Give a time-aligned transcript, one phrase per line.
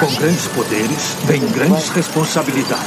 [0.00, 2.86] Com grandes poderes, vem grandes responsabilidades.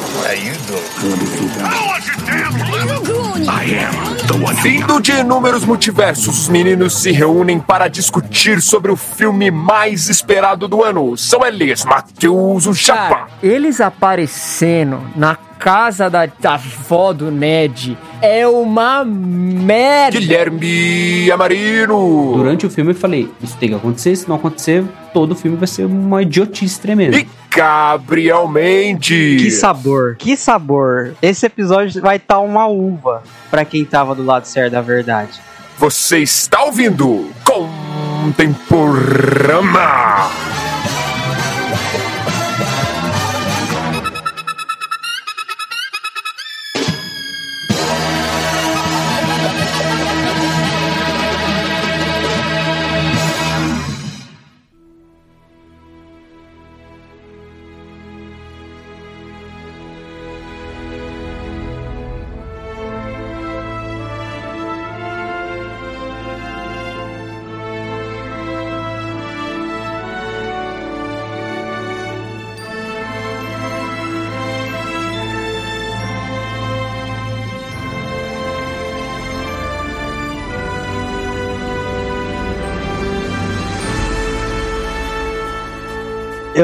[4.63, 10.67] Vindo de inúmeros multiversos, os meninos se reúnem para discutir sobre o filme mais esperado
[10.67, 11.15] do ano.
[11.15, 13.15] São eles, Matheus, o Chapa.
[13.15, 20.19] Cara, eles aparecendo na casa da, da avó do Ned é uma merda.
[20.19, 22.33] Guilherme Amarino.
[22.35, 24.83] Durante o filme eu falei, isso tem que acontecer, se não acontecer,
[25.13, 27.17] todo o filme vai ser uma idiotice tremenda.
[27.17, 29.41] E Gabriel Mendes.
[29.41, 31.13] Que sabor, que sabor.
[31.21, 35.39] Esse episódio vai estar uma uva pra quem tava do lado certo da verdade.
[35.77, 40.29] Você está ouvindo Contemporama.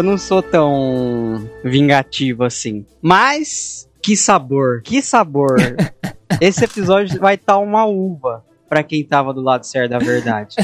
[0.02, 2.83] Eu não sou tão vingativo assim.
[3.03, 5.57] Mas, que sabor, que sabor.
[6.41, 10.55] Esse episódio vai estar uma uva pra quem tava do lado certo da verdade.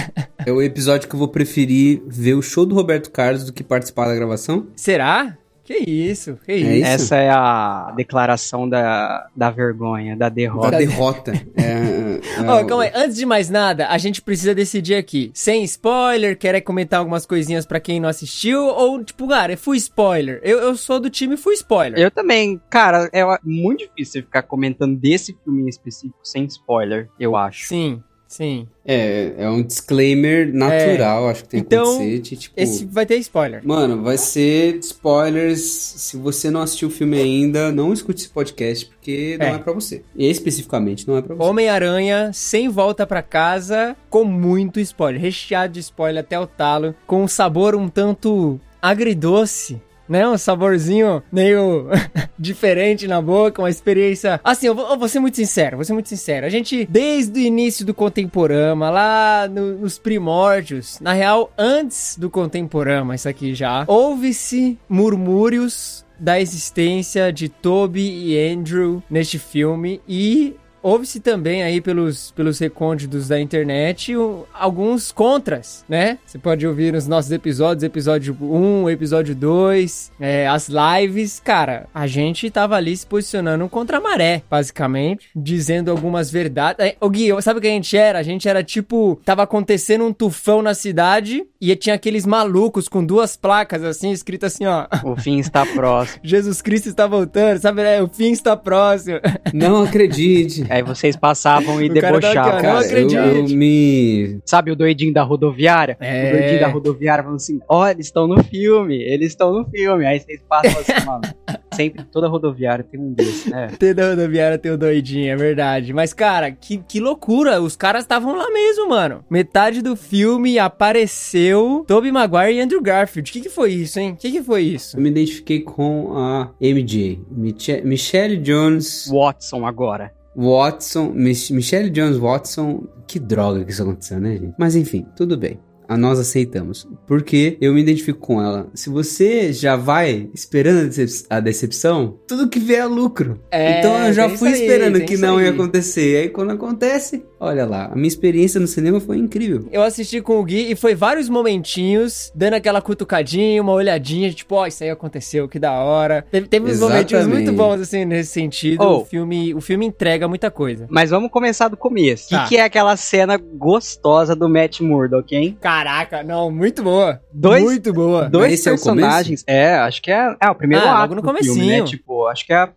[0.43, 3.63] É o episódio que eu vou preferir ver o show do Roberto Carlos do que
[3.63, 4.65] participar da gravação.
[4.75, 5.37] Será?
[5.67, 6.65] Que isso, que isso.
[6.69, 6.87] É isso?
[6.87, 10.71] Essa é a declaração da, da vergonha, da derrota.
[10.71, 11.33] Da derrota.
[11.57, 15.29] É, é, Ó, o- calma aí, antes de mais nada, a gente precisa decidir aqui.
[15.33, 18.61] Sem spoiler, quer comentar algumas coisinhas pra quem não assistiu?
[18.63, 20.39] Ou, tipo, cara, é full spoiler?
[20.41, 21.99] Eu, eu sou do time full spoiler.
[21.99, 27.09] Eu também, cara, é muito difícil você ficar comentando desse filme em específico sem spoiler,
[27.19, 27.67] eu acho.
[27.67, 28.67] Sim, sim.
[28.85, 32.35] É, é um disclaimer natural, acho que tem Então, que acontecer.
[32.37, 33.61] tipo, Esse vai ter spoiler.
[33.65, 35.59] Mano, vai ser spoilers.
[35.61, 39.51] Se você não assistiu o filme ainda, não escute esse podcast, porque não É.
[39.51, 40.03] é, pra você.
[40.15, 41.49] E especificamente não é pra você.
[41.49, 47.23] Homem-Aranha sem volta pra casa, com muito spoiler, recheado de spoiler até o talo, com
[47.23, 49.81] um sabor um tanto agridoce.
[50.07, 51.87] Né, um saborzinho meio
[52.39, 54.39] diferente na boca, uma experiência.
[54.43, 56.45] Assim, eu vou, eu vou ser muito sincero, vou ser muito sincero.
[56.45, 62.29] A gente, desde o início do Contemporama, lá no- nos primórdios, na real, antes do
[62.29, 68.01] Contemporama, isso aqui já, houve-se murmúrios da existência de Toby
[68.31, 70.55] e Andrew neste filme e
[70.87, 76.17] houve-se também aí pelos, pelos recônditos da internet o- alguns contras, né?
[76.25, 81.41] Você pode ouvir nos nossos episódios, episódio 1, episódio 2, é, as lives.
[81.43, 86.85] Cara, a gente tava ali se posicionando contra a maré, basicamente, dizendo algumas verdades.
[86.85, 88.19] É, Ô Gui, sabe o que a gente era?
[88.19, 93.03] A gente era tipo, tava acontecendo um tufão na cidade e tinha aqueles malucos com
[93.05, 94.87] duas placas assim, escrito assim, ó.
[95.03, 96.19] O fim está próximo.
[96.23, 97.81] Jesus Cristo está voltando, sabe?
[97.83, 98.01] né?
[98.01, 99.19] O fim está próximo.
[99.53, 100.65] Não acredite.
[100.77, 102.53] Aí vocês passavam e O cara debochavam.
[102.53, 104.39] não Cara, eu, eu me.
[104.45, 105.97] Sabe o doidinho da rodoviária?
[105.99, 106.29] É.
[106.29, 110.05] O doidinho da rodoviária falando assim: ó, eles estão no filme, eles estão no filme.
[110.05, 111.21] Aí vocês passam assim, mano.
[111.73, 113.67] Sempre, toda rodoviária tem um desse, né?
[113.77, 115.93] Ter da rodoviária tem o doidinho, é verdade.
[115.93, 117.61] Mas, cara, que, que loucura.
[117.61, 119.23] Os caras estavam lá mesmo, mano.
[119.29, 123.29] Metade do filme apareceu Tobey Maguire e Andrew Garfield.
[123.29, 124.11] O que, que foi isso, hein?
[124.13, 124.97] O que, que foi isso?
[124.97, 127.21] Eu me identifiquei com a MJ.
[127.29, 130.11] Miche- Michelle Jones Watson agora.
[130.37, 131.11] Watson.
[131.13, 132.87] Mich Michelle Jones Watson.
[133.07, 134.53] Que droga que isso aconteceu, né, gente?
[134.59, 135.59] Mas enfim, tudo bem.
[135.89, 136.85] A nós aceitamos.
[137.07, 138.69] Porque eu me identifico com ela.
[138.73, 143.39] Se você já vai esperando a, decep- a decepção, tudo que vier é lucro.
[143.49, 145.45] É, então eu já fui aí, esperando que não aí.
[145.45, 146.11] ia acontecer.
[146.11, 147.85] E aí quando acontece, olha lá.
[147.91, 149.67] A minha experiência no cinema foi incrível.
[149.71, 154.55] Eu assisti com o Gui e foi vários momentinhos, dando aquela cutucadinha, uma olhadinha, tipo,
[154.55, 156.25] ó, isso aí aconteceu, que da hora.
[156.31, 158.81] Teve, teve uns momentinhos muito bons, assim, nesse sentido.
[158.83, 158.97] Oh.
[159.01, 160.87] O, filme, o filme entrega muita coisa.
[160.89, 162.27] Mas vamos começar do começo.
[162.27, 162.43] O Tá.
[162.43, 165.57] que, que é aquela cena gostosa do Matt Murdock, hein?
[165.59, 167.19] Caraca, não, muito boa.
[167.33, 168.29] Dois- Muito boa.
[168.29, 169.43] Dois é personagens.
[169.45, 171.83] É, acho que é, é o primeiro Ah, ato logo no do filme, comecinho.
[171.83, 171.87] né?
[171.89, 172.69] Tipo, acho que é a-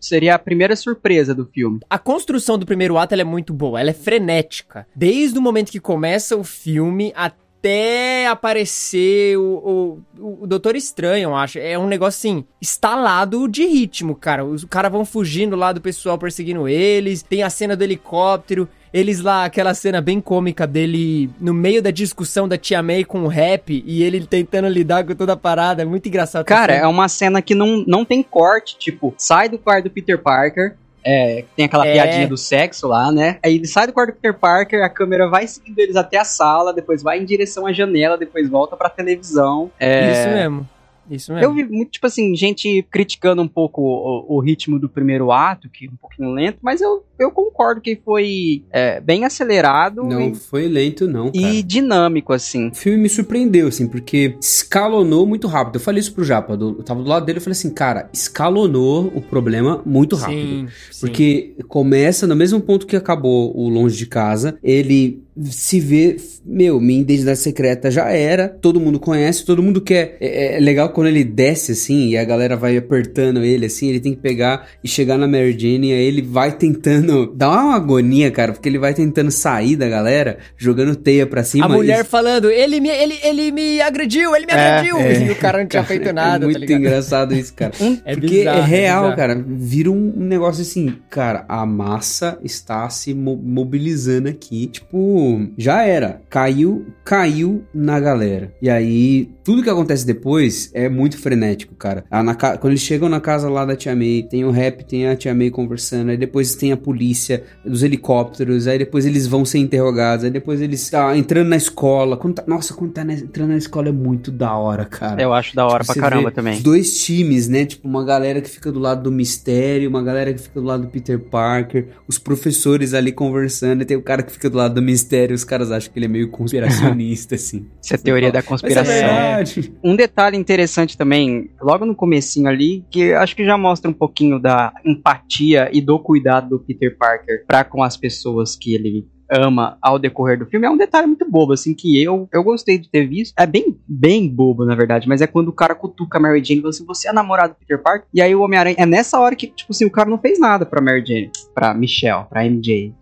[0.00, 1.80] seria a primeira surpresa do filme.
[1.88, 4.86] A construção do primeiro ato é muito boa, ela é frenética.
[4.94, 11.34] Desde o momento que começa o filme até aparecer o, o, o Doutor Estranho, eu
[11.34, 11.58] acho.
[11.58, 14.44] É um negócio assim, instalado de ritmo, cara.
[14.44, 17.22] Os caras vão fugindo lá do pessoal perseguindo eles.
[17.22, 18.68] Tem a cena do helicóptero.
[18.92, 23.22] Eles lá, aquela cena bem cômica dele no meio da discussão da Tia May com
[23.22, 25.82] o rap e ele tentando lidar com toda a parada.
[25.82, 26.44] É muito engraçado.
[26.44, 28.76] Cara, é uma cena que não, não tem corte.
[28.78, 30.74] Tipo, sai do quarto do Peter Parker.
[31.04, 31.92] É, tem aquela É.
[31.92, 33.38] piadinha do sexo lá, né?
[33.42, 36.24] Aí ele sai do quarto do Peter Parker, a câmera vai seguindo eles até a
[36.24, 39.70] sala, depois vai em direção à janela, depois volta pra televisão.
[39.78, 40.68] É, Isso mesmo.
[41.10, 41.44] Isso mesmo.
[41.46, 45.68] Eu vi muito, tipo assim, gente criticando um pouco o, o ritmo do primeiro ato,
[45.68, 50.30] que é um pouquinho lento, mas eu, eu concordo que foi é, bem acelerado Não
[50.30, 51.38] e, foi lento, não, cara.
[51.46, 52.68] e dinâmico, assim.
[52.68, 55.76] O filme me surpreendeu, assim, porque escalonou muito rápido.
[55.76, 58.08] Eu falei isso pro Japa, do- eu tava do lado dele e falei assim, cara,
[58.12, 60.38] escalonou o problema muito rápido.
[60.40, 61.00] Sim, sim.
[61.06, 66.80] Porque começa no mesmo ponto que acabou o Longe de Casa, ele se vê, meu,
[66.80, 70.16] minha identidade secreta já era, todo mundo conhece, todo mundo quer.
[70.20, 74.00] É, é legal quando ele desce assim e a galera vai apertando ele assim, ele
[74.00, 77.32] tem que pegar e chegar na Mary Jane e aí ele vai tentando.
[77.36, 81.66] Dá uma agonia, cara, porque ele vai tentando sair da galera, jogando teia pra cima.
[81.66, 84.96] A mulher e- falando, ele me, ele, ele me agrediu, ele me agrediu.
[84.98, 86.80] É, e o cara não tinha cara, feito nada, É muito tá ligado?
[86.80, 87.72] engraçado isso, cara.
[88.04, 89.44] É Porque bizarro, é real, cara.
[89.46, 94.66] Vira um negócio assim, cara, a massa está se mo- mobilizando aqui.
[94.68, 96.20] Tipo, já era.
[96.30, 98.52] Caiu, caiu na galera.
[98.60, 102.04] E aí, tudo que acontece depois é muito frenético, cara.
[102.10, 105.06] Ah, na Quando eles chegam na casa lá da Tia May, tem o rap, tem
[105.08, 109.44] a Tia May conversando, aí depois tem a polícia, os helicópteros, aí depois eles vão
[109.44, 112.16] ser interrogados, aí depois eles ah, entrando na escola.
[112.16, 115.20] Quando tá- Nossa, quando tá na- entrando na escola é muito da hora, cara.
[115.20, 116.54] Eu acho da hora pra Você caramba também.
[116.58, 117.64] Os dois times, né?
[117.64, 120.82] Tipo, uma galera que fica do lado do mistério, uma galera que fica do lado
[120.82, 124.74] do Peter Parker, os professores ali conversando, e tem o cara que fica do lado
[124.74, 124.98] do mistério,
[125.32, 127.66] os caras acham que ele é meio conspiracionista, assim.
[127.82, 128.92] Isso é teoria da é conspiração.
[128.92, 129.72] verdade.
[129.82, 134.38] Um detalhe interessante também, logo no comecinho ali, que acho que já mostra um pouquinho
[134.38, 139.76] da empatia e do cuidado do Peter Parker pra com as pessoas que ele ama
[139.82, 142.90] ao decorrer do filme, é um detalhe muito bobo, assim, que eu, eu gostei de
[142.90, 143.34] ter visto.
[143.38, 146.60] É bem, bem bobo, na verdade, mas é quando o cara cutuca a Mary Jane
[146.60, 148.08] e fala assim, você é namorado do Peter Parker?
[148.12, 150.64] E aí o Homem-Aranha, é nessa hora que, tipo assim, o cara não fez nada
[150.64, 152.94] pra Mary Jane, pra Michelle, pra MJ,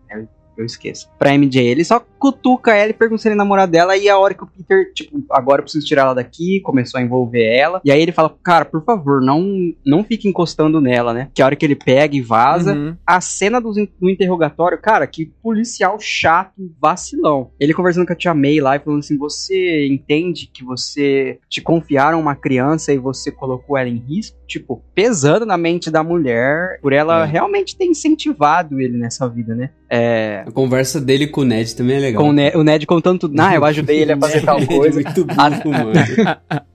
[0.57, 1.09] eu- esqueço.
[1.19, 4.19] Pra MJ, ele só cutuca ela e pergunta se ele é namorado dela, e a
[4.19, 7.81] hora que o Peter, tipo, agora eu preciso tirar ela daqui, começou a envolver ela,
[7.85, 9.45] e aí ele fala, cara, por favor, não,
[9.85, 11.29] não fique encostando nela, né?
[11.33, 12.97] Que a hora que ele pega e vaza, Uhum.
[13.07, 17.51] a cena do, do interrogatório, cara, que policial chato, vacilão.
[17.61, 21.61] Ele conversando com a tia May lá e falando assim: você entende que você te
[21.61, 24.37] confiaram uma criança e você colocou ela em risco?
[24.47, 27.27] Tipo, pesando na mente da mulher, por ela É.
[27.27, 29.71] realmente ter incentivado ele nessa vida, né?
[29.89, 30.45] É.
[30.47, 32.16] A conversa dele com o Ned também é legal.
[32.17, 33.41] Com o, Ned, o Ned contando tudo.
[33.41, 35.01] Ah, eu ajudei ele a fazer tal é coisa.
[35.01, 35.93] muito bom, mano.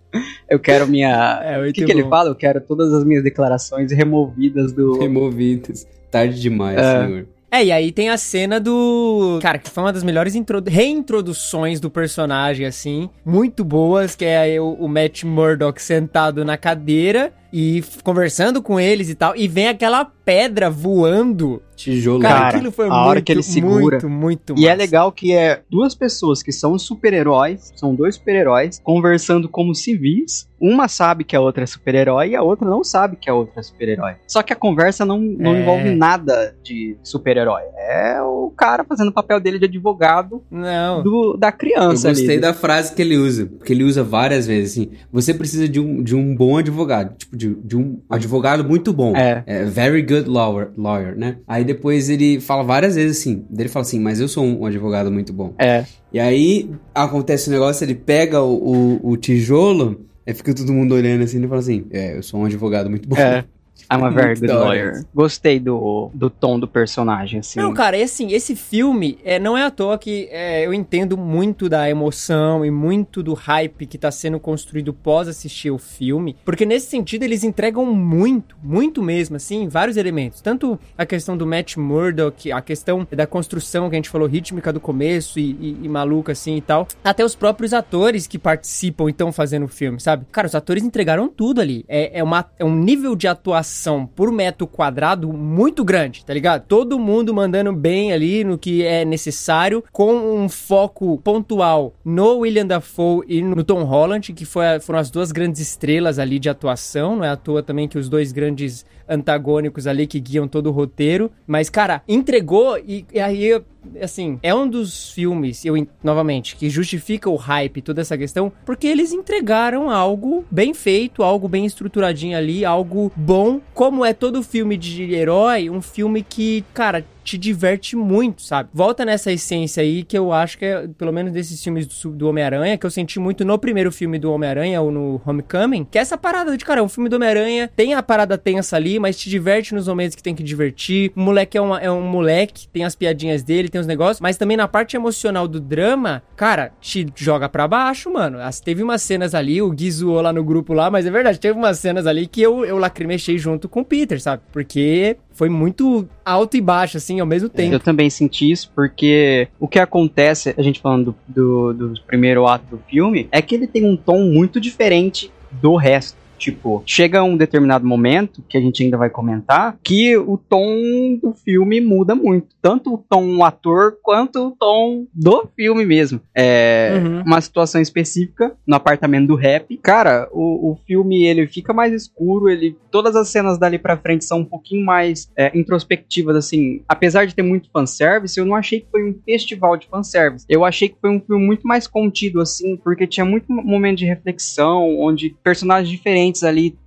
[0.50, 1.40] Eu quero minha.
[1.42, 2.30] É, O que, que ele fala?
[2.30, 5.00] Eu quero todas as minhas declarações removidas do.
[5.00, 5.86] Removidos.
[6.12, 7.06] Tarde demais, É.
[7.08, 7.26] senhor.
[7.50, 9.40] É, e aí tem a cena do.
[9.42, 13.10] Cara, que foi uma das melhores intro- reintroduções do personagem, assim.
[13.26, 18.80] Muito boas, que é aí o, o Matt Murdock sentado na cadeira e conversando com
[18.80, 19.36] eles e tal.
[19.36, 21.62] E vem aquela pedra voando.
[21.76, 22.22] Tijolo.
[22.22, 23.98] Cara, Cara, aquilo foi a muito, hora que ele segura.
[24.08, 24.78] muito, muito E é massa.
[24.78, 30.48] legal que é duas pessoas que são super-heróis, são dois super-heróis, conversando como civis.
[30.60, 33.60] Uma sabe que a outra é super-herói e a outra não sabe que a outra
[33.62, 34.14] é super-herói.
[34.28, 35.62] Só que a conversa não, não É.
[35.62, 37.64] envolve nada de super-herói.
[37.76, 41.02] É o cara fazendo o papel dele de advogado Não.
[41.02, 42.40] do, da Eu criança gostei ali.
[42.40, 46.04] da frase que ele usa, porque ele usa várias vezes, assim, você precisa de um,
[46.04, 49.16] de um bom advogado, tipo, de, de um advogado muito bom.
[49.16, 49.66] É.
[49.66, 51.38] very good lawyer, lawyer, né?
[51.48, 55.12] Aí depois ele fala várias vezes assim, ele fala assim, mas eu sou um advogado
[55.12, 55.54] muito bom.
[55.58, 55.86] É.
[56.14, 60.94] E aí acontece o negócio, ele pega o, o, o tijolo, aí fica todo mundo
[60.94, 63.18] olhando assim, e fala assim, é, eu sou um advogado muito bom.
[63.18, 63.44] É.
[63.90, 65.06] I'm a very good lawyer.
[65.14, 67.60] Gostei do, do tom do personagem, assim.
[67.60, 71.18] Não, cara, e assim, esse filme é, não é à toa que é, eu entendo
[71.18, 76.36] muito da emoção e muito do hype que tá sendo construído pós assistir o filme,
[76.46, 80.42] porque nesse sentido eles entregam muito, muito mesmo, assim, vários elementos.
[80.42, 84.72] Tanto a questão do Matt Murdock, a questão da construção que a gente falou, rítmica
[84.72, 89.08] do começo e, e, e maluca, assim e tal, até os próprios atores que participam
[89.08, 90.26] e estão fazendo o filme, sabe?
[90.32, 91.86] Cara, os atores entregaram tudo ali.
[91.88, 93.71] É, é, uma, é um nível de atuação
[94.16, 96.66] por metro quadrado muito grande, tá ligado?
[96.68, 102.66] Todo mundo mandando bem ali no que é necessário, com um foco pontual no William
[102.66, 107.16] Dafoe e no Tom Holland, que foi foram as duas grandes estrelas ali de atuação.
[107.16, 110.72] Não é à toa também que os dois grandes antagônicos ali que guiam todo o
[110.72, 111.32] roteiro.
[111.46, 113.62] Mas, cara, entregou e, e aí
[114.02, 118.88] assim, é um dos filmes, eu novamente, que justifica o hype, toda essa questão, porque
[118.88, 124.78] eles entregaram algo bem feito, algo bem estruturadinho ali, algo bom, como é todo filme
[124.78, 128.70] de herói, um filme que, cara, te diverte muito, sabe?
[128.74, 132.30] Volta nessa essência aí que eu acho que é, pelo menos desses filmes do, do
[132.30, 136.02] Homem-Aranha, que eu senti muito no primeiro filme do Homem-Aranha, ou no Homecoming, que é
[136.02, 139.30] essa parada de, cara, um filme do Homem-Aranha, tem a parada tensa ali, mas te
[139.30, 141.12] diverte nos momentos que tem que divertir.
[141.16, 144.38] O moleque é, uma, é um moleque, tem as piadinhas dele, tem os negócios, mas
[144.38, 148.40] também na parte emocional do drama, cara, te joga pra baixo, mano.
[148.40, 151.40] As, teve umas cenas ali, o Gui zoou lá no grupo lá, mas é verdade,
[151.40, 154.44] teve umas cenas ali que eu, eu lacrimechei junto com o Peter, sabe?
[154.52, 157.74] Porque foi muito alto e baixo, assim, ao mesmo tempo.
[157.74, 162.46] Eu também senti isso, porque o que acontece, a gente falando do, do, do primeiro
[162.46, 166.16] ato do filme, é que ele tem um tom muito diferente do resto.
[166.42, 171.34] Tipo, chega um determinado momento, que a gente ainda vai comentar, que o tom do
[171.34, 172.56] filme muda muito.
[172.60, 176.20] Tanto o tom ator, quanto o tom do filme mesmo.
[176.36, 177.22] É uhum.
[177.22, 179.78] uma situação específica no apartamento do rap.
[179.78, 184.26] Cara, o, o filme ele fica mais escuro, ele todas as cenas dali pra frente
[184.26, 186.82] são um pouquinho mais é, introspectivas, assim.
[186.88, 190.46] Apesar de ter muito fanservice, eu não achei que foi um festival de fanservice.
[190.50, 194.06] Eu achei que foi um filme muito mais contido, assim, porque tinha muito momento de
[194.06, 196.78] reflexão, onde personagens diferentes ali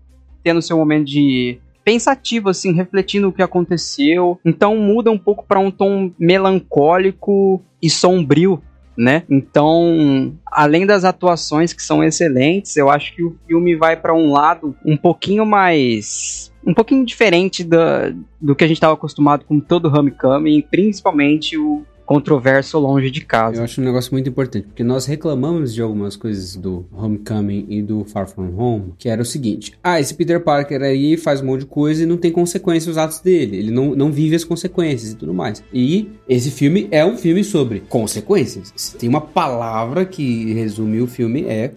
[0.43, 4.39] tendo seu momento de pensativo, assim, refletindo o que aconteceu.
[4.45, 8.63] Então muda um pouco para um tom melancólico e sombrio,
[8.97, 9.25] né?
[9.29, 14.33] Então, além das atuações que são excelentes, eu acho que o filme vai para um
[14.33, 17.77] lado um pouquinho mais um pouquinho diferente do,
[18.41, 23.21] do que a gente estava acostumado com todo o Homecoming, principalmente o, controverso longe de
[23.21, 23.59] casa.
[23.59, 27.83] Eu acho um negócio muito importante, porque nós reclamamos de algumas coisas do Homecoming e
[27.83, 31.47] do Far From Home, que era o seguinte: ah, esse Peter Parker aí faz um
[31.47, 34.45] monte de coisa e não tem consequências os atos dele, ele não, não vive as
[34.45, 35.63] consequências e tudo mais.
[35.73, 38.73] E esse filme é um filme sobre consequências.
[38.77, 41.71] Se tem uma palavra que resume o filme é,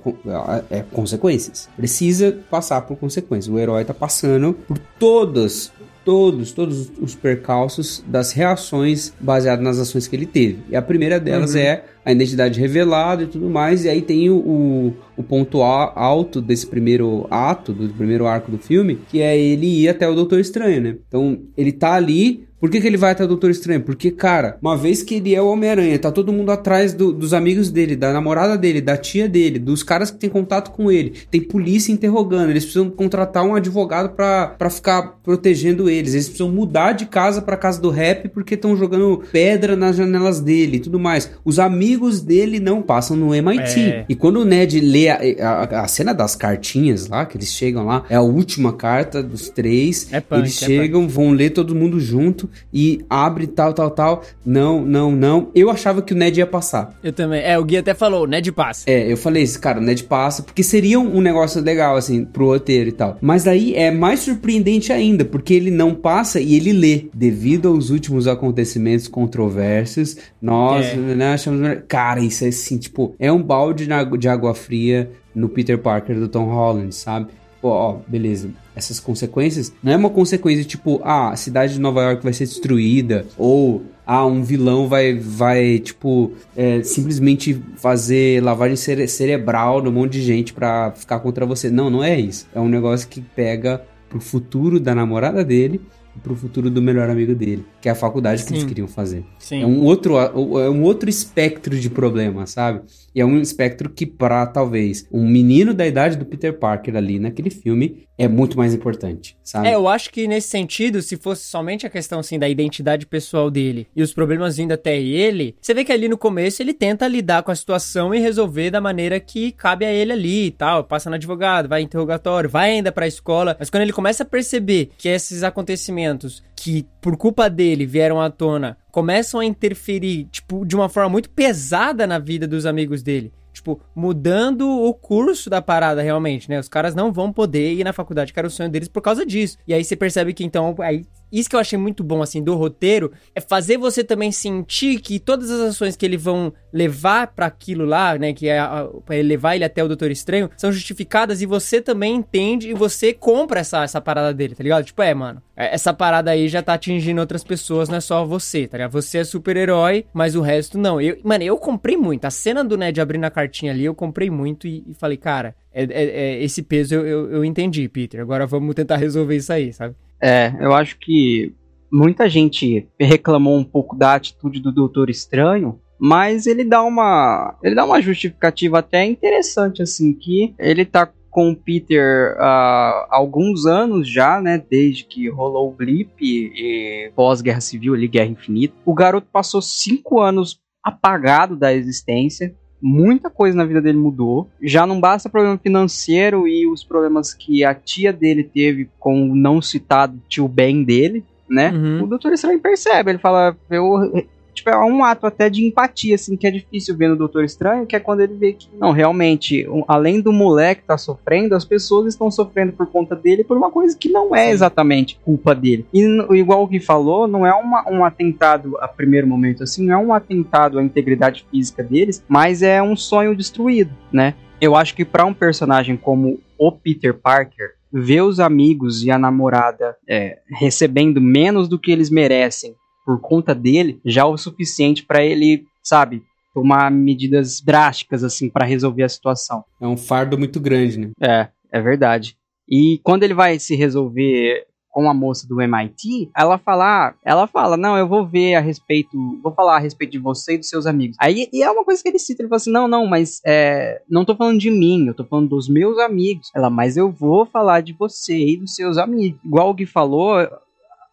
[0.69, 1.69] é consequências.
[1.75, 3.53] Precisa passar por consequências.
[3.53, 5.71] O herói tá passando por todas
[6.07, 10.59] todos, todos os percalços das reações baseadas nas ações que ele teve.
[10.69, 11.59] E a primeira delas uhum.
[11.59, 16.39] é a identidade revelada e tudo mais, e aí tem o, o, o, ponto alto
[16.39, 20.39] desse primeiro ato, do primeiro arco do filme, que é ele ir até o Doutor
[20.39, 20.95] Estranho, né?
[21.05, 23.81] Então, ele tá ali por que, que ele vai até o Doutor Estranho?
[23.81, 27.31] Porque, cara, uma vez que ele é o Homem-Aranha, tá todo mundo atrás do, dos
[27.31, 31.13] amigos dele, da namorada dele, da tia dele, dos caras que tem contato com ele.
[31.29, 32.49] Tem polícia interrogando.
[32.49, 36.15] Eles precisam contratar um advogado para ficar protegendo eles.
[36.15, 40.41] Eles precisam mudar de casa para casa do rap porque estão jogando pedra nas janelas
[40.41, 41.29] dele e tudo mais.
[41.45, 43.79] Os amigos dele não passam no MIT.
[43.79, 44.05] É.
[44.07, 47.85] E quando o Ned lê a, a, a, cena das cartinhas lá, que eles chegam
[47.85, 50.07] lá, é a última carta dos três.
[50.11, 51.13] É punk, eles é chegam, punk.
[51.13, 54.23] vão ler todo mundo junto e abre tal, tal, tal.
[54.45, 55.49] Não, não, não.
[55.53, 56.97] Eu achava que o Ned ia passar.
[57.03, 57.41] Eu também.
[57.41, 58.83] É, o Gui até falou, o Ned passa.
[58.89, 62.47] É, eu falei isso, cara, o Ned passa, porque seria um, negócio legal, assim, pro
[62.47, 63.17] roteiro e tal.
[63.21, 67.07] Mas aí é mais surpreendente ainda, porque ele não passa e ele lê.
[67.13, 70.95] Devido aos últimos acontecimentos controversos, nós, é.
[70.95, 71.59] né, achamos.
[71.87, 73.87] Cara, isso é assim, tipo, é um balde
[74.19, 77.27] de água fria no Peter Parker do Tom Holland, sabe?
[77.61, 82.03] Pô, ó, beleza essas consequências, não é uma consequência tipo, ah, a cidade de Nova
[82.03, 88.75] York vai ser destruída, ou ah, um vilão vai, vai tipo, é, simplesmente fazer lavagem
[88.75, 91.71] cere cerebral no monte de gente pra ficar contra você.
[91.71, 92.47] Não, não é isso.
[92.53, 95.81] É um negócio que pega pro futuro da namorada dele
[96.15, 98.47] e pro futuro do melhor amigo dele, que é a faculdade Sim.
[98.47, 99.23] que eles queriam fazer.
[99.39, 99.63] Sim.
[99.63, 102.81] É um outro é um outro espectro de problema, sabe?
[103.15, 107.17] E é um espectro que para talvez um menino da idade do Peter Parker ali
[107.17, 109.69] naquele filme é muito mais importante, sabe?
[109.69, 113.49] É, eu acho que nesse sentido, se fosse somente a questão assim da identidade pessoal
[113.49, 117.07] dele e os problemas vindo até ele, você vê que ali no começo ele tenta
[117.07, 120.83] lidar com a situação e resolver da maneira que cabe a ele ali e tal,
[120.83, 124.23] passa no advogado, vai em interrogatório, vai ainda para a escola, mas quando ele começa
[124.23, 130.25] a perceber que esses acontecimentos que por culpa dele vieram à tona começam a interferir,
[130.25, 135.49] tipo, de uma forma muito pesada na vida dos amigos dele tipo, mudando o curso
[135.49, 136.59] da parada realmente, né?
[136.59, 139.25] Os caras não vão poder ir na faculdade, que era o sonho deles por causa
[139.25, 139.57] disso.
[139.67, 142.55] E aí você percebe que então, aí isso que eu achei muito bom, assim, do
[142.55, 147.45] roteiro, é fazer você também sentir que todas as ações que eles vão levar para
[147.45, 148.59] aquilo lá, né, que é
[149.05, 153.13] pra levar ele até o Doutor Estranho, são justificadas e você também entende e você
[153.13, 154.85] compra essa, essa parada dele, tá ligado?
[154.85, 158.23] Tipo, é, mano, é, essa parada aí já tá atingindo outras pessoas, não é só
[158.25, 158.91] você, tá ligado?
[158.91, 161.01] Você é super-herói, mas o resto não.
[161.01, 162.25] Eu, mano, eu comprei muito.
[162.25, 165.55] A cena do Ned abrindo a cartinha ali, eu comprei muito e, e falei, cara,
[165.73, 168.21] é, é, é esse peso eu, eu, eu entendi, Peter.
[168.21, 169.95] Agora vamos tentar resolver isso aí, sabe?
[170.21, 171.53] É, eu acho que
[171.91, 177.75] muita gente reclamou um pouco da atitude do Doutor Estranho, mas ele dá uma ele
[177.75, 184.09] dá uma justificativa até interessante assim que ele tá com o Peter há alguns anos
[184.09, 184.57] já, né?
[184.57, 188.73] Desde que rolou o blip e pós-guerra civil, ali, Guerra Infinita.
[188.83, 192.55] O garoto passou cinco anos apagado da existência.
[192.81, 194.47] Muita coisa na vida dele mudou.
[194.61, 199.35] Já não basta problema financeiro e os problemas que a tia dele teve com o
[199.35, 201.71] não citado tio Ben dele, né?
[201.71, 202.03] Uhum.
[202.03, 204.23] O Doutor Estranho percebe, ele fala, eu
[204.57, 207.85] tipo, é um ato até de empatia, assim, que é difícil ver no Doutor Estranho,
[207.85, 211.63] que é quando ele vê que, não, realmente, um, além do moleque tá sofrendo, as
[211.63, 215.85] pessoas estão sofrendo por conta dele por uma coisa que não é exatamente culpa dele.
[215.93, 216.03] E
[216.35, 219.97] igual o que falou, não é uma, um atentado a primeiro momento, assim, não é
[219.97, 224.33] um atentado à integridade física deles, mas é um sonho destruído, né?
[224.59, 229.19] Eu acho que para um personagem como o Peter Parker, ver os amigos e a
[229.19, 232.75] namorada é, recebendo menos do que eles merecem
[233.07, 236.21] por conta dele, já é o suficiente para ele, sabe,
[236.53, 239.63] tomar medidas drásticas assim para resolver a situação.
[239.79, 241.11] É um fardo muito grande, né?
[241.21, 242.35] É, é verdade.
[242.67, 247.77] E quando ele vai se resolver com a moça do MIT, ela fala, ela fala,
[247.77, 250.85] não, eu vou ver a respeito, vou falar a respeito de você e dos seus
[250.85, 251.15] amigos.
[251.17, 254.01] Aí e é uma coisa que ele cita, ele fala assim, não, não, mas é,
[254.09, 256.49] não tô falando de mim, eu tô falando dos meus amigos.
[256.53, 259.39] Ela, mas eu vou falar de você e dos seus amigos.
[259.45, 260.45] Igual o Gui falou,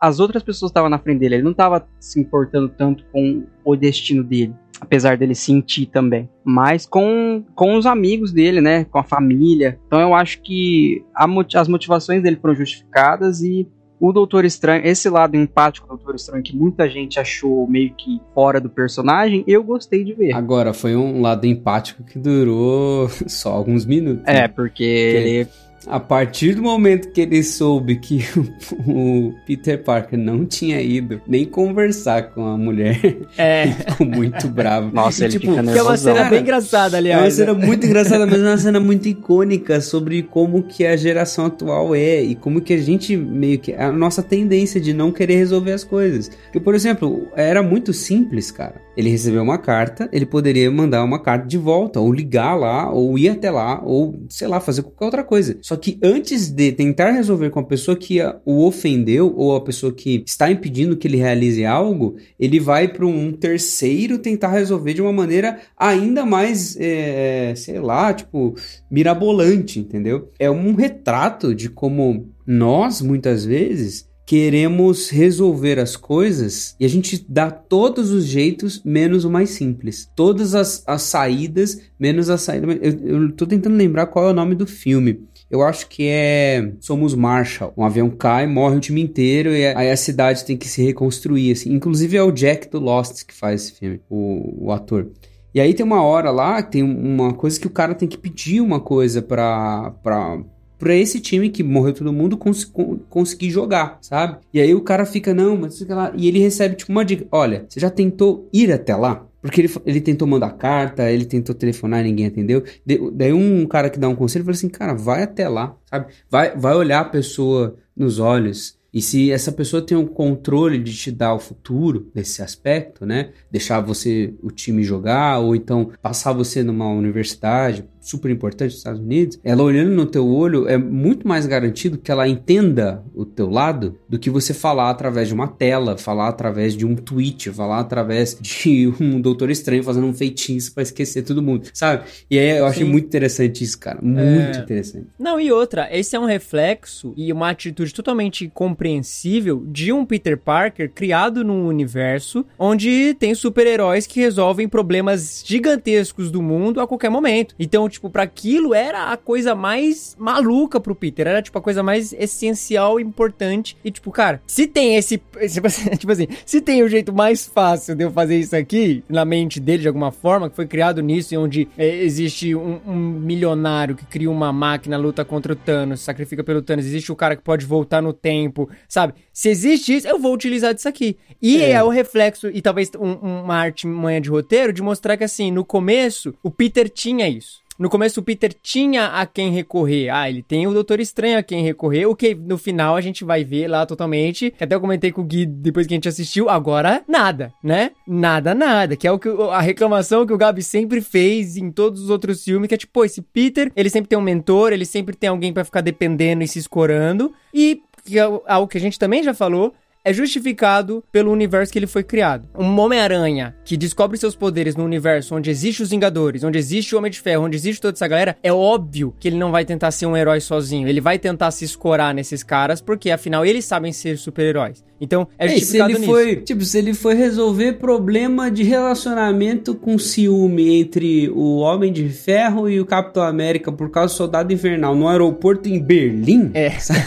[0.05, 3.75] as outras pessoas estavam na frente dele, ele não estava se importando tanto com o
[3.75, 9.03] destino dele, apesar dele sentir também, mas com, com os amigos dele, né, com a
[9.03, 9.79] família.
[9.87, 13.67] Então eu acho que a, as motivações dele foram justificadas e
[13.99, 18.21] o Doutor Estranho, esse lado empático do Doutor Estranho que muita gente achou meio que
[18.35, 20.35] fora do personagem, eu gostei de ver.
[20.35, 24.23] Agora, foi um lado empático que durou só alguns minutos.
[24.27, 24.49] É, né?
[24.49, 25.17] porque que...
[25.17, 25.49] ele
[25.87, 28.25] a partir do momento que ele soube que
[28.87, 33.01] o, Peter Parker não tinha ido nem conversar com a mulher,
[33.37, 33.65] é.
[33.65, 34.91] ele ficou muito bravo.
[34.93, 37.21] Nossa, e, ele tipo, fica Que é uma cena bem engraçada, aliás.
[37.21, 40.97] É uma cena muito engraçada, mas é uma cena muito icônica sobre como que a
[40.97, 43.75] geração atual é e como que a gente meio que...
[43.75, 46.29] A nossa tendência de não querer resolver as coisas.
[46.29, 48.84] Porque, por exemplo, era muito simples, cara.
[48.97, 53.19] Ele recebeu uma carta, ele poderia mandar uma carta de volta, ou ligar lá, ou
[53.19, 55.59] ir até lá, ou, sei lá, fazer qualquer outra coisa.
[55.61, 59.93] Só que antes de tentar resolver com a pessoa que o ofendeu, ou a pessoa
[59.93, 65.03] que está impedindo que ele realize algo, ele vai para um terceiro tentar resolver de
[65.03, 68.55] uma maneira ainda mais, é, sei lá, tipo,
[68.91, 70.31] mirabolante, entendeu?
[70.39, 77.25] É um retrato de como nós, muitas vezes, queremos resolver as coisas e a gente
[77.29, 80.11] dá todos os jeitos menos o mais simples.
[80.17, 82.67] Todas as, as saídas menos a saída.
[82.81, 85.21] Eu, eu tô tentando lembrar qual é o nome do filme.
[85.51, 87.73] Eu acho que é Somos Marshall.
[87.77, 91.53] Um avião cai, morre o time inteiro e aí a cidade tem que se reconstruir.
[91.53, 91.73] Assim.
[91.73, 95.11] Inclusive é o Jack do Lost que faz esse filme, o, o ator.
[95.55, 98.61] E aí tem uma hora lá tem uma coisa que o cara tem que pedir
[98.61, 100.43] uma coisa pra, pra,
[100.85, 102.71] pra esse time que morreu todo mundo cons
[103.09, 104.37] conseguir jogar, sabe?
[104.53, 106.13] E aí o cara fica, não, mas fica lá.
[106.15, 109.27] E ele recebe, tipo, uma dica: olha, você já tentou ir até lá?
[109.41, 112.63] Porque ele, ele tentou mandar carta, ele tentou telefonar ninguém atendeu.
[112.85, 116.13] De, daí um cara que dá um conselho fala assim: cara, vai até lá, sabe?
[116.31, 118.77] Vai, vai olhar a pessoa nos olhos.
[118.93, 123.31] E se essa pessoa tem o controle de te dar o futuro nesse aspecto, né?
[123.51, 129.01] Deixar você o time jogar ou então passar você numa universidade, super importante nos Estados
[129.01, 133.49] Unidos, ela olhando no teu olho é muito mais garantido que ela entenda o teu
[133.49, 137.81] lado do que você falar através de uma tela, falar através de um tweet, falar
[137.81, 142.05] através de um doutor estranho fazendo um feitiço para esquecer todo mundo, sabe?
[142.31, 142.91] E aí eu achei Sim.
[142.91, 144.61] muito interessante isso, cara, muito é...
[144.61, 145.07] interessante.
[145.19, 150.39] Não, e outra, esse é um reflexo e uma atitude totalmente compreensível de um Peter
[150.39, 157.11] Parker criado num universo onde tem super-heróis que resolvem problemas gigantescos do mundo a qualquer
[157.11, 157.55] momento.
[157.59, 161.27] Então, tipo, para aquilo era a coisa mais maluca pro Peter.
[161.27, 163.77] Era, tipo, a coisa mais essencial e importante.
[163.85, 165.19] E, tipo, cara, se tem esse.
[165.55, 169.05] Tipo assim, tipo assim, se tem o jeito mais fácil de eu fazer isso aqui,
[169.09, 172.97] na mente dele de alguma forma, que foi criado nisso, onde é, existe um, um,
[172.97, 177.37] milionário que cria uma máquina, luta contra o Thanos, sacrifica pelo Thanos, existe o cara
[177.37, 179.15] que pode voltar no tempo, sabe?
[179.33, 181.17] Se existe isso, eu vou utilizar disso aqui.
[181.41, 185.17] E é, é o reflexo, e talvez um, uma arte manha de roteiro, de mostrar
[185.17, 187.64] que, assim, no começo, o Peter tinha isso.
[187.79, 190.09] No começo o Peter tinha a quem recorrer.
[190.09, 193.25] Ah, ele tem o Doutor Estranho a quem recorrer, o que no final a gente
[193.25, 194.55] vai ver lá totalmente.
[194.61, 196.49] Até eu comentei com o Gui depois que a gente assistiu.
[196.49, 197.91] Agora, nada, né?
[198.07, 198.97] Nada, nada.
[198.97, 202.45] Que é o que a reclamação que o Gabi sempre fez em todos os outros
[202.45, 205.53] filmes, que é tipo, esse Peter, ele sempre tem um mentor, ele sempre tem alguém
[205.53, 207.33] para ficar dependendo e se escorando.
[207.53, 209.73] E que é algo que a gente também já falou,
[210.05, 212.47] é justificado pelo universo que ele foi criado.
[212.59, 216.99] Um Homem-Aranha que descobre seus poderes no universo onde existe os Vingadores, onde existe o
[216.99, 219.91] Homem de Ferro, onde existe toda essa galera, é óbvio que ele não vai tentar
[219.91, 220.87] ser um herói sozinho.
[220.87, 224.85] Ele vai tentar se escorar nesses caras, porque afinal eles sabem ser super-heróis.
[225.01, 226.11] Então, é É, se justificado ele nisso.
[226.11, 232.09] foi, tipo, se ele foi resolver problema de relacionamento com ciúme entre o Homem de
[232.09, 236.71] Ferro e o Capitão América por causa do Soldado Invernal no aeroporto em Berlim, É.
[236.79, 237.01] sabe?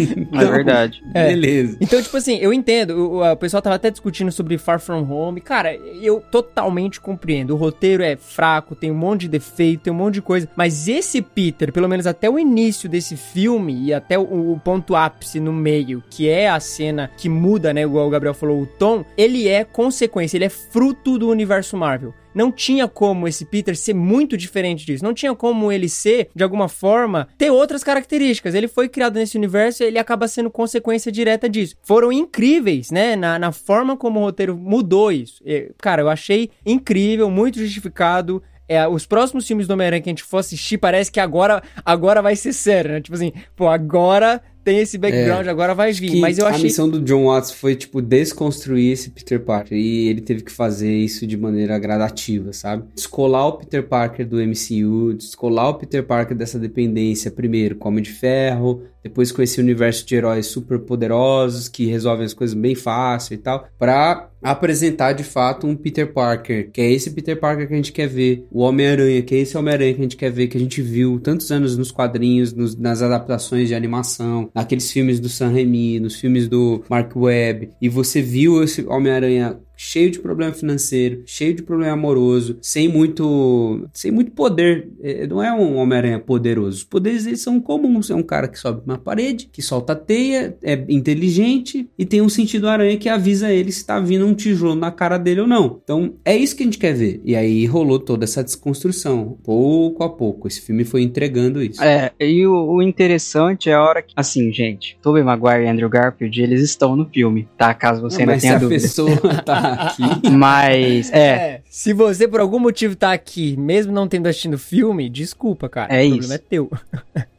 [0.02, 0.28] É.
[0.48, 1.02] É verdade.
[1.14, 1.28] É.
[1.28, 1.76] beleza.
[1.80, 2.90] Então, tipo assim, eu entendo.
[2.96, 5.40] O, o- o pessoal tava até discutindo sobre Far From Home.
[5.40, 7.54] Cara, eu totalmente compreendo.
[7.54, 10.48] O roteiro é fraco, tem um monte de defeito, tem um monte de coisa.
[10.56, 14.94] Mas esse Peter, pelo menos até o início desse filme e até o, o ponto
[14.96, 17.82] ápice no meio, que é a cena que muda, né?
[17.82, 22.12] Igual o Gabriel falou, o tom, ele é consequência, ele é fruto do universo Marvel.
[22.38, 25.02] Não tinha como esse Peter ser muito diferente disso.
[25.02, 28.54] Não tinha como ele ser, de alguma forma, ter outras características.
[28.54, 31.74] Ele foi criado nesse universo e ele acaba sendo consequência direta disso.
[31.82, 33.16] Foram incríveis, né?
[33.16, 35.42] Na, na forma como o roteiro mudou isso.
[35.44, 38.40] E, cara, eu achei incrível, muito justificado.
[38.68, 42.22] É, os próximos filmes do Homem-Aranha que a gente for assistir, parece que agora, agora
[42.22, 43.00] vai ser sério, né?
[43.00, 46.20] Tipo assim, pô, agora tem esse background, agora vai vir.
[46.20, 46.64] Mas eu a achei.
[46.64, 49.78] missão do John Watts foi, tipo, desconstruir esse Peter Parker.
[49.78, 52.84] E ele teve que fazer isso de maneira gradativa, sabe?
[52.94, 58.02] Descolar o Peter Parker do MCU, descolar o Peter Parker dessa dependência, primeiro com Homem
[58.02, 62.74] de Ferro, depois com esse universo de heróis super poderosos que resolvem as coisas bem
[62.74, 67.66] fácil e tal, pra apresentar de fato um Peter Parker, que é esse Peter Parker
[67.66, 70.30] que a gente quer ver, o Homem-Aranha, que é esse Homem-Aranha que a gente quer
[70.30, 74.90] ver, que a gente viu tantos anos nos quadrinhos, nos- nas adaptações de animação, naqueles
[74.92, 80.10] filmes do Sam Raimi, nos filmes do Mark Webb, e você viu esse Homem-Aranha cheio
[80.10, 84.88] de problema financeiro, cheio de problema amoroso, sem muito, sem muito poder.
[85.00, 86.78] É, não é um Homem-Aranha poderoso.
[86.78, 88.10] Os poderes eles são comuns.
[88.10, 92.28] É um cara que sobe uma parede, que solta teia, é inteligente e tem um
[92.28, 95.80] sentido aranha que avisa ele se tá vindo um tijolo na cara dele ou não.
[95.82, 97.20] Então é isso que a gente quer ver.
[97.24, 100.48] E aí rolou toda essa desconstrução, pouco a pouco.
[100.48, 101.82] Esse filme foi entregando isso.
[101.82, 104.12] É, e o, o interessante é a hora que.
[104.16, 107.72] Assim, gente, Tobey Maguire e Andrew Garfield, eles estão no filme, tá?
[107.74, 108.80] Caso você ainda Mas se tenha a dúvida.
[108.80, 110.30] pessoa tá aqui.
[110.30, 114.58] Mas, é, É, se você por algum motivo tá aqui, mesmo não tendo assistido o
[114.58, 115.94] filme, desculpa, cara.
[115.94, 116.18] É o isso.
[116.18, 116.70] problema é teu.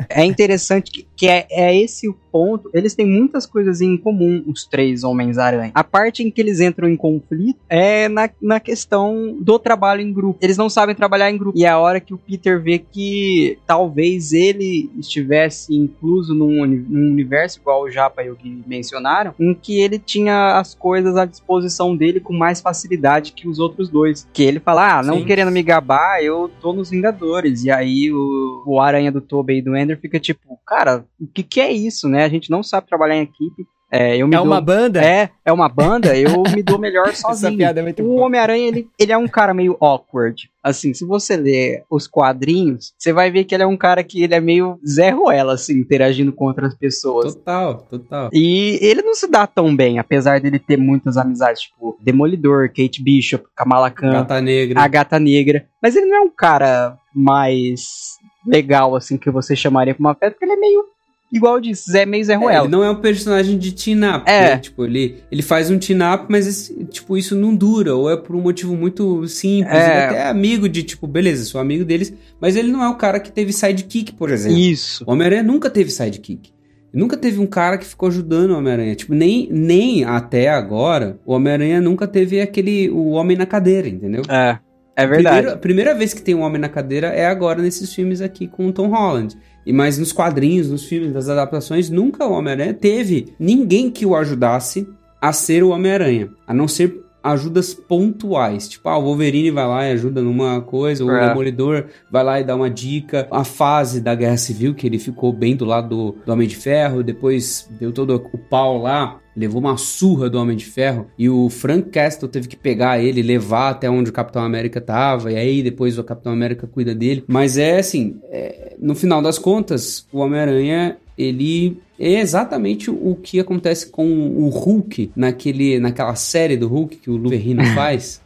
[0.09, 2.69] é interessante que, que é, é esse o ponto.
[2.73, 5.71] Eles têm muitas coisas em comum, os três Homens-Aranha.
[5.73, 10.11] A parte em que eles entram em conflito é na, na questão do trabalho em
[10.13, 10.39] grupo.
[10.41, 11.57] Eles não sabem trabalhar em grupo.
[11.57, 17.11] E é a hora que o Peter vê que talvez ele estivesse incluso num, num
[17.11, 21.25] universo, igual o Japa e o Gui mencionaram, em que ele tinha as coisas à
[21.25, 24.27] disposição dele com mais facilidade que os outros dois.
[24.34, 25.25] Que ele fala, ah, não Sim.
[25.25, 27.63] querendo me gabar, eu tô nos Vingadores.
[27.63, 31.43] E aí o, o Aranha do Tobey e do Ender fica tipo, cara, o que
[31.43, 32.23] que é isso, né?
[32.23, 33.65] A gente não sabe trabalhar em equipe.
[33.91, 35.04] É, eu me É dou- uma banda?
[35.04, 37.58] É, é uma banda, eu me dou melhor Essa sozinho.
[37.58, 38.17] piada é muito O.
[38.17, 40.49] Homem-Aranha, ele, ele é um cara meio awkward.
[40.63, 44.21] Assim, se você ler os quadrinhos, você vai ver que ele é um cara que
[44.21, 47.34] ele é meio Zé Ruela, assim, interagindo com outras pessoas.
[47.34, 48.30] Total, total.
[48.32, 53.02] E ele não se dá tão bem, apesar dele ter muitas amizades, tipo Demolidor, Kate
[53.02, 54.82] Bishop, Kamala Khan, Gata Negra.
[54.82, 55.65] a Gata Negra.
[55.82, 60.32] Mas ele não é um cara mais legal, assim, que você chamaria pra uma festa,
[60.32, 60.84] porque ele é meio,
[61.31, 62.65] igual eu disse, Zé meio Zé É, Ruela.
[62.65, 64.41] ele não é um personagem de team-up, É.
[64.41, 64.57] né?
[64.57, 68.35] Tipo, ele, ele faz um team-up, mas esse- tipo, isso não dura, ou é por
[68.35, 69.73] um motivo muito simples.
[69.75, 69.85] É.
[69.85, 72.95] Ele até é amigo de, tipo, beleza, sou amigo deles, mas ele não é o
[72.95, 74.57] cara que teve sidekick, por exemplo.
[74.57, 75.03] Isso.
[75.07, 76.51] O Homem-Aranha nunca teve sidekick.
[76.91, 78.95] Nunca teve um cara que ficou ajudando o Homem-Aranha.
[78.95, 82.89] Tipo, nem, nem até agora, o Homem-Aranha nunca teve aquele.
[82.89, 84.23] o homem na cadeira, entendeu?
[84.27, 84.57] É,
[84.95, 85.35] é verdade.
[85.35, 88.47] Primeiro- a primeira vez que tem um homem na cadeira é agora nesses filmes aqui
[88.47, 89.37] com o Tom Holland.
[89.69, 94.15] E mas nos quadrinhos, nos filmes, nas adaptações, nunca o Homem-Aranha teve ninguém que o
[94.15, 94.88] ajudasse
[95.21, 98.67] a ser o Homem-Aranha, a não ser ajudas pontuais.
[98.67, 101.29] Tipo, ah, o Wolverine vai lá e ajuda numa coisa, o É.
[101.29, 103.27] Demolidor vai lá e dá uma dica.
[103.32, 106.55] A fase da Guerra Civil, que ele ficou bem do lado do, do Homem de
[106.55, 111.29] Ferro, depois deu todo o pau lá, levou uma surra do Homem de Ferro e
[111.29, 115.36] o Frank Castle teve que pegar ele, levar até onde o Capitão América tava, e
[115.36, 117.23] aí depois o Capitão América cuida dele.
[117.27, 123.41] Mas é assim, é, no final das contas, o Homem-Aranha, ele é exatamente o que
[123.41, 128.21] acontece com o Hulk naquele, naquela série do Hulk que o Lou Ferrigno faz.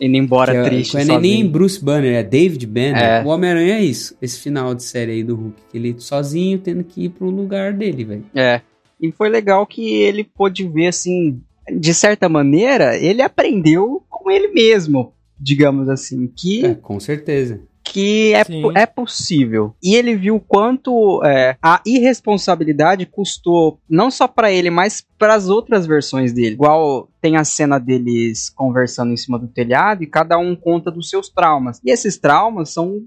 [0.00, 1.48] Indo embora que é, triste, que não é nem.
[1.48, 3.02] Bruce Banner, é David Banner.
[3.02, 3.24] É.
[3.24, 5.56] O Homem-Aranha é isso, esse final de série aí do Hulk.
[5.70, 8.24] Que ele sozinho tendo que ir pro lugar dele, velho.
[8.34, 8.60] É.
[9.00, 14.48] E foi legal que ele pôde ver, assim, de certa maneira, ele aprendeu com ele
[14.48, 17.60] mesmo, digamos assim, que, É, com certeza.
[17.96, 18.42] Que é,
[18.74, 19.74] é possível.
[19.82, 25.48] E ele viu quanto é, a irresponsabilidade custou não só pra ele, mas para as
[25.48, 26.52] outras versões dele.
[26.52, 31.08] Igual tem a cena deles conversando em cima do telhado e cada um conta dos
[31.08, 31.80] seus traumas.
[31.82, 33.00] E esses traumas são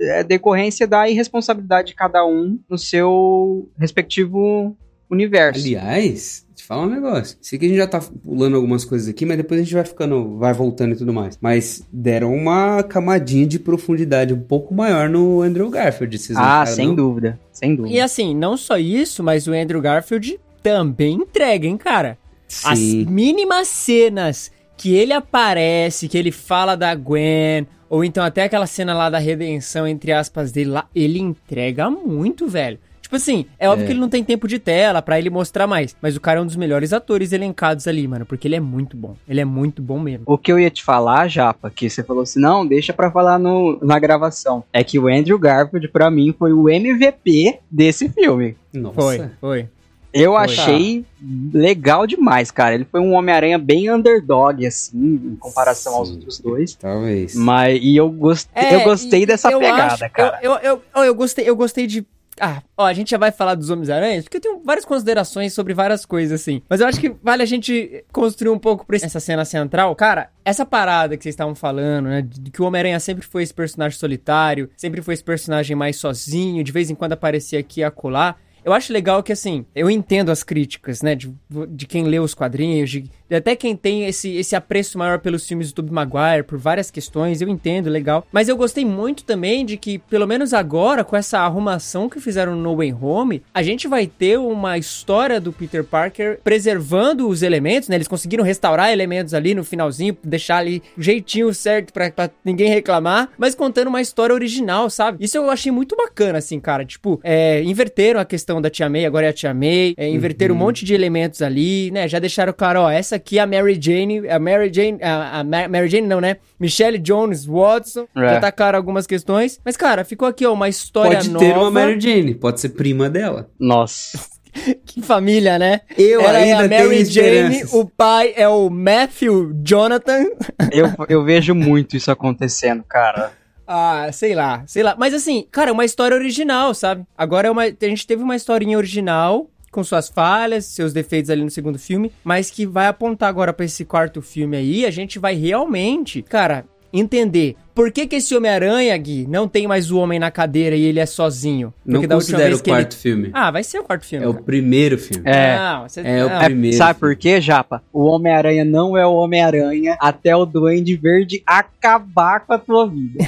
[0.00, 4.76] é, decorrência da irresponsabilidade de cada um no seu respectivo
[5.08, 5.64] universo.
[5.64, 7.36] Aliás, falar um negócio.
[7.42, 9.84] Sei que a gente já tá pulando algumas coisas aqui, mas depois a gente vai
[9.84, 11.38] ficando, vai voltando e tudo mais.
[11.40, 16.18] Mas deram uma camadinha de profundidade um pouco maior no Andrew Garfield.
[16.18, 16.94] Vocês ah, acharam, sem não?
[16.94, 17.94] dúvida, sem dúvida.
[17.94, 22.16] E assim, não só isso, mas o Andrew Garfield também entrega, hein, cara?
[22.64, 23.06] As Sim.
[23.06, 28.94] mínimas cenas que ele aparece, que ele fala da Gwen, ou então até aquela cena
[28.94, 32.78] lá da redenção, entre aspas, dele lá, ele entrega muito, velho.
[33.12, 33.86] Tipo assim, é óbvio É.
[33.88, 36.42] que ele não tem tempo de tela pra ele mostrar mais, mas o cara é
[36.42, 39.14] um dos melhores atores elencados ali, mano, porque ele é muito bom.
[39.28, 40.22] Ele é muito bom mesmo.
[40.24, 43.38] O que eu ia te falar, Japa, que você falou assim, não, deixa pra falar
[43.38, 48.56] no, na gravação, é que o Andrew Garfield, pra mim, foi o MVP desse filme.
[48.72, 48.94] Nossa.
[48.98, 49.68] Foi, foi.
[50.10, 50.40] Eu Foi.
[50.44, 51.04] achei
[51.52, 52.74] legal demais, cara.
[52.74, 56.14] Ele foi um Homem-Aranha bem underdog, assim, em comparação aos Sim.
[56.14, 56.74] outros dois.
[56.74, 57.34] Talvez.
[57.34, 58.48] Mas, e eu, gost...
[58.54, 60.38] É, eu gostei e- dessa eu pegada, acho- cara.
[60.42, 62.06] Eu, eu, eu, eu gostei, eu gostei de.
[62.44, 65.72] Ah, ó, a gente já vai falar dos Homens-Aranhas, porque eu tenho várias considerações sobre
[65.74, 66.60] várias coisas, assim.
[66.68, 69.94] Mas eu acho que vale a gente construir um pouco pra essa cena central.
[69.94, 72.20] Cara, essa parada que vocês estavam falando, né?
[72.20, 76.64] De que o Homem-Aranha sempre foi esse personagem solitário, sempre foi esse personagem mais sozinho,
[76.64, 78.34] de vez em quando aparecia aqui e acolá.
[78.64, 81.32] Eu acho legal que, assim, eu entendo as críticas, né, de,
[81.68, 85.72] de quem lê os quadrinhos, de, até quem tem esse, esse apreço maior pelos filmes
[85.72, 88.26] do Tobey Maguire, por várias questões, eu entendo, legal.
[88.32, 92.56] Mas eu gostei muito também de que, pelo menos agora, com essa arrumação que fizeram
[92.56, 97.88] no Way Home, a gente vai ter uma história do Peter Parker preservando os elementos,
[97.88, 102.30] né, eles conseguiram restaurar elementos ali no finalzinho, deixar ali o jeitinho certo pra, pra
[102.44, 105.24] ninguém reclamar, mas contando uma história original, sabe?
[105.24, 109.06] Isso eu achei muito bacana, assim, cara, tipo, é, inverteram a questão da Tia May,
[109.06, 112.08] agora é a Tia May, é, inverteram um monte de elementos ali, né?
[112.08, 115.44] Já deixaram claro, ó, essa aqui é a Mary Jane, a Mary Jane, a, a
[115.44, 116.36] Ma- Mary Jane não, né?
[116.58, 118.28] Michelle Jones Watson, É.
[118.34, 121.44] já tá claro algumas questões, mas cara, ficou aqui, ó, uma história Pode nova.
[121.44, 123.48] ter uma Mary Jane, pode ser prima dela.
[123.58, 124.18] Nossa.
[124.84, 125.80] Que família, né?
[125.96, 130.24] Eu Ela é ainda a tenho Mary Jane, o pai é o Matthew Jonathan.
[130.70, 133.32] Eu, eu vejo muito isso acontecendo, cara.
[133.66, 134.94] Ah, sei lá, sei lá.
[134.98, 137.04] Mas assim, cara, é uma história original, sabe?
[137.16, 137.62] Agora é uma.
[137.62, 142.12] A gente teve uma historinha original, com suas falhas, seus defeitos ali no segundo filme,
[142.22, 144.86] mas que vai apontar agora pra esse quarto filme aí.
[144.86, 149.90] A gente vai realmente, cara, entender por que, que esse Homem-Aranha, Gui, não tem mais
[149.90, 151.72] o homem na cadeira e ele é sozinho.
[151.86, 153.30] Não Porque considero vez o que ele- quarto filme.
[153.32, 154.26] Ah, vai ser o quarto filme.
[154.26, 154.44] é o cara.
[154.44, 155.22] primeiro filme.
[155.26, 155.56] É.
[155.56, 156.00] Não, você...
[156.02, 156.36] É o não.
[156.36, 156.76] É, primeiro.
[156.76, 157.14] sabe filme.
[157.14, 157.82] por quê, Japa?
[157.90, 163.18] O Homem-Aranha não é o Homem-Aranha até o Duende Verde acabar com a tua vida.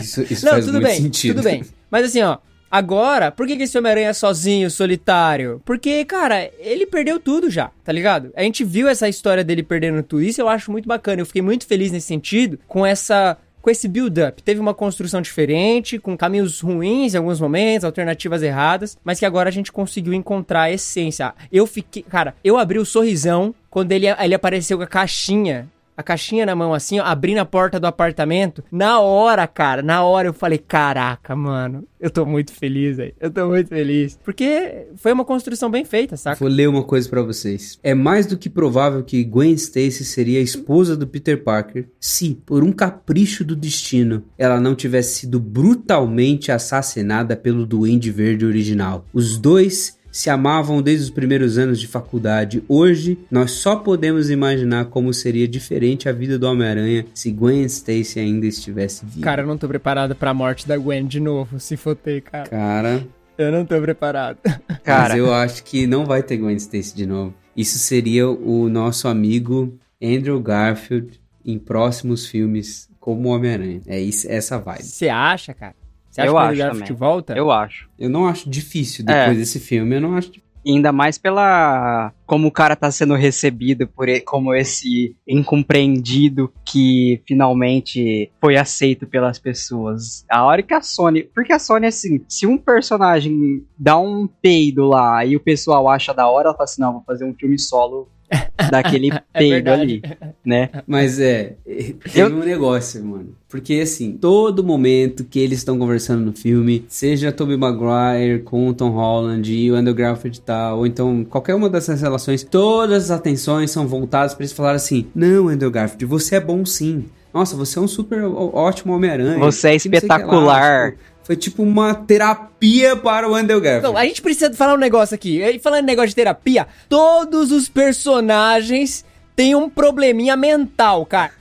[0.00, 1.34] Isso, isso Não, faz tudo muito bem, sentido.
[1.34, 1.62] tudo bem.
[1.90, 2.38] Mas assim, ó,
[2.76, 5.62] agora, por que, esse Homem-Aranha é sozinho, solitário?
[5.64, 8.30] Porque, cara, ele perdeu tudo já, tá ligado?
[8.36, 11.22] A gente viu essa história dele perdendo tudo, isso eu acho muito bacana.
[11.22, 13.38] Eu fiquei muito feliz nesse sentido, com essa.
[13.62, 14.44] Com esse build-up.
[14.44, 19.48] Teve uma construção diferente, com caminhos ruins em alguns momentos, alternativas erradas, mas que agora
[19.48, 21.34] a gente conseguiu encontrar a essência.
[21.50, 22.04] Eu fiquei.
[22.04, 26.54] Cara, eu abri o sorrisão quando ele, ele apareceu com a caixinha a caixinha na
[26.54, 28.62] mão assim, ó, abrindo a porta do apartamento.
[28.70, 33.14] Na hora, cara, na hora eu falei, caraca, mano, eu tô muito feliz, aí.
[33.18, 34.18] Eu tô muito feliz.
[34.24, 36.38] Porque foi uma construção bem feita, saca?
[36.38, 37.78] Vou ler uma coisa pra vocês.
[37.82, 42.34] É mais do que provável que Gwen Stacy seria a esposa do Peter Parker se,
[42.46, 49.06] por um capricho do destino, ela não tivesse sido brutalmente assassinada pelo Duende Verde original.
[49.12, 52.64] Os dois se amavam desde os primeiros anos de faculdade.
[52.66, 58.18] Hoje, nós só podemos imaginar como seria diferente a vida do Homem-Aranha se Gwen Stacy
[58.18, 59.20] ainda estivesse viva.
[59.20, 62.48] Cara, eu não tô preparado pra morte da Gwen de novo, se fotei, cara.
[62.48, 64.38] Cara, Eu não tô preparado.
[64.82, 67.34] Cara, Mas eu acho que não vai ter Gwen Stacy de novo.
[67.54, 73.82] Isso seria o nosso amigo Andrew Garfield em próximos filmes como Homem-Aranha.
[73.86, 74.82] É isso, essa vibe.
[74.82, 75.74] Você acha, cara?
[76.16, 76.98] Você acha Eu que o acho Andrew Garfield também.
[76.98, 77.34] volta?
[77.36, 77.88] eu acho.
[77.98, 79.34] Eu não acho difícil depois É.
[79.34, 79.94] desse filme.
[79.96, 80.28] Eu não acho.
[80.28, 80.46] difícil.
[80.64, 82.12] E ainda mais pela.
[82.26, 89.06] Como o cara tá sendo recebido por e- como esse incompreendido que finalmente foi aceito
[89.06, 90.24] pelas pessoas.
[90.28, 91.22] A hora que a Sony.
[91.22, 96.12] Porque a Sony, assim, se um personagem dá um peido lá e o pessoal acha
[96.12, 98.08] da hora, ela fala assim: não, vou fazer um filme solo
[98.70, 99.82] daquele peido verdade.
[99.82, 100.02] ali,
[100.44, 100.70] né?
[100.86, 103.36] Mas é, teve Eu- um negócio, mano.
[103.60, 108.74] Porque assim, todo momento que eles estão conversando no filme, seja Tobey Maguire com o
[108.74, 113.04] Tom Holland e o Andrew Garfield e tal, ou então qualquer uma dessas relações, todas
[113.04, 117.06] as atenções são voltadas pra eles falar assim: "Não, Andrew Garfield, você é bom sim.
[117.32, 119.38] Nossa, você é um super ótimo Homem-Aranha.
[119.38, 120.92] Você é espetacular.
[120.92, 123.92] tipo, foi tipo uma terapia para o Andrew Garfield.
[123.92, 125.42] Não, a gente precisa falar um negócio aqui.
[125.42, 131.32] E Falando em negócio de terapia, todos os personagens têm um probleminha mental, cara.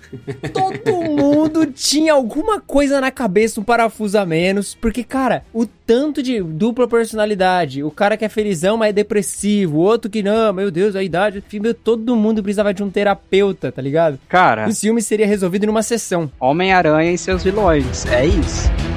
[0.54, 4.76] Todo mundo tinha alguma coisa na cabeça, um parafuso a menos.
[4.76, 7.84] Porque, cara, o tanto de dupla personalidade.
[7.84, 9.78] O cara que é felizão, mas é depressivo.
[9.78, 11.44] O outro que não, meu Deus, a idade.
[11.62, 14.20] meu, Todo mundo precisava de um terapeuta, tá ligado?
[14.28, 16.32] Cara, O filme seria resolvido numa sessão.
[16.40, 18.06] Homem-Aranha e seus vilões.
[18.08, 18.95] É isso.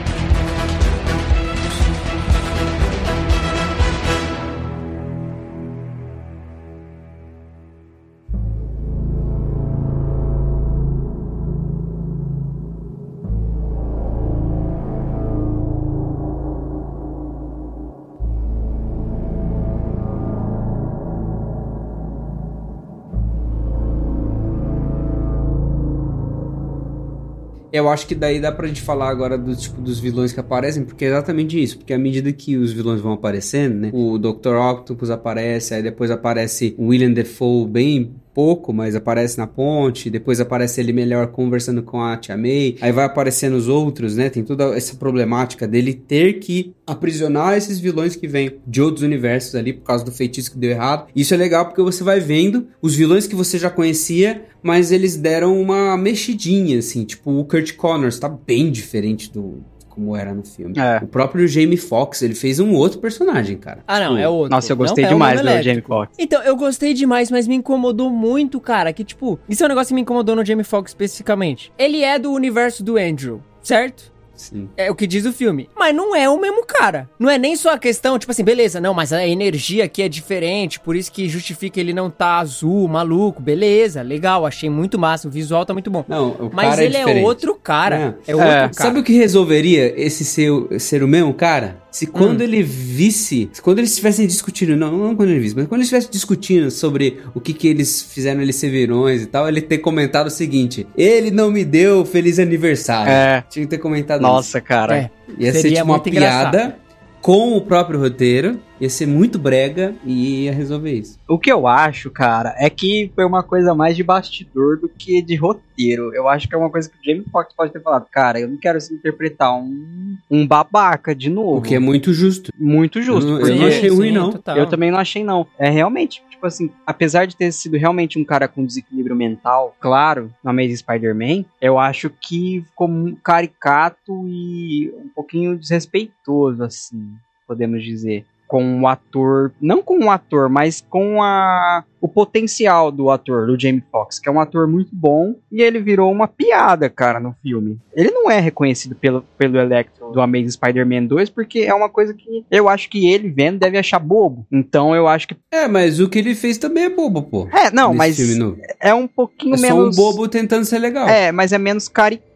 [27.72, 30.84] Eu acho que daí dá pra gente falar agora do tipo dos vilões que aparecem,
[30.84, 31.78] porque é exatamente isso.
[31.78, 33.90] Porque à medida que os vilões vão aparecendo, né?
[33.92, 34.54] O Dr.
[34.56, 40.38] Octopus aparece, aí depois aparece o William Defoe bem pouco, mas aparece na ponte, depois
[40.38, 44.30] aparece ele melhor conversando com a Tia May, aí vai aparecendo os outros, né?
[44.30, 49.56] Tem toda essa problemática dele ter que aprisionar esses vilões que vêm de outros universos
[49.56, 51.08] ali por causa do feitiço que deu errado.
[51.16, 55.16] Isso é legal porque você vai vendo os vilões que você já conhecia, mas eles
[55.16, 59.64] deram uma mexidinha, assim, tipo o Kurt Connors tá bem diferente do
[59.98, 60.78] como era no filme.
[60.78, 61.00] É.
[61.02, 63.82] O próprio Jamie Foxx, ele fez um outro personagem, cara.
[63.86, 64.50] Ah, não, é outro.
[64.50, 65.62] Nossa, eu Não gostei é o demais Homem do.
[65.62, 66.16] Jamie Foxx.
[66.18, 68.92] Então, eu gostei demais, mas me incomodou muito, cara.
[68.92, 71.72] Que, tipo, isso é um negócio que me incomodou no Jamie Foxx especificamente.
[71.76, 74.12] Ele é do universo do Andrew, certo?
[74.38, 74.68] Sim.
[74.76, 75.68] É o que diz o filme.
[75.76, 77.10] Mas não é o mesmo cara.
[77.18, 80.08] Não é nem só a questão, tipo assim, beleza, não, mas a energia aqui é
[80.08, 85.26] diferente, por isso que justifica ele não tá azul, maluco, beleza, legal, achei muito massa,
[85.28, 86.04] o visual tá muito bom.
[86.08, 87.24] Não, o Mas cara ele é, diferente.
[87.24, 88.16] outro cara.
[88.26, 88.30] É.
[88.30, 88.60] É, outro É.
[88.60, 88.72] cara.
[88.72, 91.76] Sabe o que resolveria esse ser, ser o mesmo cara?
[91.90, 92.10] Se Hum.
[92.12, 95.80] quando ele visse, se quando eles estivessem discutindo, não, não quando ele visse, mas quando
[95.80, 99.62] eles estivessem discutindo sobre o que que eles fizeram eles ser vilões e tal, ele
[99.62, 103.10] ter comentado o seguinte: ele não me deu feliz aniversário.
[103.10, 103.44] É.
[103.48, 104.96] Tinha que ter comentado Nossa, cara.
[104.96, 105.10] É.
[105.28, 105.40] isso.
[105.40, 106.74] Ia ser seria tipo uma engraçado.
[107.20, 111.18] Com o próprio roteiro, ia ser muito brega e ia resolver isso.
[111.28, 115.20] O que eu acho, cara, é que foi uma coisa mais de bastidor do que
[115.20, 116.14] de roteiro.
[116.14, 118.06] Eu acho que é uma coisa que o Jamie Foxx pode ter falado.
[118.10, 121.58] Cara, eu não quero assim, interpretar um, um babaca de novo.
[121.58, 122.52] O que é muito justo.
[122.58, 123.28] muito justo.
[123.28, 124.30] Eu não- eu porque não achei ruim, não.
[124.30, 124.56] total.
[124.56, 125.46] Eu também não achei, não.
[125.58, 130.32] É realmente, tipo assim, apesar de ter sido realmente um cara com desequilíbrio mental, claro,
[130.42, 137.12] na Amazing Spider-Man, eu acho que ficou mu- caricato e um pouquinho desrespeitoso, assim,
[137.46, 138.24] podemos dizer.
[138.48, 143.60] Com o ator, não com o ator, mas com a, o potencial do ator, do
[143.60, 147.34] Jamie Foxx, que é um ator muito bom, e ele virou uma piada, cara, no
[147.42, 147.78] filme.
[147.94, 152.14] Ele não é reconhecido pelo, pelo Electro do Amazing Spider-Man 2, porque é uma coisa
[152.14, 154.46] que eu acho que ele vendo deve achar bobo.
[154.50, 155.36] Então eu acho que.
[155.50, 157.48] É, mas o que ele fez também é bobo, pô.
[157.52, 159.96] É, não, mas filme é um pouquinho É só menos.
[159.98, 161.06] um bobo tentando ser legal.
[161.08, 162.27] É, mas é menos caricato.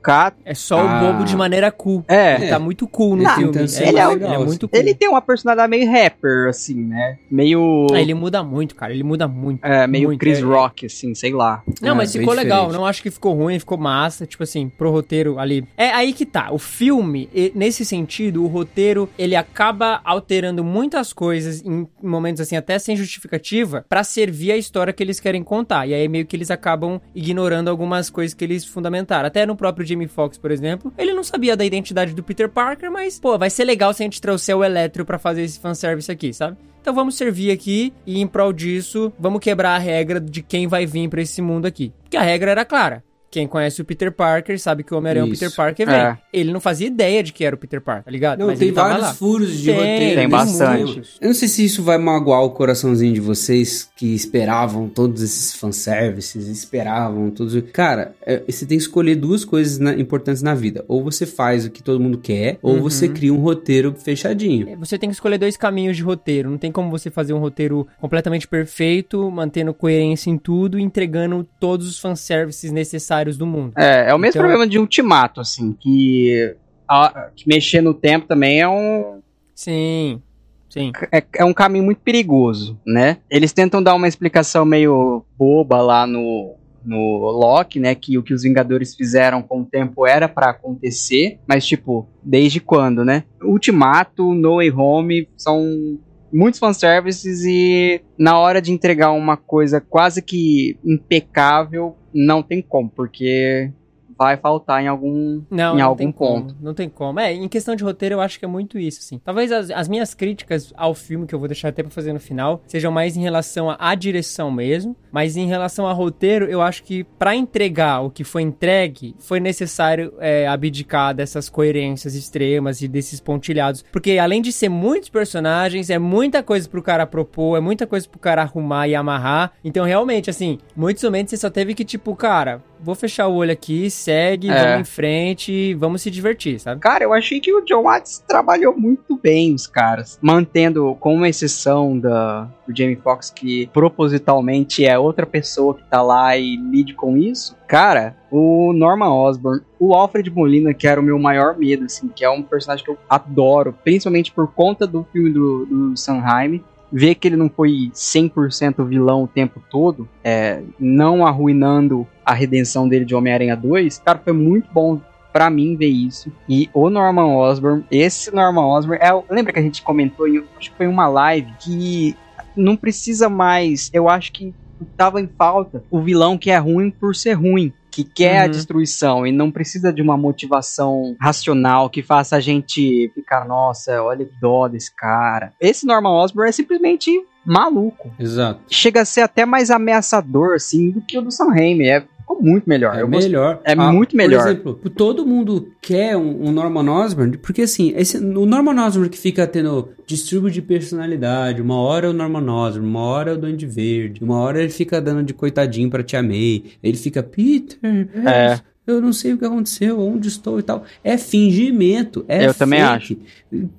[0.45, 0.85] É só Ah.
[1.03, 2.05] o bobo de maneira cool.
[2.09, 2.35] É.
[2.37, 3.57] Ele tá muito cool no Não, filme.
[3.57, 4.59] É, ele é ele é legal, muito assim.
[4.59, 4.71] cool.
[4.81, 7.19] Ele tem uma personalidade meio rapper, assim, né?
[7.31, 7.87] Meio.
[7.93, 8.93] Ah, ele muda muito, cara.
[8.93, 9.65] Ele muda muito.
[9.65, 11.63] É, meio muito, Chris é- Rock, assim, sei lá.
[11.81, 12.61] Não, Ah, mas ficou legal.
[12.67, 12.79] diferente.
[12.81, 14.27] Não acho que ficou ruim, ficou massa.
[14.27, 15.65] Tipo assim, pro roteiro ali.
[15.77, 16.51] É aí que tá.
[16.53, 22.79] O filme, nesse sentido, o roteiro, ele acaba alterando muitas coisas em momentos assim, até
[22.79, 25.87] sem justificativa, pra servir a história que eles querem contar.
[25.87, 29.27] E aí meio que eles acabam ignorando algumas coisas que eles fundamentaram.
[29.27, 32.91] Até no próprio Jamie Foxx, por exemplo, ele não sabia da identidade do Peter Parker,
[32.91, 36.11] mas, pô, vai ser legal se a gente trouxer o Eletro pra fazer esse fanservice
[36.11, 36.57] aqui, sabe?
[36.81, 40.85] Então vamos servir aqui e em prol disso, vamos quebrar a regra de quem vai
[40.85, 41.93] vir pra esse mundo aqui.
[42.03, 43.05] Porque a regra era clara.
[43.33, 45.31] Quem conhece o Peter Parker sabe que o Homem-Aranha é o.
[45.31, 45.95] Peter Parker, vem.
[45.97, 46.19] É.
[46.33, 48.39] Ele não fazia ideia de que era o Peter Parker, tá ligado?
[48.41, 49.15] Não, Mas tem vários lá.
[49.15, 50.21] furos de Tem, roteiro.
[50.21, 51.03] tem bastante.
[51.21, 55.55] Eu não sei se isso vai magoar o coraçãozinho de vocês que esperavam todos esses
[55.55, 57.59] fanservices, esperavam todos.
[57.73, 60.85] Cara, é, você tem que escolher duas coisas na- importantes na vida.
[60.87, 62.83] Ou você faz o que todo mundo quer, ou Uhum.
[62.83, 64.69] você cria um roteiro fechadinho.
[64.69, 66.51] É, Você tem que escolher dois caminhos de roteiro.
[66.51, 71.47] Não tem como você fazer um roteiro completamente perfeito, mantendo coerência em tudo e entregando
[71.59, 73.73] todos os fanservices necessários do mundo.
[73.77, 76.55] É, é o mesmo Então- problema de Ultimato, assim, que,
[76.89, 79.21] a- que mexer no tempo também é um,
[79.55, 80.21] Sim,
[80.69, 80.93] sim.
[81.13, 83.19] é, é um caminho muito perigoso, né?
[83.31, 87.95] Eles tentam dar uma explicação meio boba lá no, no Loki, né?
[87.95, 92.59] Que o que os Vingadores fizeram com o tempo era pra acontecer, mas tipo, desde
[92.61, 93.25] quando, né?
[93.43, 95.99] Ultimato, No Way Home são
[96.33, 102.89] muitos fanservices e na hora de entregar uma coisa quase que impecável, não tem como,
[102.91, 103.71] porque
[104.17, 106.55] vai faltar em algum, Não, em não algum ponto.
[106.55, 106.65] como.
[106.65, 107.19] Não tem como.
[107.19, 109.19] É, em questão de roteiro, eu acho que é muito isso, assim.
[109.25, 112.21] Talvez as, as minhas críticas ao filme, que eu vou deixar até pra fazer no
[112.21, 114.95] final, sejam mais em relação à direção mesmo.
[115.13, 119.39] Mas em relação ao roteiro, eu acho que pra entregar o que foi entregue, foi
[119.39, 123.85] necessário é, abdicar dessas coerências extremas e desses pontilhados.
[123.93, 128.09] Porque além de ser muitos personagens, é muita coisa pro cara propor, é muita coisa
[128.09, 129.53] pro cara arrumar e amarrar.
[129.63, 133.53] Então, realmente, assim, muitos momentos você só teve que, tipo, cara, vou fechar o olho
[133.53, 134.55] aqui, segue, É.
[134.73, 136.81] vamos em frente, vamos se divertir, sabe?
[136.81, 141.29] Cara, eu achei que o John Watts trabalhou muito bem os caras, mantendo, com uma
[141.29, 147.17] exceção da, Jamie Foxx, que propositalmente é outra pessoa que tá lá e lide com
[147.17, 147.57] isso.
[147.67, 152.25] Cara, o Norman Osborn, o Alfred Molina, que era o meu maior medo, assim, que
[152.25, 156.63] é um personagem que eu adoro, principalmente por conta do filme do, do Sanheim.
[156.95, 162.87] Ver que ele não foi 100% vilão o tempo todo, é, não arruinando a redenção
[162.87, 165.01] dele de Homem-Aranha 2, cara, foi muito bom
[165.33, 166.31] pra mim ver isso.
[166.49, 170.71] E o Norman Osborn, esse Norman Osborn, é, lembra que a gente comentou, em, acho
[170.71, 172.17] que foi uma live, que
[172.57, 174.55] não precisa mais, eu acho que
[174.97, 177.73] tava em falta o vilão que é ruim por ser ruim.
[177.91, 178.51] Que quer a Uhum.
[178.51, 184.25] destruição e não precisa de uma motivação racional que faça a gente ficar, nossa, olha
[184.25, 185.53] que dó desse cara.
[185.61, 187.11] Esse Norman Osborn é simplesmente
[187.45, 188.11] maluco.
[188.19, 188.61] Exato.
[188.71, 191.87] Chega a ser até mais ameaçador, assim, do que o do Sam Raimi.
[191.87, 192.03] É,
[192.33, 192.97] ficou muito melhor.
[192.97, 193.61] É Eu melhor.
[193.65, 194.43] É muito melhor.
[194.43, 199.09] Por exemplo, todo mundo quer um, um Norman Osborn, porque assim, esse, o Norman Osborn
[199.09, 203.35] que fica tendo distúrbio de personalidade, uma hora é o Norman Osborn, uma hora é
[203.35, 207.23] o Duende Verde, uma hora ele fica dando de coitadinho pra Tia May, ele fica,
[207.23, 208.61] Peter, É.
[208.87, 210.85] eu não sei o que aconteceu, onde estou e tal.
[211.05, 213.19] É fingimento, é Eu também fake.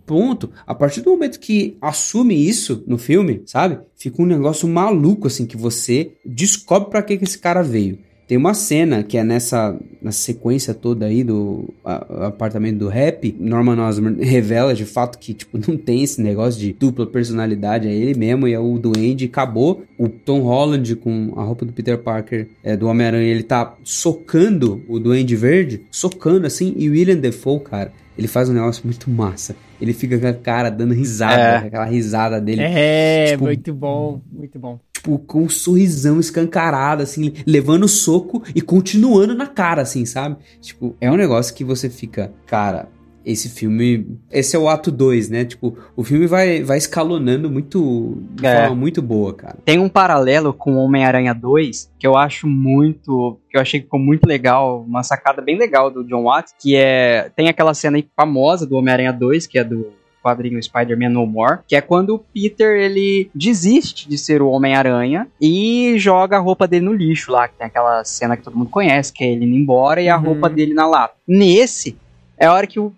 [0.05, 0.49] Ponto.
[0.65, 3.79] A partir do momento que assume isso no filme, sabe?
[3.95, 7.97] Fica um negócio maluco, assim, que você descobre pra que, que esse cara veio.
[8.33, 13.31] Tem uma cena que é nessa, nessa sequência toda aí do a- apartamento do rap.
[13.39, 17.87] Norman Osborn revela de fato que, tipo, não tem esse negócio de dupla personalidade.
[17.87, 19.25] É ele mesmo e é o Duende.
[19.25, 19.83] Acabou.
[19.99, 24.81] O Tom Holland com a roupa do Peter Parker, é, do Homem-Aranha, ele tá socando
[24.89, 25.81] o Duende Verde.
[25.91, 26.73] Socando assim.
[26.75, 29.55] E William Defoe, cara, ele faz um negócio muito massa.
[29.79, 31.55] Ele fica com a cara dando risada, É.
[31.67, 34.79] aquela risada dele É, Tipo, muito bom, muito bom.
[35.03, 40.37] Tipo, com um sorrisão escancarado, assim, levando soco e continuando na cara, assim, sabe?
[40.61, 42.87] Tipo, é um negócio que você fica, cara,
[43.25, 44.17] esse filme.
[44.31, 45.43] Esse é o ato 2, né?
[45.45, 48.17] Tipo, o filme vai, vai escalonando muito.
[48.31, 48.61] de É.
[48.61, 49.57] forma muito boa, cara.
[49.65, 53.39] Tem um paralelo com Homem-Aranha 2 que eu acho muito.
[53.49, 56.75] que eu achei que ficou muito legal, uma sacada bem legal do John Watts, que
[56.75, 57.29] é.
[57.35, 59.87] Tem aquela cena aí famosa do Homem-Aranha 2, que é do
[60.23, 65.27] quadrinho Spider-Man No More, que é quando o Peter ele desiste de ser o Homem-Aranha
[65.41, 68.69] e joga a roupa dele no lixo lá, que tem aquela cena que todo mundo
[68.69, 70.23] conhece, que é ele indo embora e a Uhum.
[70.23, 71.15] roupa dele na lata.
[71.27, 71.97] Nesse,
[72.37, 72.93] é a hora que o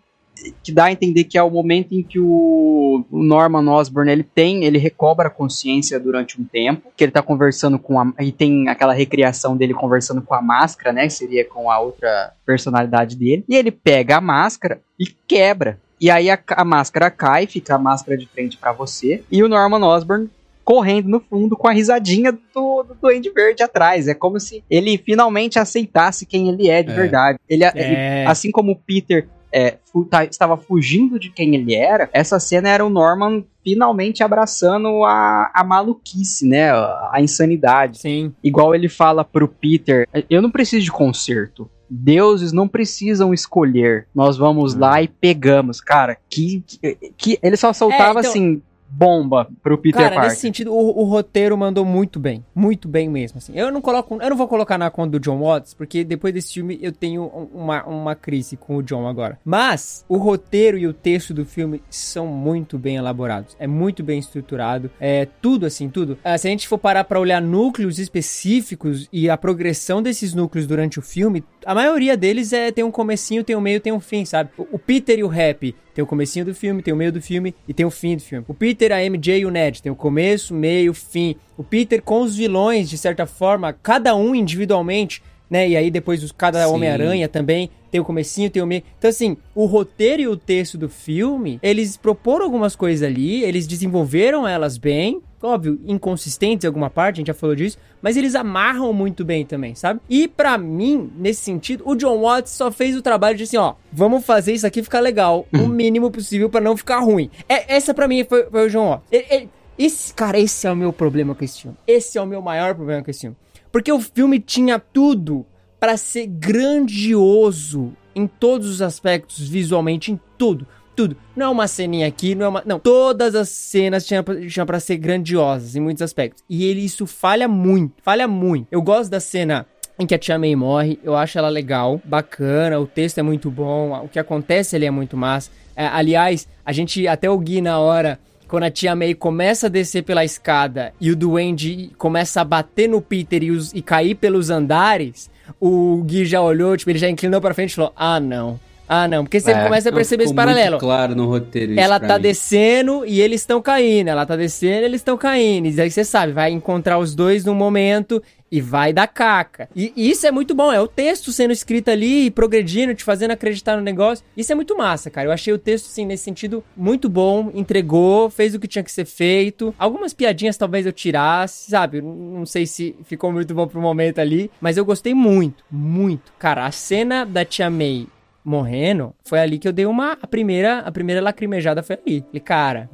[0.62, 4.64] que dá a entender que é o momento em que o, Norman Osborn ele tem,
[4.66, 8.68] ele recobra a consciência durante um tempo, que ele tá conversando com a e tem
[8.68, 13.46] aquela recriação dele conversando com a máscara, né, que seria com a outra personalidade dele.
[13.48, 15.80] E ele pega a máscara e quebra.
[16.06, 19.50] E aí a, a máscara cai, fica a máscara de frente pra você, e o
[19.50, 20.30] Norman Osborn
[20.64, 24.08] correndo no fundo com a risadinha do, do Duende Verde atrás.
[24.08, 26.96] É como se ele finalmente aceitasse quem ele é de É.
[26.96, 27.40] verdade.
[27.50, 28.26] Ele, ele É.
[28.28, 32.70] Assim como o Peter é, fu- tá- estava fugindo de quem ele era, essa cena
[32.70, 36.70] era o Norman finalmente abraçando a, a maluquice, né?
[36.70, 37.98] A, a insanidade.
[38.00, 38.32] Sim.
[38.44, 41.68] Igual ele fala pro Peter: Eu não preciso de conserto.
[41.90, 44.08] Deuses não precisam escolher.
[44.14, 45.80] Nós vamos lá e pegamos.
[45.82, 48.62] Cara, que, que, que- ele só soltava É, então- assim.
[48.98, 50.30] Bomba pro Peter Cara, Parker.
[50.30, 52.46] nesse sentido, o, o roteiro mandou muito bem.
[52.56, 53.52] Muito bem mesmo, assim.
[53.56, 56.54] Eu não coloco, eu não vou colocar na conta do John Watts, porque depois desse
[56.54, 59.38] filme eu tenho um- uma, uma crise com o John agora.
[59.44, 63.56] Mas, o roteiro e o texto do filme são muito bem elaborados.
[63.60, 64.90] É muito bem estruturado.
[65.00, 66.18] É tudo, assim, tudo.
[66.24, 70.68] Ah, se a gente for parar pra olhar núcleos específicos e a progressão desses núcleos
[70.68, 74.00] durante o filme, a maioria deles é tem um comecinho, tem um meio, tem um
[74.00, 74.50] fim, sabe?
[74.58, 77.22] O, o Peter e o Happy tem o comecinho do filme, tem o meio do
[77.22, 78.44] filme e tem o fim do filme.
[78.50, 81.38] O Peter, a MJ e o Ned tem o começo, meio, fim.
[81.58, 85.68] O Peter com os vilões, de certa forma, cada um individualmente, né?
[85.70, 86.68] E aí depois os, cada.
[86.68, 88.84] Homem-Aranha também tem o comecinho, tem o meio.
[88.98, 93.66] Então assim, o roteiro e o texto do filme, eles proporam algumas coisas ali, eles
[93.68, 98.36] desenvolveram elas bem, óbvio, inconsistentes em alguma parte, a gente já falou disso, mas eles
[98.36, 100.00] amarram muito bem também, sabe?
[100.10, 103.76] E pra mim, nesse sentido, o John Watts só fez o trabalho de assim, ó,
[103.94, 107.30] vamos fazer isso aqui ficar legal, o mínimo possível pra não ficar ruim.
[107.48, 109.08] É, essa pra mim foi, foi o John Watts.
[109.12, 111.78] Ele- ele- esse, cara, esse é o meu problema com esse filme.
[111.86, 113.36] Esse é o meu maior problema com esse filme.
[113.76, 115.46] Porque o filme tinha tudo
[115.78, 120.66] pra ser grandioso em todos os aspectos, visualmente, em tudo.
[120.96, 121.18] Tudo.
[121.36, 122.64] Não é uma ceninha aqui, não é uma.
[122.66, 122.80] Não.
[122.80, 126.42] Todas as cenas tinham pra ser grandiosas em muitos aspectos.
[126.50, 127.96] E ele isso falha muito.
[128.02, 128.66] Falha muito.
[128.72, 129.66] Eu gosto da cena
[130.00, 130.98] em que a Tia May morre.
[131.04, 132.80] Eu acho ela legal, bacana.
[132.80, 133.92] O texto é muito bom.
[134.06, 135.52] O que acontece ali é muito massa.
[135.76, 139.70] É, aliás, a gente, até o Gui na hora, quando a Tia May começa a
[139.70, 144.16] descer pela escada e o Duende começa a bater no Peter e, os, e cair
[144.16, 145.30] pelos andares,
[145.60, 148.60] o Gui já olhou, tipo, ele já inclinou pra frente e falou: Ah, não.
[148.88, 149.24] Ah, não.
[149.24, 150.78] Porque você É, começa a perceber esse paralelo.
[150.78, 152.22] claro no roteiro isso Ela tá mim.
[152.22, 154.10] descendo e eles estão caindo.
[154.10, 155.68] Ela tá descendo e eles estão caindo.
[155.68, 158.22] E aí você sabe, vai encontrar os dois num momento
[158.52, 159.70] e vai dar caca.
[159.76, 160.72] E e isso é muito bom.
[160.72, 164.26] É o texto sendo escrito ali, progredindo, te fazendo acreditar no negócio.
[164.36, 165.28] Isso é muito massa, cara.
[165.28, 167.52] Eu achei o texto, assim, nesse sentido, muito bom.
[167.54, 169.74] Entregou, fez o que tinha que ser feito.
[169.78, 172.02] Algumas piadinhas talvez eu tirasse, sabe?
[172.02, 174.52] Não sei se ficou muito bom pro momento ali.
[174.60, 176.34] Mas eu gostei muito, muito.
[176.38, 178.08] Cara, a cena da Tia May
[178.46, 180.18] morrendo, foi ali que eu dei uma.
[180.22, 182.22] A primeira, a primeira lacrimejada foi ali.
[182.22, 182.90] Falei, cara,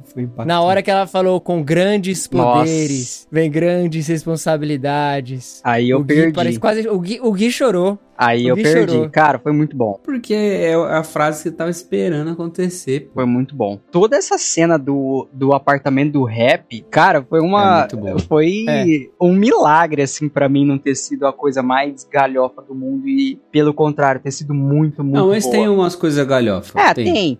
[0.46, 2.60] na hora que ela falou com grandes Nossa.
[2.60, 5.60] poderes, vem grandes responsabilidades.
[5.62, 6.32] Aí eu o Gui perdi.
[6.32, 6.88] parece quase.
[6.88, 7.98] O Gui, o Gui chorou.
[8.26, 8.92] Aí eu perdi.
[8.92, 9.10] chorou.
[9.10, 9.98] Cara, foi muito bom.
[10.02, 13.06] Porque é a frase que você tava esperando acontecer.
[13.06, 13.14] pô.
[13.14, 13.78] Foi muito bom.
[13.90, 17.74] Toda essa cena do, do apartamento do rap, cara, foi uma.
[17.74, 18.18] É muito bom.
[18.20, 18.84] Foi É.
[19.20, 23.38] um milagre, assim, pra mim não ter sido a coisa mais galhofa do mundo e,
[23.50, 25.56] pelo contrário, ter sido muito, muito Não, mas boa.
[25.56, 26.78] tem umas coisas galhofa.
[26.78, 27.38] É, tem.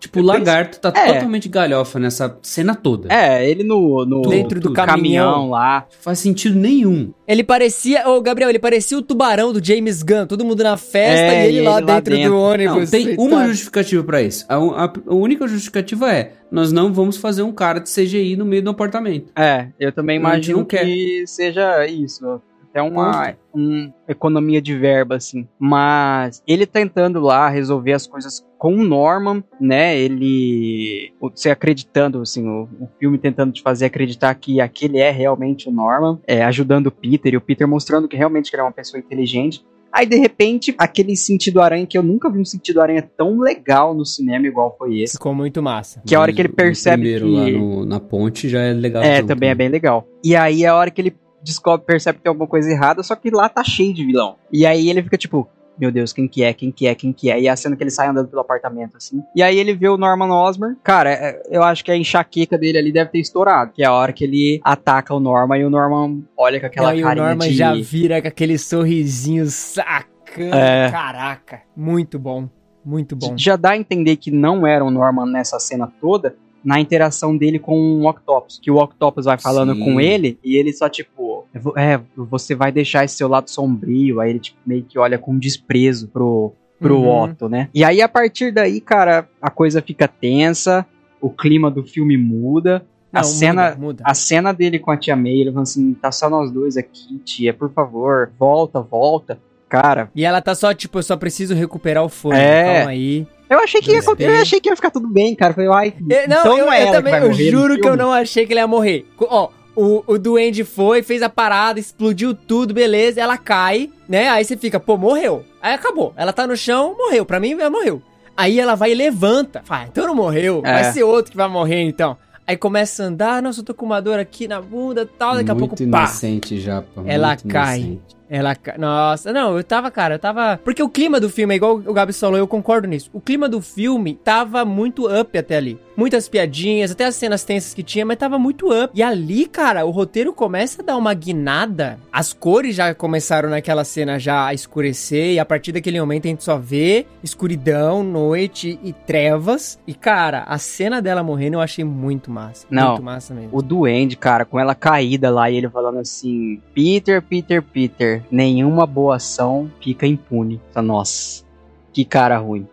[0.00, 1.12] Tipo, o lagarto tá É.
[1.14, 3.12] totalmente galhofa nessa cena toda.
[3.12, 5.50] É, ele no, no Dentro do no caminhão.
[5.50, 5.86] lá.
[5.90, 7.12] Não faz sentido nenhum.
[7.26, 8.08] Ele parecia.
[8.08, 10.24] Ô, Gabriel, ele parecia o tubarão do James Gunn.
[10.26, 12.30] Todo mundo na festa É, e ele e lá ele lá dentro, dentro.
[12.30, 12.76] do ônibus.
[12.78, 14.46] Não, tem uma justificativa pra isso.
[14.48, 18.44] A, a- a única justificativa é: nós não vamos fazer um cara de CGI no
[18.44, 19.32] meio do apartamento.
[19.36, 22.40] É, eu também imagino que seja isso.
[22.70, 25.46] Até uma um, economia de verba, assim.
[25.58, 29.96] Mas ele tentando lá resolver as coisas com o Norman, né?
[29.98, 31.12] Ele.
[31.20, 35.68] o- Você acreditando, assim, o, o filme tentando te fazer acreditar que aquele é realmente
[35.68, 38.72] o Norman, é, ajudando o Peter, e o Peter mostrando que realmente ele é uma
[38.72, 39.64] pessoa inteligente.
[39.90, 43.94] Aí, de repente, aquele sentido aranha, que eu nunca vi um sentido aranha tão legal
[43.94, 45.14] no cinema igual foi esse.
[45.14, 46.02] Ficou muito massa.
[46.06, 47.32] Que a hora que ele O percebe primeiro que...
[47.34, 49.02] lá no- na ponte já é legal.
[49.02, 50.06] É, também é bem legal.
[50.22, 51.16] E aí a hora que ele
[51.48, 54.36] descobre, percebe que tem alguma coisa errada, só que lá tá cheio de vilão.
[54.52, 57.30] E aí ele fica tipo, meu Deus, quem que é, quem que é, quem que
[57.30, 57.40] é?
[57.40, 59.22] E a cena que ele sai andando pelo apartamento, assim.
[59.34, 60.76] E aí ele vê o Norman Osborn.
[60.82, 63.72] Cara, é- eu acho que a enxaqueca dele ali deve ter estourado.
[63.72, 66.88] Que é a hora que ele ataca o Norman e o Norman olha com aquela
[66.88, 67.54] Não, e o carinha Norman de...
[67.54, 70.56] já vira com aquele sorrisinho sacana.
[70.56, 70.90] É.
[70.90, 71.62] Caraca.
[71.76, 72.48] Muito bom.
[72.84, 73.34] Muito bom.
[73.36, 77.58] Já dá a entender que não era o Norman nessa cena toda, na interação dele
[77.58, 78.58] com o Octopus.
[78.62, 79.84] Que o Octopus vai falando Sim.
[79.84, 81.46] com ele e ele só tipo,
[81.76, 84.20] é, você vai deixar esse seu lado sombrio.
[84.20, 87.22] Aí ele tipo, meio que olha com desprezo pro, pro Uhum.
[87.22, 87.68] Otto, né?
[87.74, 90.86] E aí a partir daí, cara, a coisa fica tensa,
[91.20, 92.84] o clima do filme muda.
[93.10, 94.02] Não, a cena, muda, muda.
[94.04, 97.18] a cena dele com a tia May, ele falando assim, tá só nós dois aqui,
[97.24, 99.38] tia, por favor, volta, volta.
[99.68, 102.40] Cara, E ela tá só, tipo, eu só preciso recuperar o fôlego.
[102.42, 102.74] É.
[102.76, 103.26] Calma aí.
[103.50, 105.52] eu achei que ia, eu achei que ia ficar tudo bem, cara.
[105.52, 107.78] Falei, ai, Eu- não, então eu, não é eu ela também, que vai eu juro
[107.80, 109.06] que eu não achei que ele ia morrer.
[109.20, 114.28] Ó, o, o Duende foi, fez a parada, explodiu tudo, beleza, ela cai, né?
[114.28, 115.44] Aí você fica, pô, morreu.
[115.62, 116.12] Aí acabou.
[116.16, 117.24] Ela tá no chão, morreu.
[117.26, 118.02] Pra mim, ela morreu.
[118.36, 119.62] Aí ela vai e levanta.
[119.64, 120.62] Fala, então não morreu.
[120.64, 120.72] É.
[120.72, 122.16] Vai ser outro que vai morrer, então.
[122.46, 125.34] Aí começa a andar, nossa, eu tô com uma dor aqui na bunda e tal,
[125.34, 125.98] daqui a muito pouco, pá.
[125.98, 127.02] inocente já, pô.
[127.04, 127.80] Ela cai.
[127.80, 128.17] inocente.
[128.30, 128.56] Ela.
[128.78, 130.60] Nossa, não, eu tava, cara, eu tava.
[130.62, 133.10] Porque o clima do filme, é igual o Gabi falou, eu concordo nisso.
[133.12, 135.78] O clima do filme tava muito up até ali.
[135.96, 138.92] Muitas piadinhas, até as cenas tensas que tinha, mas tava muito up.
[138.94, 141.98] E ali, cara, o roteiro começa a dar uma guinada.
[142.12, 145.32] As cores já começaram naquela cena já a escurecer.
[145.32, 149.78] E a partir daquele momento a gente só vê escuridão, noite e trevas.
[149.86, 152.66] E, cara, a cena dela morrendo eu achei muito massa.
[152.70, 152.90] Não.
[152.90, 153.50] Muito massa mesmo.
[153.52, 158.86] O Duende, cara, com ela caída lá e ele falando assim: Peter, Peter, Peter, nenhuma
[158.86, 160.60] boa ação fica impune.
[160.76, 161.44] Nossa,
[161.92, 162.66] que cara ruim.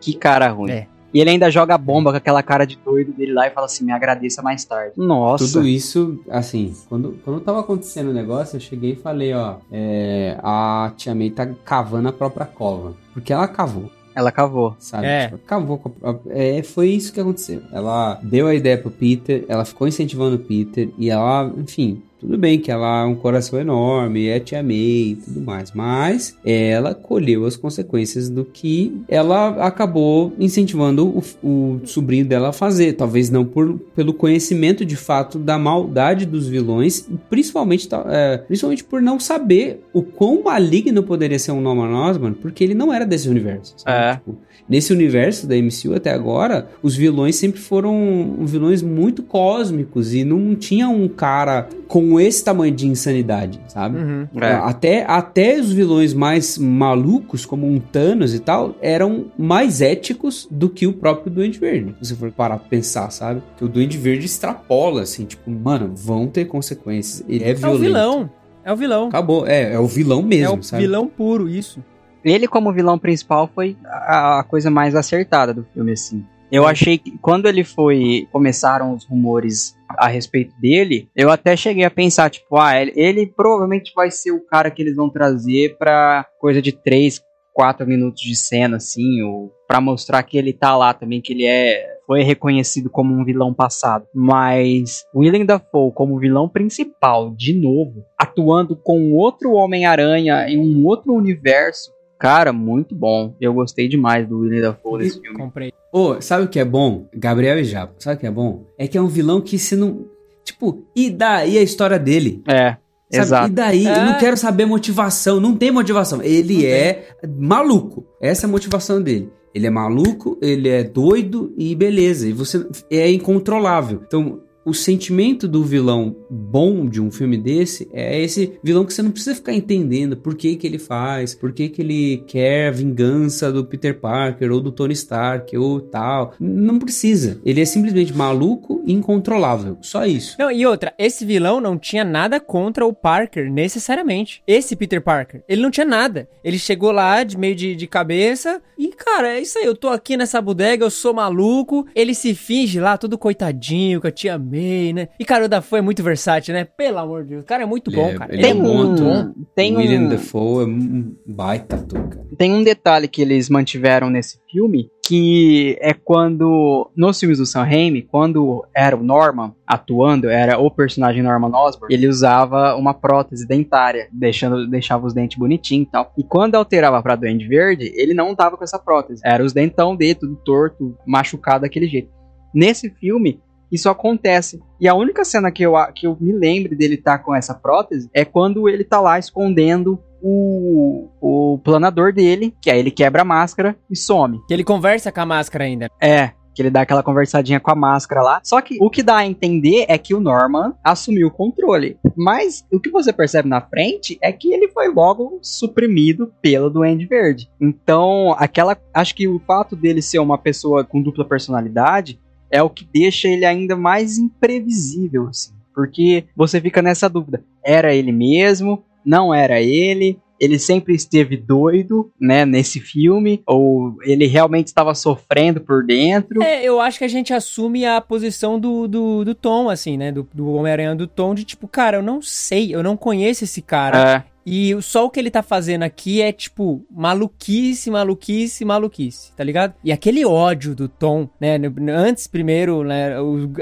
[0.00, 0.70] Que cara ruim.
[0.72, 0.86] É.
[1.12, 3.66] E ele ainda joga a bomba com aquela cara de doido dele lá e fala
[3.66, 4.92] assim: me agradeça mais tarde.
[4.96, 5.44] Nossa.
[5.44, 10.38] Tudo isso, assim, quando, quando tava acontecendo o negócio, eu cheguei e falei, ó, é,
[10.40, 12.94] a Tia May tá cavando a própria cova.
[13.12, 14.76] Porque ela cavou, Ela cavou.
[14.78, 15.06] sabe?
[15.08, 15.24] É.
[15.26, 15.82] Tipo, cavou.
[16.28, 17.60] é, foi isso que aconteceu.
[17.72, 22.36] Ela deu a ideia pro Peter, ela ficou incentivando o Peter, e ela, enfim, Tudo
[22.36, 26.94] bem que ela é um coração enorme, é tia May e tudo mais, mas ela
[26.94, 32.92] colheu as consequências do que ela acabou incentivando o, o sobrinho dela a fazer.
[32.92, 39.00] Talvez não por, pelo conhecimento de fato da maldade dos vilões, principalmente, é, principalmente por
[39.00, 43.30] não saber o quão maligno poderia ser um Norman Osborn, porque ele não era desse
[43.30, 43.76] universo.
[43.86, 44.16] É.
[44.16, 44.36] Tipo,
[44.68, 50.54] nesse universo da MCU até agora, os vilões sempre foram vilões muito cósmicos e não
[50.54, 53.98] tinha um cara com esse tamanho de insanidade, sabe?
[53.98, 54.26] Uhum.
[54.40, 54.52] É.
[54.54, 60.68] Até, até os vilões mais malucos, como um Thanos e tal, eram mais éticos do
[60.70, 61.94] que o próprio Duende Verde.
[62.00, 63.42] Se você for parar pra pensar, sabe?
[63.58, 67.22] Que o Duende Verde extrapola, assim, tipo, mano, vão ter consequências.
[67.28, 67.80] Ele é É o violento.
[67.82, 68.30] vilão.
[68.64, 69.08] É o vilão.
[69.08, 70.82] Acabou, é, é o vilão mesmo, é o sabe?
[70.82, 71.82] vilão puro, isso.
[72.24, 76.24] Ele, como vilão principal, foi a, a coisa mais acertada do filme, assim.
[76.52, 78.26] Eu achei que quando ele foi.
[78.32, 83.26] Começaram os rumores a respeito dele, eu até cheguei a pensar, tipo, ah, ele, ele
[83.26, 87.20] provavelmente vai ser o cara que eles vão trazer pra coisa de 3,
[87.52, 91.44] 4 minutos de cena, assim, ou pra mostrar que ele tá lá também, que ele
[91.44, 91.98] é.
[92.06, 94.04] Foi reconhecido como um vilão passado.
[94.12, 101.12] Mas Willem Dafoe como vilão principal, de novo, atuando com outro Homem-Aranha em um outro
[101.12, 103.34] universo, Cara, muito bom.
[103.40, 105.38] Eu gostei demais do Willem Dafoe nesse filme.
[105.38, 105.72] Comprei.
[105.92, 107.08] Ô, sabe o que é bom?
[107.14, 108.66] Gabriel e Japa, sabe o que é bom?
[108.78, 110.04] É que é um vilão que se não.
[110.44, 112.42] Tipo, e daí a história dele?
[112.46, 112.76] É,
[113.10, 113.24] Sabe?
[113.24, 113.48] exato.
[113.48, 113.84] E daí?
[113.86, 114.04] Eu É.
[114.04, 115.40] não quero saber motivação.
[115.40, 116.22] Não tem motivação.
[116.22, 117.04] Ele Não é
[117.38, 118.04] maluco.
[118.20, 119.30] Essa é a motivação dele.
[119.54, 122.28] Ele é maluco, ele é doido e beleza.
[122.28, 124.02] E você é incontrolável.
[124.06, 129.02] Então, o sentimento do vilão bom de um filme desse é esse vilão que você
[129.02, 132.70] não precisa ficar entendendo por que que ele faz, por que que ele quer a
[132.70, 136.34] vingança do Peter Parker ou do Tony Stark ou tal.
[136.38, 137.40] Não precisa.
[137.44, 139.78] Ele é simplesmente maluco e incontrolável.
[139.80, 140.36] Só isso.
[140.38, 144.42] Não, e outra, esse vilão não tinha nada contra o Parker, necessariamente.
[144.46, 146.28] Esse Peter Parker, ele não tinha nada.
[146.44, 149.88] Ele chegou lá de meio de, de cabeça e, cara, é isso aí, eu tô
[149.88, 151.86] aqui nessa bodega, eu sou maluco.
[151.94, 155.08] Ele se finge lá, todo coitadinho, com a tia May, né?
[155.18, 156.64] E, cara, o Dafoe é muito versátil, né?
[156.64, 158.34] Pelo amor de Deus, o cara é muito bom, Ele é- cara.
[158.34, 159.24] ele é muito bom ator.
[159.26, 159.44] bom.
[159.54, 162.26] tem William um, Dafoe é um baita ator, cara.
[162.36, 167.64] tem um detalhe que eles mantiveram nesse filme, que é quando, nos filmes do Sam
[167.64, 173.46] Raimi, quando era o Norman atuando, era o personagem Norman Osborn, ele usava uma prótese
[173.46, 176.12] dentária, deixando, deixava os dentes bonitinhos e tal.
[176.16, 179.20] E quando alterava pra Duende Verde, ele não tava com essa prótese.
[179.24, 182.08] Era os dentão dele, tudo torto, machucado daquele jeito.
[182.54, 183.40] Nesse filme,
[183.70, 184.60] isso acontece.
[184.80, 188.08] E a única cena que eu, que eu me lembro dele estar com essa prótese
[188.12, 193.24] é quando ele tá lá escondendo o, o planador dele, que aí ele quebra a
[193.24, 194.40] máscara e some.
[194.46, 195.90] Que ele conversa com a máscara ainda.
[196.00, 196.32] É.
[196.52, 198.40] Que ele dá aquela conversadinha com a máscara lá.
[198.42, 201.96] Só que o que dá a entender é que o Norman assumiu o controle.
[202.16, 207.06] Mas o que você percebe na frente é que ele foi logo suprimido pelo Duende
[207.06, 207.48] Verde.
[207.60, 208.76] Então, aquela.
[208.92, 212.20] Acho que o fato dele ser uma pessoa com dupla personalidade
[212.50, 215.52] é o que deixa ele ainda mais imprevisível, assim.
[215.74, 218.84] Porque você fica nessa dúvida: era ele mesmo?
[219.04, 220.18] Não era ele?
[220.38, 223.42] Ele sempre esteve doido, né, nesse filme?
[223.46, 226.42] Ou ele realmente estava sofrendo por dentro?
[226.42, 230.10] É, eu acho que a gente assume a posição do, do, do Tom, assim, né?
[230.10, 233.60] Do, do Homem-Aranha do Tom, de tipo, cara, eu não sei, eu não conheço esse
[233.60, 234.16] cara.
[234.16, 239.44] É, E só o que ele tá fazendo aqui é, tipo, maluquice, maluquice, maluquice, tá
[239.44, 239.74] ligado?
[239.84, 241.56] E aquele ódio do Tom, né?
[241.88, 243.12] Antes, primeiro, né?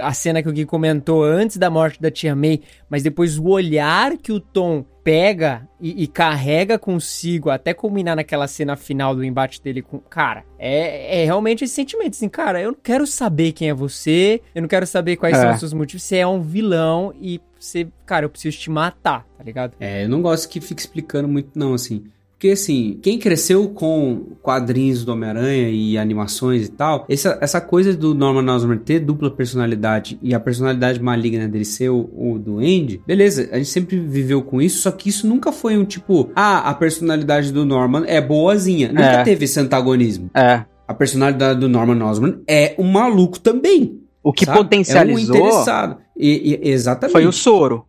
[0.00, 3.48] a cena que o Gui comentou antes da morte da tia May, mas depois o
[3.48, 9.24] olhar que o Tom pega e, e carrega consigo até culminar naquela cena final do
[9.24, 9.98] embate dele com.
[9.98, 14.40] Cara, é, é realmente esse sentimento, assim, cara, eu não quero saber quem é você,
[14.54, 15.40] eu não quero saber quais É.
[15.40, 19.26] são os seus motivos, você é um vilão e você, cara, eu preciso te matar,
[19.36, 19.72] tá ligado?
[19.80, 22.04] É, eu não gosto que fique explicando muito, não, assim.
[22.32, 27.92] Porque, assim, quem cresceu com quadrinhos do Homem-Aranha e animações e tal, essa, essa coisa
[27.96, 33.02] do Norman Osborn ter dupla personalidade e a personalidade maligna dele ser o, o Duende,
[33.04, 36.70] beleza, a gente sempre viveu com isso, só que isso nunca foi um tipo, ah,
[36.70, 38.88] a personalidade do Norman é boazinha.
[38.88, 39.22] Nunca É.
[39.24, 40.30] teve esse antagonismo.
[40.32, 40.64] é.
[40.86, 44.00] A personalidade do Norman Osborn é um maluco também.
[44.22, 44.56] O que sabe?
[44.58, 45.98] potencializou É um interessado.
[46.18, 47.12] E, e- exatamente.
[47.12, 47.87] foi o soro.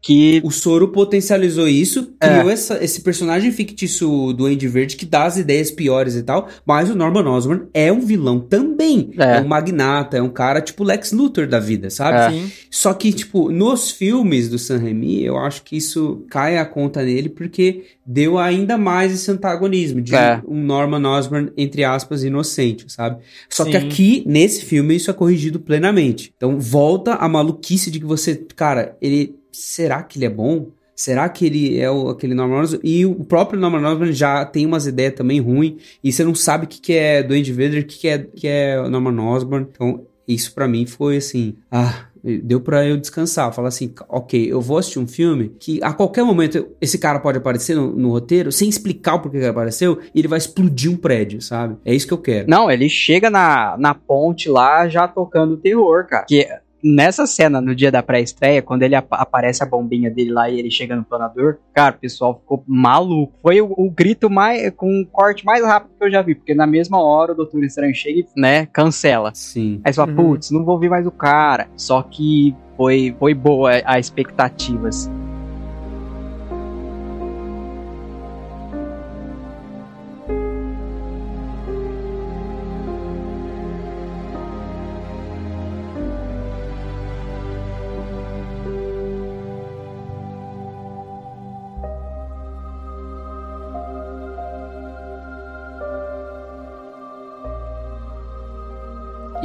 [0.00, 5.24] Que O Soro potencializou isso, criou essa- esse personagem fictício do Andy Verde que dá
[5.24, 9.10] as ideias piores e tal, mas o Norman Osborn é um vilão também.
[9.18, 9.38] É.
[9.38, 12.36] É, um magnata, é um cara tipo Lex Luthor da vida, sabe?
[12.36, 12.42] É.
[12.70, 17.02] Só que, tipo, nos filmes do Sam Raimi, eu acho que isso cai a conta
[17.02, 20.40] nele porque deu ainda mais esse antagonismo de É.
[20.46, 23.18] um Norman Osborn, entre aspas, inocente, sabe?
[23.50, 23.86] Só que Sim.
[23.86, 26.32] aqui, nesse filme, isso é corrigido plenamente.
[26.36, 30.70] Então, volta a maluquice de que você, cara, ele será que ele é bom?
[30.94, 32.88] Será que ele é o, aquele Norman Osborn?
[32.88, 36.64] E o próprio Norman Osborn já tem umas ideias também ruins, e você não sabe
[36.64, 39.66] o que, que é Duende Vader, o que, que, é, que é Norman Osborn.
[39.70, 42.06] Então, isso para mim foi assim, ah,
[42.42, 46.24] deu para eu descansar, falar assim, ok, eu vou assistir um filme que a qualquer
[46.24, 50.00] momento esse cara pode aparecer no, no roteiro sem explicar o porquê que ele apareceu
[50.14, 51.76] e ele vai explodir um prédio, sabe?
[51.84, 52.50] É isso que eu quero.
[52.50, 56.24] Não, ele chega na, na ponte lá já tocando terror, cara.
[56.24, 56.48] Que
[56.82, 60.58] nessa cena, no dia da pré-estreia, quando ele ap aparece a bombinha dele lá e
[60.58, 63.34] ele chega no planador, cara, o pessoal ficou maluco.
[63.42, 66.54] Foi o, o, grito mais, com o corte mais rápido que eu já vi, porque
[66.54, 69.32] na mesma hora o Doutor Estranho chega e, né, cancela.
[69.34, 69.80] Sim.
[69.84, 70.16] Aí você fala, uhum.
[70.16, 71.68] putz, não vou ver mais o cara.
[71.76, 75.27] Só que foi, foi boa a expectativa, assim.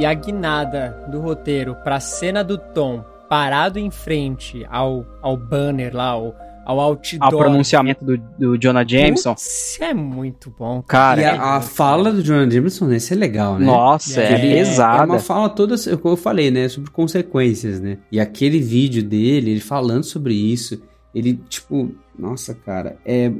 [0.04, 5.96] E a guinada do roteiro pra cena do Tom parado em frente ao, ao banner
[5.96, 6.36] lá, ao,
[6.66, 7.22] ao outdoor.
[7.22, 9.32] Ao pronunciamento do, do Jonah Jameson.
[9.32, 10.82] Isso é muito bom.
[10.82, 13.64] Cara, e é a, a fala do Jonah Jameson, esse é legal, né?
[13.64, 15.04] Nossa, é, é pesada.
[15.04, 16.68] É uma fala toda, como eu falei, né?
[16.68, 17.96] Sobre consequências, né?
[18.12, 20.82] E aquele vídeo dele, ele falando sobre isso,
[21.14, 23.30] ele, tipo, nossa, cara, é.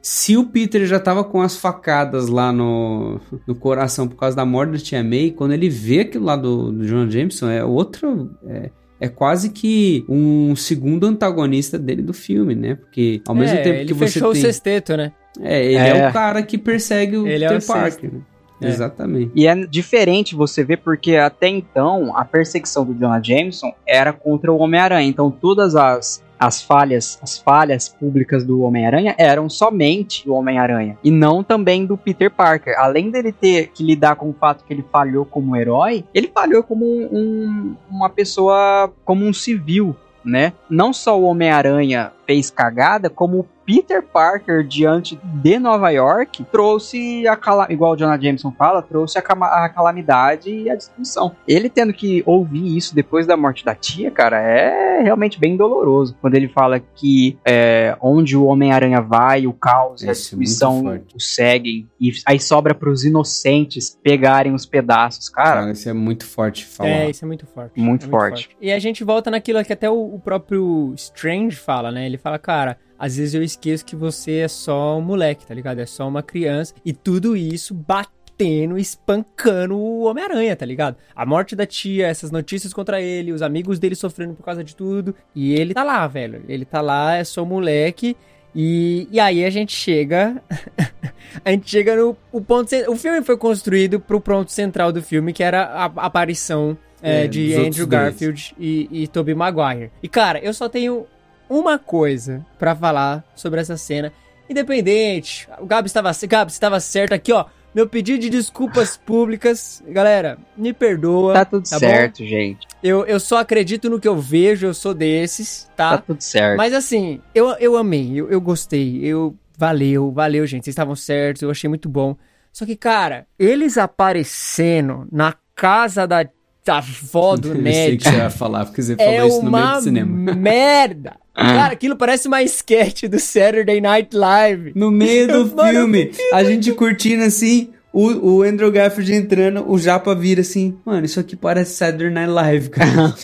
[0.00, 4.44] Se o Peter já tava com as facadas lá no, no coração por causa da
[4.44, 8.30] morte da Tia May, quando ele vê aquilo lá do, do John Jameson, é outro.
[8.46, 12.76] É, é quase que um segundo antagonista dele do filme, né?
[12.76, 14.40] Porque ao mesmo é, tempo que você fechou tem...
[14.40, 15.12] o sexteto, né?
[15.40, 15.98] É, ele é.
[15.98, 18.12] é o cara que persegue o ele Peter é o Parker.
[18.12, 18.20] Né?
[18.62, 18.68] É.
[18.68, 19.32] Exatamente.
[19.34, 24.50] E é diferente você ver porque até então a perseguição do Jonah Jameson era contra
[24.50, 25.08] o Homem-Aranha.
[25.08, 31.10] Então todas as as falhas, as falhas públicas do Homem-Aranha eram somente do Homem-Aranha e
[31.10, 32.74] não também do Peter Parker.
[32.78, 36.62] Além dele ter que lidar com o fato que ele falhou como herói, ele falhou
[36.62, 40.52] como um, uma pessoa, como um civil, né?
[40.68, 47.26] Não só o Homem-Aranha fez cagada, como o Peter Parker diante de Nova York trouxe
[47.26, 47.36] a
[47.68, 51.34] igual o Jonah Jameson fala, trouxe a, a, calamidade e a destruição.
[51.48, 56.16] Ele tendo que ouvir isso depois da morte da tia, cara, é realmente bem doloroso.
[56.20, 61.00] Quando ele fala que é, onde o Homem-Aranha vai, o caos e a é destruição
[61.14, 65.60] o seguem, e aí sobra para os inocentes pegarem os pedaços, cara.
[65.60, 65.72] cara.
[65.72, 66.88] Isso é muito forte falar.
[66.88, 67.80] É, isso é muito forte.
[67.80, 68.46] Muito, é muito forte.
[68.46, 68.56] forte.
[68.60, 72.06] E a gente volta naquilo que até o, o próprio Strange fala, né?
[72.06, 75.80] Ele fala, cara, às vezes eu esqueço que você é só um moleque, tá ligado?
[75.80, 76.74] É só uma criança.
[76.84, 80.96] E tudo isso batendo, espancando o Homem-Aranha, tá ligado?
[81.14, 84.74] A morte da tia, essas notícias contra ele, os amigos dele sofrendo por causa de
[84.74, 85.14] tudo.
[85.34, 86.42] E ele tá lá, velho.
[86.48, 88.16] Ele tá lá, é só um moleque.
[88.54, 90.42] E, e aí a gente chega.
[91.44, 92.74] a gente chega no o ponto.
[92.88, 97.24] O filme foi construído pro ponto central do filme, que era a, a aparição é,
[97.24, 99.90] é, de Andrew Garfield e, e Tobey Maguire.
[100.02, 101.06] E cara, eu só tenho
[101.48, 104.12] uma coisa para falar sobre essa cena.
[104.48, 107.46] Independente, o Gabi estava, Gabi estava certo aqui, ó.
[107.74, 109.82] Meu pedido de desculpas públicas.
[109.86, 111.34] Galera, me perdoa.
[111.34, 112.28] Tá tudo tá certo, bom?
[112.28, 112.66] gente.
[112.82, 115.90] Eu, eu só acredito no que eu vejo, eu sou desses, tá?
[115.90, 116.56] Tá tudo certo.
[116.56, 119.36] Mas assim, eu, eu amei, eu, eu gostei, eu.
[119.58, 120.64] Valeu, valeu, gente.
[120.64, 122.16] Vocês estavam certos, eu achei muito bom.
[122.52, 126.30] Só que, cara, eles aparecendo na casa da da
[126.68, 127.68] avó do Ned.
[127.68, 130.34] Eu sei que você ia falar, porque você falou é isso no meio do cinema.
[130.34, 131.16] merda!
[131.34, 134.72] Cara, aquilo parece uma sketch do Saturday Night Live.
[134.74, 140.14] No meio do filme, a gente curtindo assim, o, o Andrew Garfield entrando, o Japa
[140.14, 142.92] vira assim, mano, isso aqui parece Saturday Night Live, cara.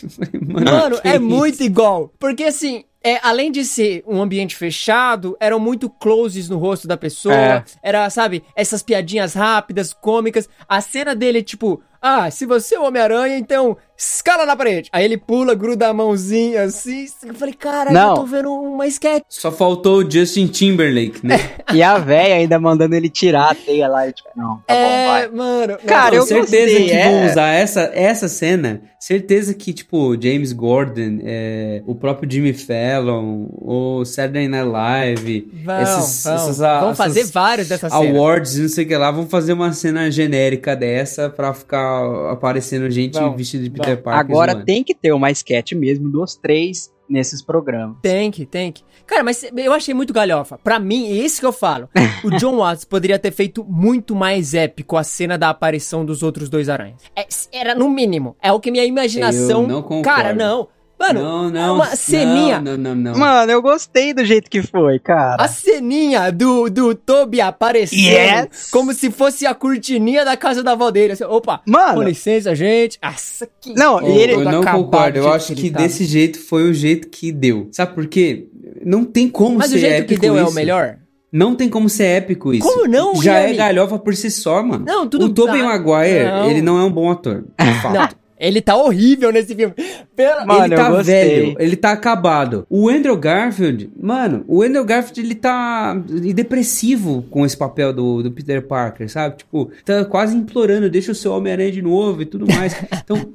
[0.47, 2.13] mano, mano é muito igual.
[2.19, 6.97] Porque assim, é, além de ser um ambiente fechado, eram muito closes no rosto da
[6.97, 7.35] pessoa.
[7.35, 7.65] É.
[7.83, 10.49] Era, sabe, essas piadinhas rápidas, cômicas.
[10.69, 14.89] A cena dele, tipo, ah, se você é o Homem-Aranha, então escala na parede.
[14.93, 17.07] Aí ele pula, gruda a mãozinha assim.
[17.25, 19.23] Eu falei, cara, eu tô vendo uma sketch.
[19.29, 21.37] Só faltou o Justin Timberlake, né?
[21.73, 24.09] e a véia ainda mandando ele tirar a teia lá.
[24.09, 25.29] E, tipo, não, tá é, bom, vai.
[25.29, 25.79] mano.
[25.87, 27.05] Cara, eu certeza gostei, que é...
[27.05, 28.83] vão usar essa, essa cena.
[28.99, 35.83] Certeza que, tipo, James Gordon, é, o próprio Jimmy Fallon, o Saturday Night Live, vão,
[35.83, 36.35] esses, vão.
[36.35, 40.09] Essas, vão fazer vários dessas awards, não sei o que lá, vão fazer uma cena
[40.09, 41.92] genérica dessa pra ficar
[42.31, 44.21] aparecendo gente vão, vestida de Peter Parker.
[44.21, 44.67] Agora zoando.
[44.67, 47.97] tem que ter uma sketch mesmo dos três nesses programas.
[48.01, 48.83] Tem que, tem que.
[49.07, 50.59] Cara, mas eu achei muito galhofa.
[50.59, 51.89] Pra mim, é isso que eu falo.
[52.25, 56.49] o John Watts poderia ter feito muito mais épico a cena da aparição dos outros
[56.49, 57.03] dois aranhas.
[57.15, 58.37] É, era no mínimo.
[58.41, 59.63] É o que minha imaginação.
[59.63, 60.03] Eu não concordo.
[60.03, 60.69] Cara, não.
[61.07, 61.75] Mano, não, não.
[61.77, 62.61] uma ceninha.
[62.61, 63.13] Não, não, não.
[63.13, 63.19] não.
[63.19, 65.43] Mano, eu gostei do jeito que foi, cara.
[65.43, 68.71] A ceninha do, do Toby aparecendo Yes!
[68.71, 71.13] como se fosse a cortininha da casa da avó dele.
[71.15, 72.99] Assim, opa, com Mano, licença, gente.
[73.03, 75.21] Nossa, que Não, e ele- eu não concordo.
[75.21, 77.69] do Eu acho que desse jeito foi o jeito que deu.
[77.73, 78.47] Sabe por quê?
[78.85, 80.55] Não tem como Mas ser o jeito épico que deu é o isso.
[80.55, 80.97] melhor?
[81.33, 82.67] Não tem como ser épico isso.
[82.69, 83.53] Como não, Já Guilherme?
[83.55, 84.85] é galhofa por si só, mano.
[84.85, 86.51] Não, tudo O Tobey tá- Maguire, Não.
[86.51, 87.45] ele não é um bom ator.
[87.59, 87.95] de fato.
[87.95, 88.09] Não,
[88.43, 89.73] ele tá horrível nesse filme.
[90.17, 90.45] Pera...
[90.45, 92.67] Mano, ele tá velho, ele tá acabado.
[92.69, 95.95] O Andrew Garfield, mano, o Andrew Garfield ele tá
[96.35, 99.37] depressivo com esse papel do, do Peter Parker, sabe?
[99.37, 102.73] Tipo, tá quase implorando, deixa o seu Homem-Aranha de novo e tudo mais.
[103.03, 103.33] Então,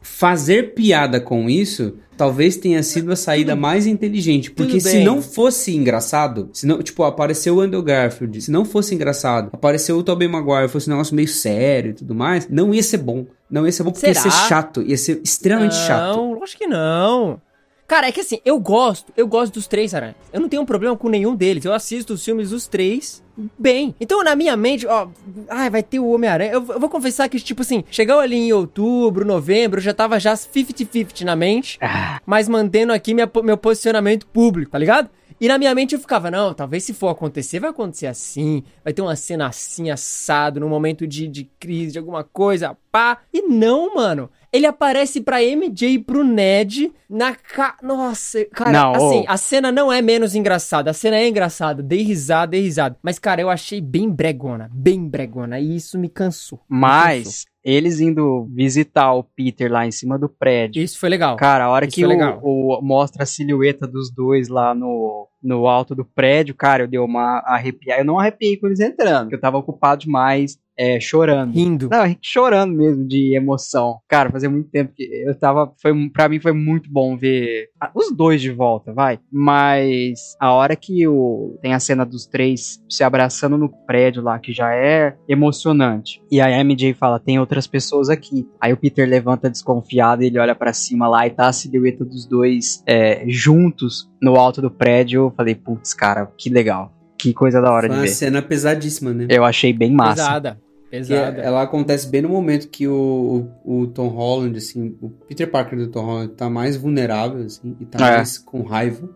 [0.00, 4.52] fazer piada com isso talvez tenha sido a saída mais inteligente.
[4.52, 8.94] Porque se não fosse engraçado, se não, tipo, apareceu o Andrew Garfield, se não fosse
[8.94, 12.82] engraçado, apareceu o Tobey Maguire, fosse um negócio meio sério e tudo mais, não ia
[12.82, 13.26] ser bom.
[13.50, 14.30] Não ia ser bom porque ia Será?
[14.30, 16.16] ser chato, ia ser extremamente chato.
[16.16, 17.40] Não, lógico que não.
[17.88, 20.14] Cara, é que assim, eu gosto, eu gosto dos três aranhas.
[20.32, 21.64] Eu não tenho um problema com nenhum deles.
[21.64, 23.21] Eu assisto os filmes dos três
[23.58, 23.94] bem.
[24.00, 25.08] Então, na minha mente, ó,
[25.48, 26.52] ai, vai ter o Homem-Aranha.
[26.52, 30.18] Eu, eu vou confessar que, tipo assim, chegou ali em outubro, novembro, eu já tava
[30.20, 31.78] já 50-50 na mente,
[32.26, 35.08] mas mantendo aqui minha meu posicionamento público, tá ligado?
[35.42, 38.92] E na minha mente eu ficava, não, talvez se for acontecer, vai acontecer assim, vai
[38.92, 43.18] ter uma cena assim, assado, num momento de, de crise, de alguma coisa, pá.
[43.32, 44.30] E não, mano.
[44.52, 47.76] Ele aparece pra MJ e pro Ned na ca...
[47.82, 49.24] Nossa, cara, Não, assim, ô.
[49.26, 50.90] a cena não é menos engraçada.
[50.90, 52.96] A cena é engraçada, dei risada, dei risada.
[53.02, 55.58] Mas, cara, eu achei bem bregona, bem bregona.
[55.58, 56.58] E isso me cansou.
[56.68, 56.90] me cansou.
[56.90, 60.82] mas eles indo visitar o Peter lá em cima do prédio.
[60.82, 61.36] Isso foi legal.
[61.36, 65.66] Cara, a hora Isso que o, o- mostra a silhueta dos dois lá no, no
[65.68, 68.00] alto do prédio, cara, eu dei uma arrepiada.
[68.02, 71.52] Eu não arrepiei com eles entrando, porque eu tava ocupado demais, é, chorando.
[71.52, 71.88] Rindo.
[71.90, 73.98] Não, chorando mesmo de emoção.
[74.08, 75.72] Cara, fazia muito tempo que eu tava.
[75.80, 79.18] Foi, pra mim foi muito bom ver os dois de volta, vai.
[79.30, 84.38] Mas a hora que o, tem a cena dos três se abraçando no prédio lá,
[84.38, 86.22] que já é emocionante.
[86.30, 88.48] E aí a MJ fala: tem outras pessoas aqui.
[88.60, 92.26] Aí o Peter levanta desconfiado, ele olha pra cima lá e tá a silhueta dos
[92.26, 95.26] dois é, juntos no alto do prédio.
[95.26, 96.92] Eu falei: putz, cara, que legal.
[97.22, 98.08] Que coisa da hora Foi de uma ver.
[98.08, 99.26] cena pesadíssima, né?
[99.28, 100.14] Eu achei bem massa.
[100.24, 100.60] Pesada.
[100.90, 101.40] Que Pesada.
[101.40, 105.78] ela acontece bem no momento que o, o, o Tom Holland, assim, o Peter Parker
[105.78, 108.16] do Tom Holland tá mais vulnerável, assim, e tá É.
[108.18, 109.08] mais com raiva.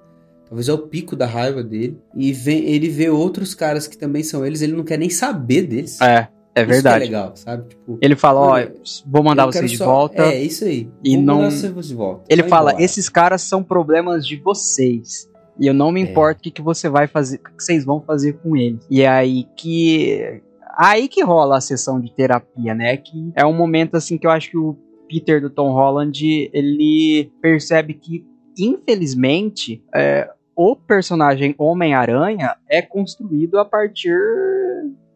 [0.49, 1.99] Talvez é o pico da raiva dele.
[2.15, 5.63] E vem, ele vê outros caras que também são eles, ele não quer nem saber
[5.67, 6.01] deles.
[6.01, 6.99] É, é Isso verdade.
[7.01, 7.69] que é legal, sabe?
[7.69, 8.67] Tipo, Ele fala, ó,
[9.05, 10.23] vou mandar vocês de só- volta.
[10.23, 10.89] É, isso aí.
[11.05, 12.25] E Vou não- mandar vocês de volta.
[12.29, 12.85] Ele Vai fala, embora.
[12.85, 15.29] esses caras são problemas de vocês.
[15.59, 16.05] E eu não me É.
[16.11, 18.87] importo o que, que você vai fazer, o que, que vocês vão fazer com eles.
[18.91, 20.43] E é aí que.
[20.79, 22.97] Aí que rola a sessão de terapia, né?
[22.99, 24.77] Que é um momento assim que eu acho que o
[25.09, 28.27] Peter do Tom Holland ele percebe que,
[28.59, 34.15] infelizmente, é, o personagem Homem-Aranha é construído a partir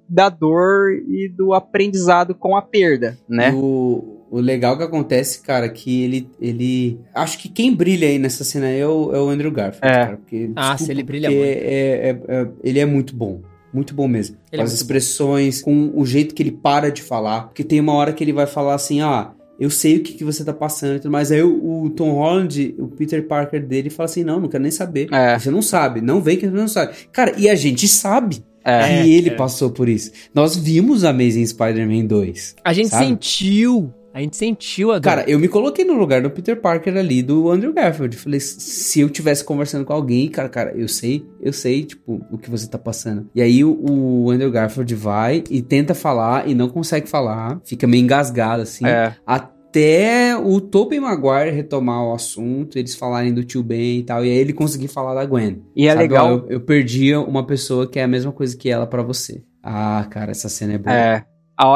[0.09, 3.53] da dor e do aprendizado com a perda, né?
[3.55, 6.99] O, o legal que acontece, cara, que ele, ele.
[7.15, 10.05] Acho que quem brilha aí nessa cena é o, é o Andrew Garfield, É.
[10.05, 10.17] cara.
[10.17, 11.59] Porque, Ah, se ele brilha porque muito.
[11.59, 13.41] É, é- é- ele é muito bom.
[13.73, 14.37] Muito bom mesmo.
[14.51, 17.43] Ele com é as muito expressões, com o jeito que ele para de falar.
[17.45, 19.33] Porque tem uma hora que ele vai falar assim, ah.
[19.59, 21.31] Eu sei o que, que você tá passando e tudo mais.
[21.31, 24.73] Aí o, o Tom Holland, o Peter Parker dele, fala assim: Não, não quero nem
[24.73, 25.09] saber.
[25.13, 25.39] É.
[25.39, 26.01] Você não sabe.
[26.01, 26.95] Não vem que você não sabe.
[27.13, 28.43] Cara, e a gente sabe.
[28.65, 29.05] É.
[29.05, 29.35] E ele é.
[29.35, 30.13] passou por isso.
[30.35, 32.57] Nós vimos Amazing Spider-Man 2.
[32.65, 33.05] A gente Sabe?
[33.07, 33.93] sentiu.
[34.21, 35.09] A gente sentiu a dor.
[35.09, 38.15] Cara, eu me coloquei no lugar do Peter Parker ali, do Andrew Garfield.
[38.19, 42.37] Falei, se eu tivesse conversando com alguém, cara, cara, eu sei, eu sei, tipo, o
[42.37, 43.31] que você tá passando.
[43.35, 47.87] E aí o, o Andrew Garfield vai e tenta falar e não consegue falar, fica
[47.87, 48.87] meio engasgado, assim.
[48.87, 49.15] É.
[49.27, 54.29] Até o Tobey Maguire retomar o assunto, eles falarem do tio Ben e tal, e
[54.29, 55.63] aí ele conseguir falar da Gwen.
[55.75, 56.27] E é Sabe, legal.
[56.27, 59.43] ó, eu, eu perdi uma pessoa que é a mesma coisa que ela pra você.
[59.63, 60.95] Ah, cara, essa cena é boa.
[60.95, 61.25] É.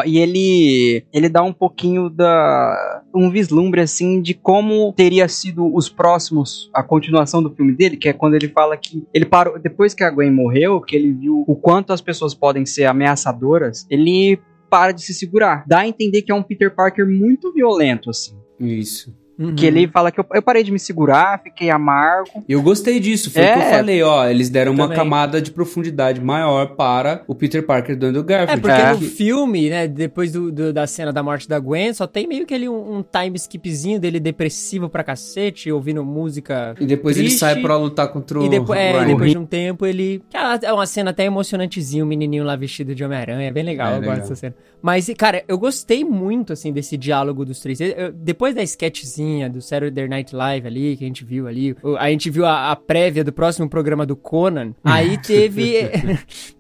[0.07, 5.89] E ele ele dá um pouquinho da um vislumbre assim de como teria sido os
[5.89, 9.95] próximos a continuação do filme dele, que é quando ele fala que ele parou depois
[9.95, 14.39] que a Gwen morreu, que ele viu o quanto as pessoas podem ser ameaçadoras, ele
[14.71, 15.65] para de se segurar.
[15.67, 18.37] Dá a entender que é um Peter Parker muito violento assim.
[18.59, 19.15] Isso.
[19.39, 19.55] Uhum.
[19.57, 22.45] Que ele fala que eu, eu parei de me segurar, fiquei amargo.
[22.49, 23.53] E eu gostei disso, foi o É.
[23.55, 24.97] que eu falei, ó, eles deram uma Também.
[24.99, 28.61] camada de profundidade maior para o Peter Parker do Andrew É, Garfield.
[28.61, 28.93] porque É.
[28.93, 32.47] no filme, né, depois do, do- da cena da morte da Gwen, só tem meio
[32.47, 36.75] que ali um, um time skipzinho dele depressivo pra cacete, ouvindo música.
[36.81, 39.03] E depois ele triste, sai pra lutar contra o E depois, é, Ryan.
[39.03, 40.23] e depois de um tempo ele.
[40.63, 43.49] É uma cena até emocionantezinha, o menininho lá vestido de Homem-Aranha.
[43.49, 44.15] É bem legal, É, eu legal.
[44.17, 44.55] gosto dessa cena.
[44.81, 47.81] Mas, cara, eu gostei muito, assim, desse diálogo dos três.
[47.81, 51.75] Eu- depois da sketchzinha gracinha do Saturday Night Live ali, que a gente viu ali.
[51.99, 54.75] A gente viu a, a prévia do próximo programa do Conan.
[54.85, 55.91] Aí teve,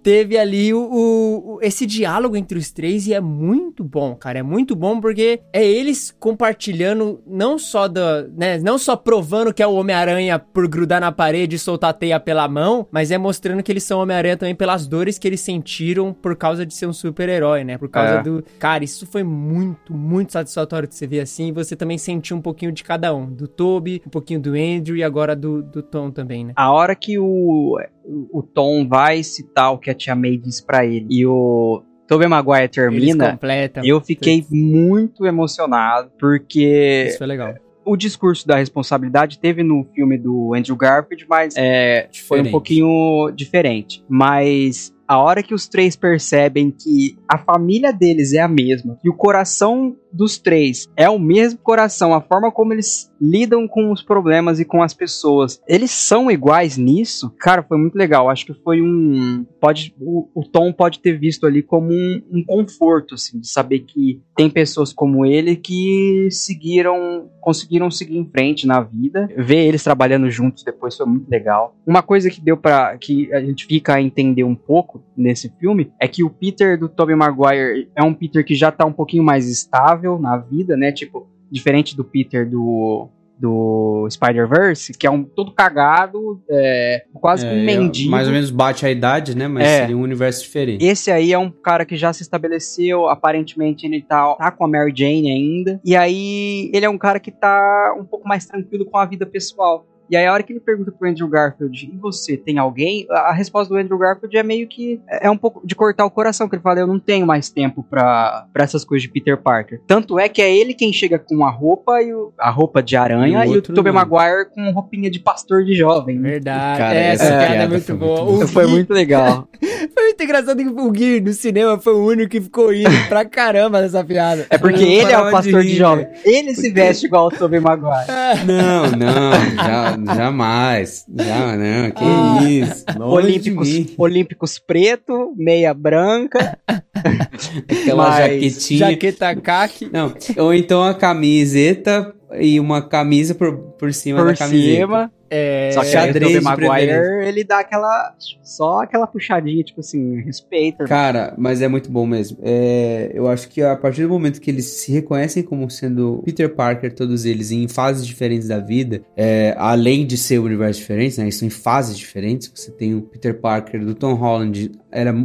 [0.04, 4.38] teve ali o, o- esse diálogo entre os três e é muito bom, cara.
[4.38, 9.62] É muito bom porque é eles compartilhando não só da, né, não só provando que
[9.62, 13.16] é o Homem-Aranha por grudar na parede e soltar a teia pela mão, mas é
[13.16, 16.86] mostrando que eles são Homem-Aranha também pelas dores que eles sentiram por causa de ser
[16.86, 17.78] um super-herói, né?
[17.78, 18.22] Por causa É.
[18.22, 18.44] do.
[18.58, 21.48] Cara, isso foi muito, muito satisfatório de você ver assim.
[21.48, 23.24] E você também sentiu um pouquinho de cada um.
[23.26, 26.52] Do Toby, um pouquinho do Andrew e agora do, do Tom também, né?
[26.56, 30.84] A hora que o, o Tom vai citar o que a Tia May disse pra
[30.84, 33.38] ele e o Tobey Maguire termina,
[33.82, 37.54] eu fiquei muito emocionado, porque Isso foi legal.
[37.84, 43.30] o discurso da responsabilidade teve no filme do Andrew Garfield, mas é, foi um pouquinho
[43.34, 44.04] diferente.
[44.08, 49.08] Mas a hora que os três percebem que a família deles é a mesma, e
[49.08, 54.02] o coração dos três é o mesmo coração, a forma como eles lidam com os
[54.02, 58.28] problemas e com as pessoas, eles são iguais nisso, cara, foi muito legal.
[58.28, 59.44] Acho que foi um.
[59.60, 63.80] Pode, o, o Tom pode ter visto ali como um, um conforto, assim, de saber
[63.80, 69.28] que tem pessoas como ele que seguiram, conseguiram seguir em frente na vida.
[69.36, 71.74] Ver eles trabalhando juntos depois foi muito legal.
[71.86, 75.92] Uma coisa que deu para que a gente fica a entender um pouco nesse filme
[76.00, 79.22] é que o Peter do Tobey Maguire é um Peter que já tá um pouquinho
[79.22, 80.92] mais estável na vida, né?
[80.92, 87.52] Tipo, diferente do Peter do do Spider-Verse, que é um todo cagado, é, quase que
[87.52, 88.08] um É, mendigo.
[88.10, 89.48] Mais ou menos bate a idade, né?
[89.48, 89.80] Mas É.
[89.80, 90.84] seria um universo diferente.
[90.84, 94.68] Esse aí é um cara que já se estabeleceu, aparentemente ele tá, tá com a
[94.68, 95.80] Mary Jane ainda.
[95.84, 99.26] E aí ele é um cara que tá um pouco mais tranquilo com a vida
[99.26, 99.84] pessoal.
[100.10, 103.06] E aí a hora que ele pergunta pro Andrew Garfield, e você, tem alguém?
[103.10, 106.48] A resposta do Andrew Garfield é meio que, é um pouco de cortar o coração,
[106.48, 109.80] que ele fala, eu não tenho mais tempo pra, pra essas coisas de Peter Parker.
[109.86, 112.96] Tanto é que é ele quem chega com a roupa, e o- a roupa de
[112.96, 113.92] aranha, E o e o, Tobey.
[113.92, 116.20] Maguire com roupinha de pastor de jovem.
[116.20, 116.78] Verdade.
[116.78, 118.24] Cara, essa essa piada é piada muito foi boa.
[118.24, 119.48] muito Foi muito legal.
[119.92, 123.24] Foi muito engraçado que o Gui no cinema foi o único que ficou indo pra
[123.24, 124.46] caramba nessa piada.
[124.50, 126.06] É porque não ele é o de pastor de, rir, jovem.
[126.24, 128.06] Ele se veste igual o Tobey Maguire.
[128.46, 131.04] Não, não, já, jamais.
[131.16, 132.42] Já, não, que Ah.
[132.48, 132.84] isso.
[133.00, 133.94] Olímpicos, de.
[133.96, 136.58] Olímpicos preto, meia branca.
[137.68, 138.90] Aquela Mas- jaquetinha.
[138.90, 139.90] Jaqueta caque.
[139.92, 144.80] Não, ou então a camiseta e uma camisa por, por cima por da camiseta.
[144.86, 145.12] cima.
[145.36, 146.92] É, Só que aí o xadrez de Maguire,
[147.26, 148.14] ele dá aquela.
[148.42, 150.84] Só aquela puxadinha, tipo assim, respeita.
[150.84, 152.38] Cara, mas é muito bom mesmo.
[152.40, 156.48] É, eu acho que a partir do momento que eles se reconhecem como sendo Peter
[156.54, 161.24] Parker, todos eles, em fases diferentes da vida, é, além de ser universos diferentes, né?
[161.24, 162.52] Eles são em fases diferentes.
[162.54, 164.70] Você tem o Peter Parker do Tom Holland,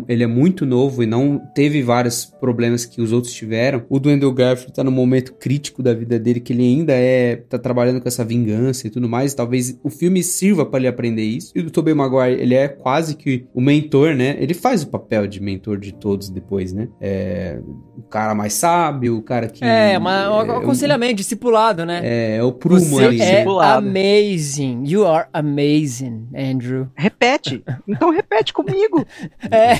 [0.08, 3.84] ele é muito novo e não teve vários problemas que os outros tiveram.
[3.89, 7.38] O do Andrew Garfield tá num momento crítico da vida dele, que ele ainda é.
[7.38, 9.34] tá trabalhando com essa vingança e tudo mais.
[9.34, 11.51] Talvez o filme sirva pra ele aprender isso.
[11.55, 14.36] E o do Tobey Maguire, ele é quase que o mentor, né?
[14.39, 16.88] Ele faz o papel de mentor de todos depois, né?
[16.99, 17.59] É
[17.97, 19.63] o cara mais sábio, o cara que.
[19.63, 22.01] É, uma, um é, aconselhamento, discipulado, né?
[22.03, 23.22] É, é o prumo Você ali.
[23.22, 23.32] é?
[23.32, 23.88] Discipulado.
[23.88, 24.84] amazing.
[24.86, 26.88] You are amazing, Andrew.
[26.95, 27.63] Repete.
[27.88, 29.05] Então repete comigo.
[29.51, 29.80] É.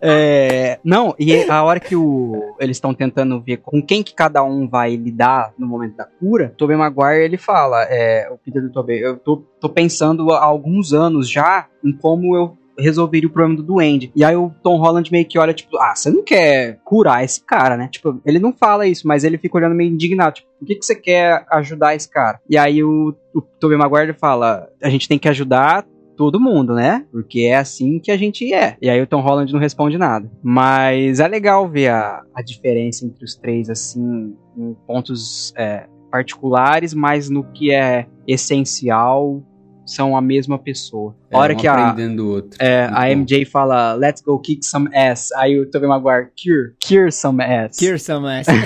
[0.00, 4.42] É, não, e a hora que o, eles estão tentando ver com quem que cada
[4.42, 8.70] um vai lidar no momento da cura, Tobey Maguire ele fala, é, o Peter do
[8.70, 13.56] Tobey, eu tô, tô pensando há alguns anos já em como eu resolveria o problema
[13.56, 14.12] do duende.
[14.14, 17.40] E aí o Tom Holland meio que olha, tipo, ah, você não quer curar esse
[17.44, 17.88] cara, né?
[17.90, 20.84] Tipo, ele não fala isso, mas ele fica olhando meio indignado, tipo, por que, que
[20.84, 22.40] você quer ajudar esse cara?
[22.48, 25.86] E aí o, o Tobey Maguire fala, a gente tem que ajudar
[26.16, 27.04] todo mundo, né?
[27.10, 28.76] Porque é assim que a gente é.
[28.80, 30.30] E aí o Tom Holland não responde nada.
[30.42, 36.94] Mas é legal ver a, a diferença entre os três, assim, em pontos é, particulares,
[36.94, 39.42] mas no que é essencial,
[39.86, 41.14] são a mesma pessoa.
[41.30, 42.58] A hora um que a, aprendendo do outro.
[42.60, 43.10] é, a.
[43.14, 45.30] MJ fala, let's go kick some ass.
[45.32, 47.76] Aí o Tobey Maguire, cure, cure some ass.
[47.76, 48.46] Kirsten Mass.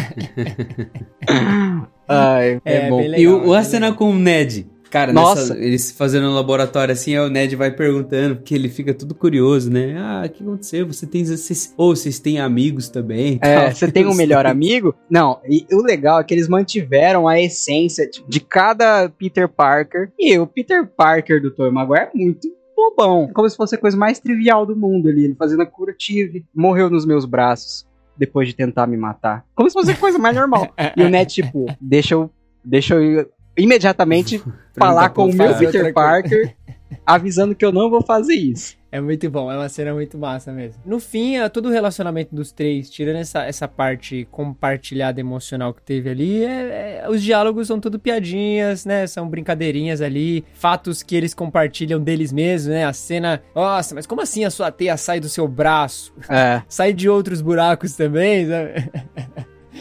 [2.09, 2.99] Ai, É, É, bom.
[2.99, 4.67] bem e legal, o, é a cena com o Ned.
[4.91, 5.41] Cara, Nossa.
[5.55, 9.15] nessa- eles fazendo no laboratório assim, aí o Ned vai perguntando, porque ele fica tudo
[9.15, 9.97] curioso, né?
[9.99, 10.87] Ah, o que aconteceu?
[10.87, 11.25] Você tem.
[11.25, 13.39] Vocês, ou vocês têm amigos também?
[13.43, 13.73] É, tal.
[13.75, 14.95] você tem um melhor amigo?
[15.11, 20.11] Não, e o legal é que eles mantiveram a essência tipo, de cada Peter Parker.
[20.19, 23.29] E o Peter Parker do Tobey Maguire é muito bobão.
[23.35, 25.25] Como se fosse a coisa mais trivial do mundo ali.
[25.25, 27.87] Ele fazendo a cura, tive, morreu nos meus braços
[28.17, 29.45] depois de tentar me matar.
[29.55, 30.73] Como se fosse a coisa mais normal.
[30.97, 32.31] E o Ned, tipo, deixa eu,
[32.65, 33.29] deixa eu ir
[33.59, 34.43] imediatamente
[34.79, 35.93] falar com o meu Peter.
[35.93, 36.55] Parker,
[37.05, 38.79] avisando que eu não vou fazer isso.
[38.91, 40.81] É muito bom, é uma cena muito massa mesmo.
[40.87, 45.83] No fim, é todo o relacionamento dos três, tirando essa, essa parte compartilhada emocional que
[45.83, 49.07] teve ali, é, é- os diálogos são tudo piadinhas, né?
[49.07, 52.87] São brincadeirinhas ali, fatos que eles compartilham deles mesmos, né?
[52.87, 56.15] A cena, nossa, mas como assim a sua teia sai do seu braço?
[56.31, 56.63] É.
[56.67, 58.91] Sai de outros buracos também, sabe?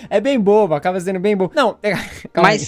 [0.10, 1.54] É bem bobo, acaba sendo bem bobo.
[1.56, 1.94] Não, é-
[2.34, 2.60] calma aí.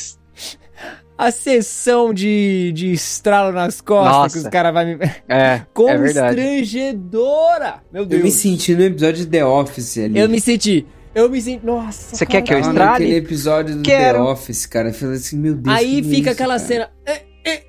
[1.22, 4.40] A sessão de, de estralo nas costas Nossa.
[4.40, 4.94] que os caras vão me.
[5.04, 5.66] é, é.
[5.74, 7.82] Constrangedora!
[7.92, 8.24] Meu Eu Deus.
[8.24, 10.18] me senti no episódio de The Office ali.
[10.18, 10.88] Eu me senti.
[11.14, 11.66] Eu me senti.
[11.66, 12.16] Nossa.
[12.16, 13.04] Você quer que eu estrale?
[13.04, 14.20] naquele episódio do Quero.
[14.20, 14.88] The Office, cara.
[14.90, 15.76] Eu falei assim, meu Deus.
[15.76, 16.68] Aí que fica isso, aquela cara?
[16.68, 16.90] cena.
[17.06, 17.64] "Eh, eh,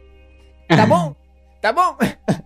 [0.69, 1.17] Tá bom?
[1.61, 1.95] Tá bom?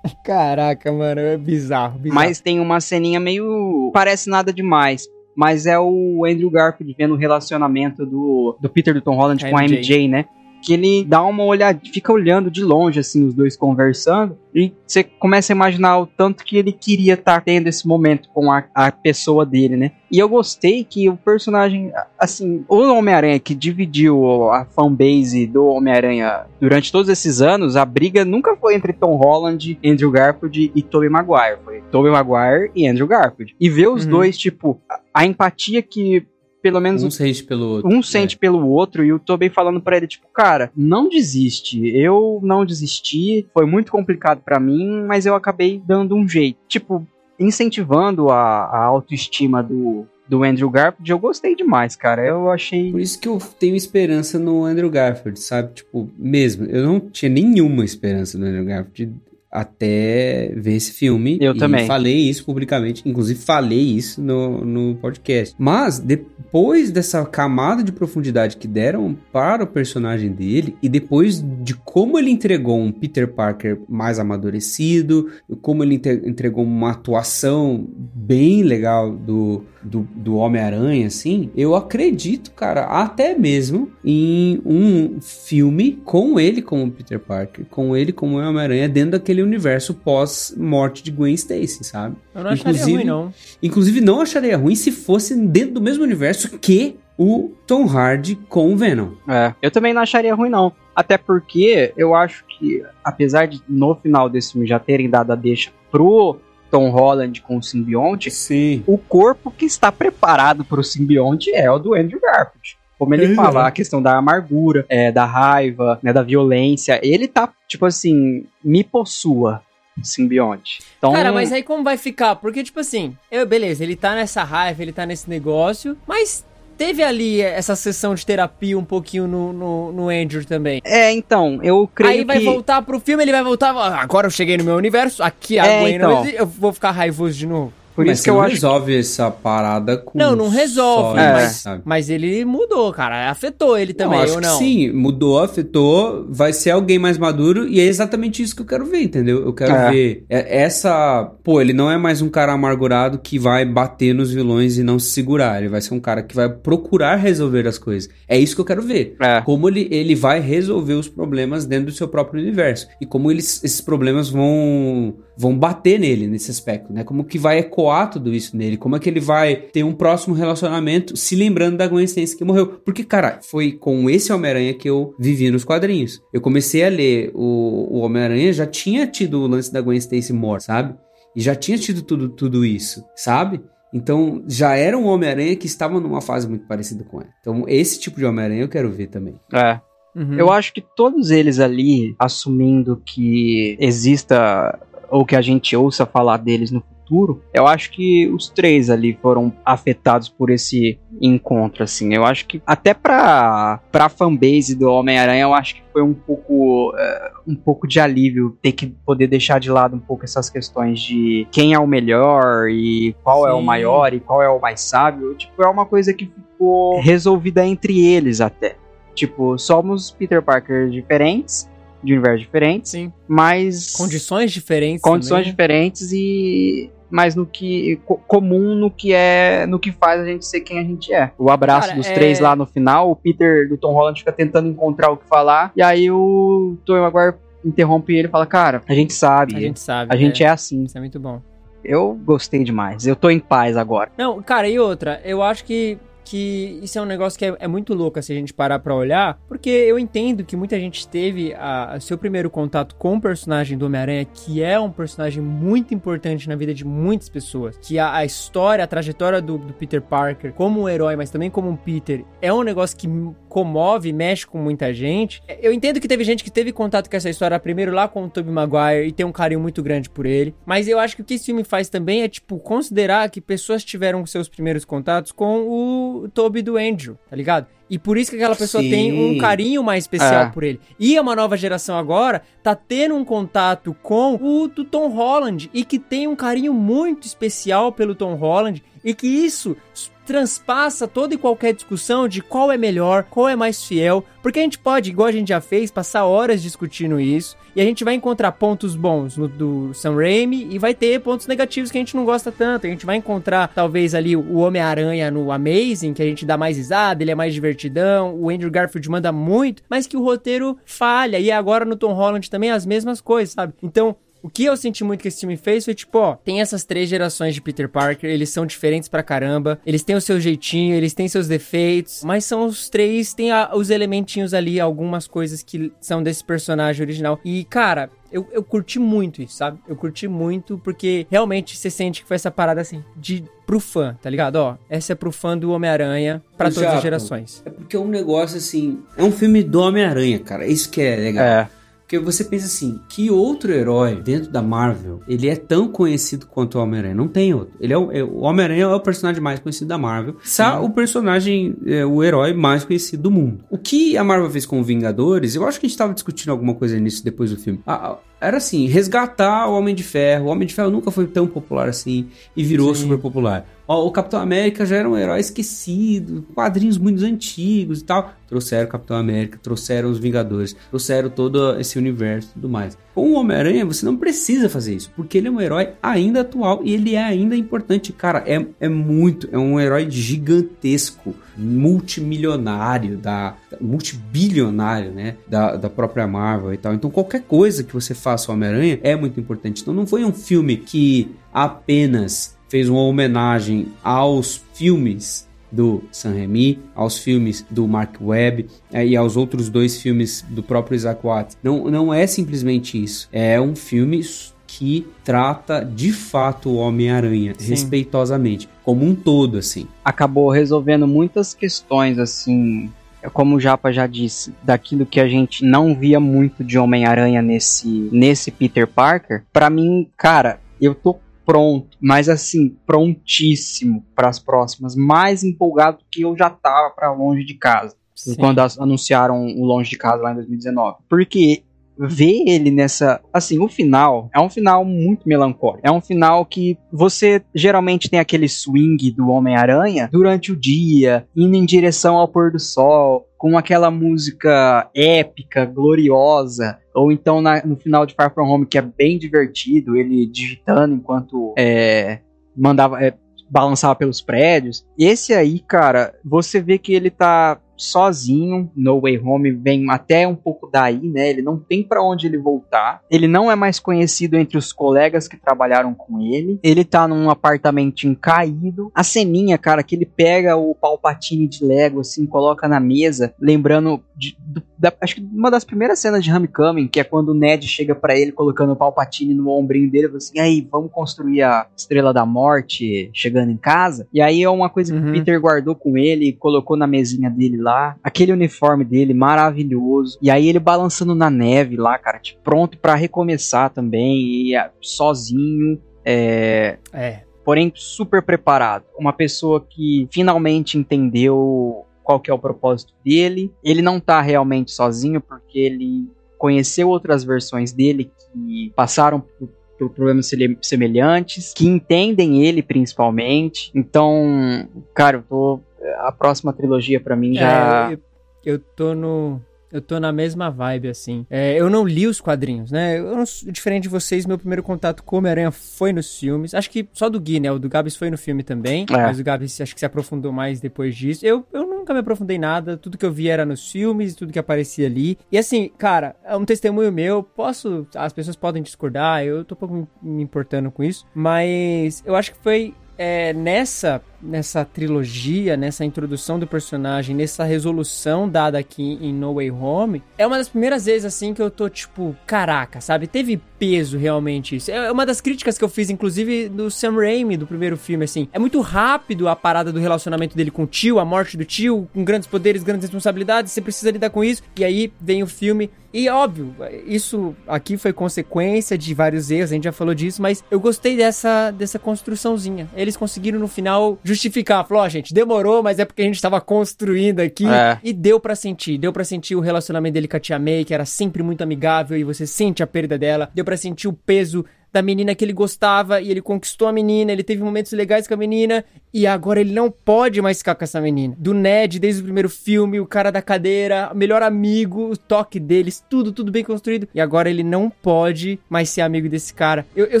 [0.24, 2.14] Caraca, mano, é bizarro, bizarro.
[2.14, 3.90] Mas tem uma ceninha meio.
[3.92, 5.08] Parece nada demais.
[5.34, 9.56] Mas é o Andrew Garfield vendo o relacionamento do, do Peter do Tom Holland com
[9.56, 9.78] a MJ.
[9.78, 10.26] MJ, né?
[10.62, 14.38] Que ele dá uma olhada, fica olhando de longe, assim, os dois conversando.
[14.54, 18.52] E você começa a imaginar o tanto que ele queria estar tendo esse momento com
[18.52, 19.92] a, a pessoa dele, né?
[20.10, 26.42] E eu gostei que o personagem, assim, o Homem-Aranha que dividiu a fanbase do Homem-Aranha
[26.60, 31.08] durante todos esses anos, a briga nunca foi entre Tom Holland, Andrew Garfield e Tobey
[31.08, 31.58] Maguire.
[31.64, 33.56] Foi Tobey Maguire e Andrew Garfield.
[33.58, 34.10] E ver os Uhum.
[34.10, 34.78] dois, tipo,
[35.14, 36.26] a empatia que
[36.62, 37.90] pelo menos Um sente pelo outro.
[37.90, 41.86] um sente pelo outro e o Tobey falando pra ele, tipo, cara, não desiste.
[41.88, 46.58] Eu não desisti, foi muito complicado pra mim, mas eu acabei dando um jeito.
[46.68, 47.06] Tipo,
[47.38, 52.24] incentivando a, a autoestima do, do Andrew Garfield, eu gostei demais, cara.
[52.24, 52.92] Eu achei.
[52.92, 55.74] Por isso que eu tenho esperança no Andrew Garfield, sabe?
[55.74, 56.64] Tipo, mesmo.
[56.66, 59.14] Eu não tinha nenhuma esperança no Andrew Garfield
[59.52, 61.36] até ver esse filme.
[61.38, 61.86] Eu também.
[61.86, 63.02] falei isso publicamente.
[63.04, 65.54] Inclusive, falei isso no, no podcast.
[65.58, 71.74] Mas, depois dessa camada de profundidade que deram para o personagem dele, e depois de
[71.74, 75.30] como ele entregou um Peter Parker mais amadurecido,
[75.60, 82.84] como ele entregou uma atuação bem legal do, do, do Homem-Aranha, assim, eu acredito, cara,
[82.84, 89.12] até mesmo em um filme com ele como Peter Parker, com ele como Homem-Aranha dentro
[89.12, 92.16] daquele universo pós-morte de Gwen Stacy, sabe?
[92.34, 93.34] Eu não acharia inclusive- ruim, não.
[93.62, 98.72] Inclusive, não acharia ruim se fosse dentro do mesmo universo que o Tom Hardy com
[98.72, 99.12] o Venom.
[99.28, 100.72] É, eu também não acharia ruim, não.
[100.94, 105.34] Até porque eu acho que, apesar de no final desse filme já terem dado a
[105.36, 106.36] deixa pro
[106.70, 108.82] Tom Holland com o simbionte, Sim.
[108.86, 112.76] o corpo que está preparado para o simbionte é o do Andrew Garfield.
[113.02, 113.34] Como ele Uhum.
[113.34, 118.44] fala, a questão da amargura, é, da raiva, né, da violência, ele tá, tipo assim,
[118.64, 119.60] me possua,
[120.02, 120.80] simbionte.
[120.98, 122.36] Então, Cara, mas aí como vai ficar?
[122.36, 126.44] Porque, tipo assim, eu, beleza, ele tá nessa raiva, ele tá nesse negócio, mas
[126.78, 130.80] teve ali essa sessão de terapia um pouquinho no, no, no Andrew também.
[130.84, 132.44] É, então, eu creio Aí vai que...
[132.44, 133.72] voltar pro filme, ele vai voltar.
[133.76, 136.20] "Ah, Agora eu cheguei no meu universo, aqui a É, Gwen não então.
[136.22, 137.72] existe, eu vou ficar raivoso de novo.
[137.94, 141.20] Por Mas isso você que eu não acho resolve essa parada com Não, não resolve,
[141.20, 141.82] só mas- sabe?
[141.84, 143.30] Mas ele mudou, cara.
[143.30, 144.58] Afetou ele também, eu acho ou que não?
[144.58, 148.84] sim, mudou, afetou, vai ser alguém mais maduro e é exatamente isso que eu quero
[148.86, 149.44] ver, entendeu?
[149.44, 149.90] Eu quero É.
[149.90, 154.32] ver é- essa, pô, ele não é mais um cara amargurado que vai bater nos
[154.32, 157.78] vilões e não se segurar, ele vai ser um cara que vai procurar resolver as
[157.78, 158.08] coisas.
[158.26, 159.16] É isso que eu quero ver.
[159.20, 159.40] É.
[159.42, 163.62] Como ele, ele vai resolver os problemas dentro do seu próprio universo e como eles,
[163.62, 167.02] esses problemas vão vão bater nele nesse aspecto, né?
[167.04, 168.76] Como que vai ecoar tudo isso nele?
[168.76, 172.44] Como é que ele vai ter um próximo relacionamento se lembrando da Gwen Stacy que
[172.44, 172.66] morreu?
[172.84, 176.20] Porque, cara, foi com esse Homem-Aranha que eu vivi nos quadrinhos.
[176.32, 180.32] Eu comecei a ler o, o Homem-Aranha, já tinha tido o lance da Gwen Stacy
[180.32, 180.94] morta, sabe?
[181.34, 183.60] E já tinha tido tudo, tudo isso, sabe?
[183.92, 187.30] Então, já era um Homem-Aranha que estava numa fase muito parecida com ela.
[187.40, 189.34] Então, esse tipo de Homem-Aranha eu quero ver também.
[189.52, 189.80] É.
[190.14, 190.34] Uhum.
[190.34, 194.78] Eu acho que todos eles ali, assumindo que exista
[195.10, 199.18] ou que a gente ouça falar deles no futuro, eu acho que os três ali
[199.20, 202.14] foram afetados por esse encontro, assim.
[202.14, 206.94] Eu acho que até pra, pra fanbase do Homem-Aranha, eu acho que foi um pouco,
[206.96, 211.00] eh, um pouco de alívio ter que poder deixar de lado um pouco essas questões
[211.00, 213.64] de quem é o melhor e qual é o Sim.
[213.64, 215.34] maior e qual é o mais sábio.
[215.34, 218.76] Tipo, é uma coisa que ficou resolvida entre eles até.
[219.14, 221.68] Tipo, somos Peter Parker diferentes,
[222.02, 223.12] de universos diferentes, Sim.
[223.28, 225.02] mas Condições diferentes.
[225.02, 225.50] condições também.
[225.50, 230.46] diferentes e mas no que co- comum no que é no que faz a gente
[230.46, 231.30] ser quem a gente é.
[231.38, 234.32] O abraço Cara, dos é- três lá no final, o Peter do Tom Holland fica
[234.32, 238.82] tentando encontrar o que falar e aí o Tobey Maguire interrompe ele e fala: "Cara,
[238.88, 240.12] a gente sabe, A gente sabe.
[240.12, 240.84] a gente é assim".
[240.84, 241.40] Isso é muito bom.
[241.84, 243.06] Eu gostei demais.
[243.06, 244.10] Eu tô em paz agora.
[244.16, 245.98] Não, cara, e outra, eu acho que,
[246.32, 248.94] que isso é um negócio que é, é muito louco se a gente parar pra
[248.94, 253.20] olhar, porque eu entendo que muita gente teve a, a seu primeiro contato com o
[253.20, 257.98] personagem do Homem-Aranha, que é um personagem muito importante na vida de muitas pessoas, que
[257.98, 261.68] a, a história, a trajetória do, do Peter Parker como um herói, mas também como
[261.68, 263.06] um Peter, é um negócio que
[263.46, 265.42] comove, mexe com muita gente.
[265.60, 268.30] Eu entendo que teve gente que teve contato com essa história primeiro lá com o
[268.30, 271.24] Tobey Maguire e tem um carinho muito grande por ele, mas eu acho que o
[271.26, 275.68] que esse filme faz também é, tipo, considerar que pessoas tiveram seus primeiros contatos com
[275.68, 277.66] o Tobey do Andrew, tá ligado?
[277.90, 278.88] E por isso que aquela pessoa Sim.
[278.90, 280.50] tem um carinho mais especial É.
[280.50, 280.80] por ele.
[280.98, 285.84] E uma nova geração agora tá tendo um contato com o do Tom Holland e
[285.84, 289.76] que tem um carinho muito especial pelo Tom Holland e que isso
[290.24, 294.62] transpassa toda e qualquer discussão de qual é melhor, qual é mais fiel, porque a
[294.62, 298.14] gente pode, igual a gente já fez, passar horas discutindo isso e a gente vai
[298.14, 302.14] encontrar pontos bons no do Sam Raimi e vai ter pontos negativos que a gente
[302.14, 302.86] não gosta tanto.
[302.86, 306.76] A gente vai encontrar talvez ali o Homem-Aranha no Amazing, que a gente dá mais
[306.76, 311.38] risada, ele é mais divertidão, o Andrew Garfield manda muito, mas que o roteiro falha.
[311.38, 313.72] E agora no Tom Holland também as mesmas coisas, sabe?
[313.82, 316.84] Então, o que eu senti muito que esse filme fez foi tipo, ó, tem essas
[316.84, 320.94] três gerações de Peter Parker, eles são diferentes pra caramba, eles têm o seu jeitinho,
[320.94, 325.62] eles têm seus defeitos, mas são os três, tem a- os elementinhos ali, algumas coisas
[325.62, 327.38] que são desse personagem original.
[327.44, 329.78] E, cara, eu, eu curti muito isso, sabe?
[329.86, 334.16] Eu curti muito porque realmente você sente que foi essa parada assim, de pro fã,
[334.22, 334.56] tá ligado?
[334.56, 337.62] Ó, essa é pro fã do Homem-Aranha pra todas as gerações.
[337.64, 339.00] É porque é um negócio assim.
[339.16, 340.66] É um filme do Homem-Aranha, cara.
[340.66, 341.44] Isso que é legal.
[341.44, 341.68] É.
[342.12, 346.76] Porque você pensa assim, que outro herói dentro da Marvel, ele é tão conhecido quanto
[346.76, 347.14] o Homem-Aranha?
[347.14, 347.72] Não tem outro.
[347.80, 350.36] Ele é o, é- o Homem-Aranha é o personagem mais conhecido da Marvel.
[350.44, 353.64] Sa o personagem, é, o herói mais conhecido do mundo.
[353.70, 356.50] O que a Marvel fez com o Vingadores, eu acho que a gente tava discutindo
[356.50, 357.80] alguma coisa nisso depois do filme.
[357.86, 360.46] Ah, ah, era assim, resgatar o Homem de Ferro.
[360.46, 363.04] O Homem de Ferro nunca foi tão popular assim e virou Sim.
[363.04, 363.66] super popular.
[363.92, 368.32] Ó, o Capitão América já era um herói esquecido, quadrinhos muito antigos e tal.
[368.48, 372.96] Trouxeram o Capitão América, trouxeram os Vingadores, trouxeram todo esse universo e tudo mais.
[373.14, 376.80] Com o Homem-Aranha, você não precisa fazer isso, porque ele é um herói ainda atual
[376.82, 378.12] e ele é ainda importante.
[378.14, 385.36] Cara, é, é muito, é um herói gigantesco, multimilionário, da, da- multibilionário, né?
[385.46, 386.94] Da, da própria Marvel e tal.
[386.94, 389.82] Então, qualquer coisa que você faça ao Homem-Aranha é muito importante.
[389.82, 396.78] Então, não foi um filme que apenas fez uma homenagem aos filmes do Sam Raimi,
[396.94, 401.58] aos filmes do Mark Webb eh, e aos outros dois filmes do próprio Isaac Watts.
[401.62, 403.28] Não, não é simplesmente isso.
[403.30, 404.22] É um filme
[404.66, 409.86] que trata de fato o Homem-Aranha respeitosamente, como um todo, assim.
[410.02, 412.90] acabou resolvendo muitas questões, assim,
[413.34, 418.08] como o Japa já disse, daquilo que a gente não via muito de Homem-Aranha nesse,
[418.10, 419.42] nesse Peter Parker.
[419.52, 426.22] Pra mim, cara, eu tô pronto, mas assim, prontíssimo para as próximas, mais empolgado que
[426.22, 428.34] eu já tava pra longe de casa Sim.
[428.36, 430.98] quando as- anunciaram o Longe de Casa lá em 2019.
[431.08, 431.62] Porque
[431.98, 433.20] ver ele nessa.
[433.32, 435.86] Assim, o final é um final muito melancólico.
[435.86, 441.54] É um final que você geralmente tem aquele swing do Homem-Aranha durante o dia, indo
[441.56, 443.26] em direção ao pôr do sol.
[443.36, 448.78] Com aquela música épica, gloriosa, ou então na- no final de Far From Home, que
[448.78, 452.20] é bem divertido, ele digitando enquanto é,
[452.56, 453.14] mandava, é,
[453.48, 454.86] balançava pelos prédios.
[454.98, 458.70] Esse aí, cara, você vê que ele tá sozinho.
[458.76, 461.30] No Way Home vem até um pouco daí, né?
[461.30, 463.00] Ele não tem pra onde ele voltar.
[463.10, 466.58] Ele não é mais conhecido entre os colegas que trabalharam com ele.
[466.62, 468.90] Ele tá num apartamentinho caído.
[468.94, 474.00] A ceninha, cara, que ele pega o Palpatine de Lego, assim, coloca na mesa, lembrando
[474.16, 477.34] de- do- da- acho que uma das primeiras cenas de Homecoming, que é quando o
[477.34, 481.42] Ned chega pra ele colocando o Palpatine no ombrinho dele, e assim: "Aí, vamos construir
[481.42, 484.06] a Estrela da Morte chegando em casa".
[484.12, 485.10] E aí é uma coisa que Uhum.
[485.10, 487.96] o Peter guardou com ele e colocou na mesinha dele lá.
[488.02, 490.18] Aquele uniforme dele maravilhoso.
[490.20, 494.70] E aí ele balançando na neve lá, cara, tipo, pronto pra recomeçar também e ah,
[494.80, 495.80] sozinho.
[496.04, 497.20] É, É.
[497.44, 498.84] porém super preparado.
[498.98, 503.52] Uma pessoa que finalmente entendeu qual que é o propósito dele.
[503.62, 509.48] Ele não tá realmente sozinho porque ele conheceu outras versões dele que passaram por,
[509.78, 510.28] por problemas
[510.60, 513.70] semelhantes, que entendem ele principalmente.
[513.74, 515.60] Então, cara, eu tô
[515.98, 518.00] a próxima trilogia pra mim já É, eu,
[518.44, 519.40] eu tô no.
[519.70, 521.24] Eu tô na mesma vibe, assim.
[521.30, 522.98] É, eu não li os quadrinhos, né?
[522.98, 526.52] Eu não diferente de vocês, meu primeiro contato com Homem-Aranha foi nos filmes.
[526.52, 527.50] Acho que só do Gui, né?
[527.50, 528.84] O do Gabs foi no filme também.
[528.90, 528.92] É.
[528.98, 531.24] Mas o Gabs acho que se aprofundou mais depois disso.
[531.24, 532.76] Eu, eu nunca me aprofundei em nada.
[532.76, 535.16] Tudo que eu vi era nos filmes, tudo que aparecia ali.
[535.32, 537.22] E assim, cara, é um testemunho meu.
[537.22, 537.86] Posso.
[537.96, 541.06] As pessoas podem discordar, eu tô um pouco me- me importando com isso.
[541.14, 548.28] Mas eu acho que foi é, nessa nessa trilogia, nessa introdução do personagem, nessa resolução
[548.28, 551.68] dada aqui em No Way Home, é uma das primeiras vezes assim que eu tô
[551.68, 553.06] tipo, caraca, sabe?
[553.06, 554.70] Teve peso realmente isso.
[554.70, 558.28] É uma das críticas que eu fiz, inclusive, do Sam Raimi, do primeiro filme, assim.
[558.32, 561.88] É muito rápido a parada do relacionamento dele com o tio, a morte do tio,
[561.94, 564.42] com grandes poderes, grandes responsabilidades, você precisa lidar com isso.
[564.56, 565.70] E aí vem o filme.
[565.94, 566.54] E óbvio,
[566.86, 570.96] isso aqui foi consequência de vários erros, a gente já falou disso, mas eu gostei
[570.96, 572.66] dessa, dessa construçãozinha.
[572.74, 576.20] Eles conseguiram no final justificar, falou, ó, oh, gente, demorou, mas é porque a gente
[576.20, 577.78] tava construindo aqui é.
[577.82, 580.74] e deu para sentir, deu para sentir o relacionamento dele com a Tia May, que
[580.74, 584.44] era sempre muito amigável e você sente a perda dela, deu para sentir o peso
[584.72, 588.14] da menina que ele gostava e ele conquistou a menina, ele teve momentos legais com
[588.14, 591.14] a menina e agora ele não pode mais ficar com essa menina.
[591.18, 595.84] Do Ned, desde o primeiro filme, o cara da cadeira, melhor amigo, o toque deles,
[595.90, 596.88] tudo, tudo bem construído.
[596.94, 599.66] E agora ele não pode mais ser amigo desse cara.
[599.76, 600.00] Eu, eu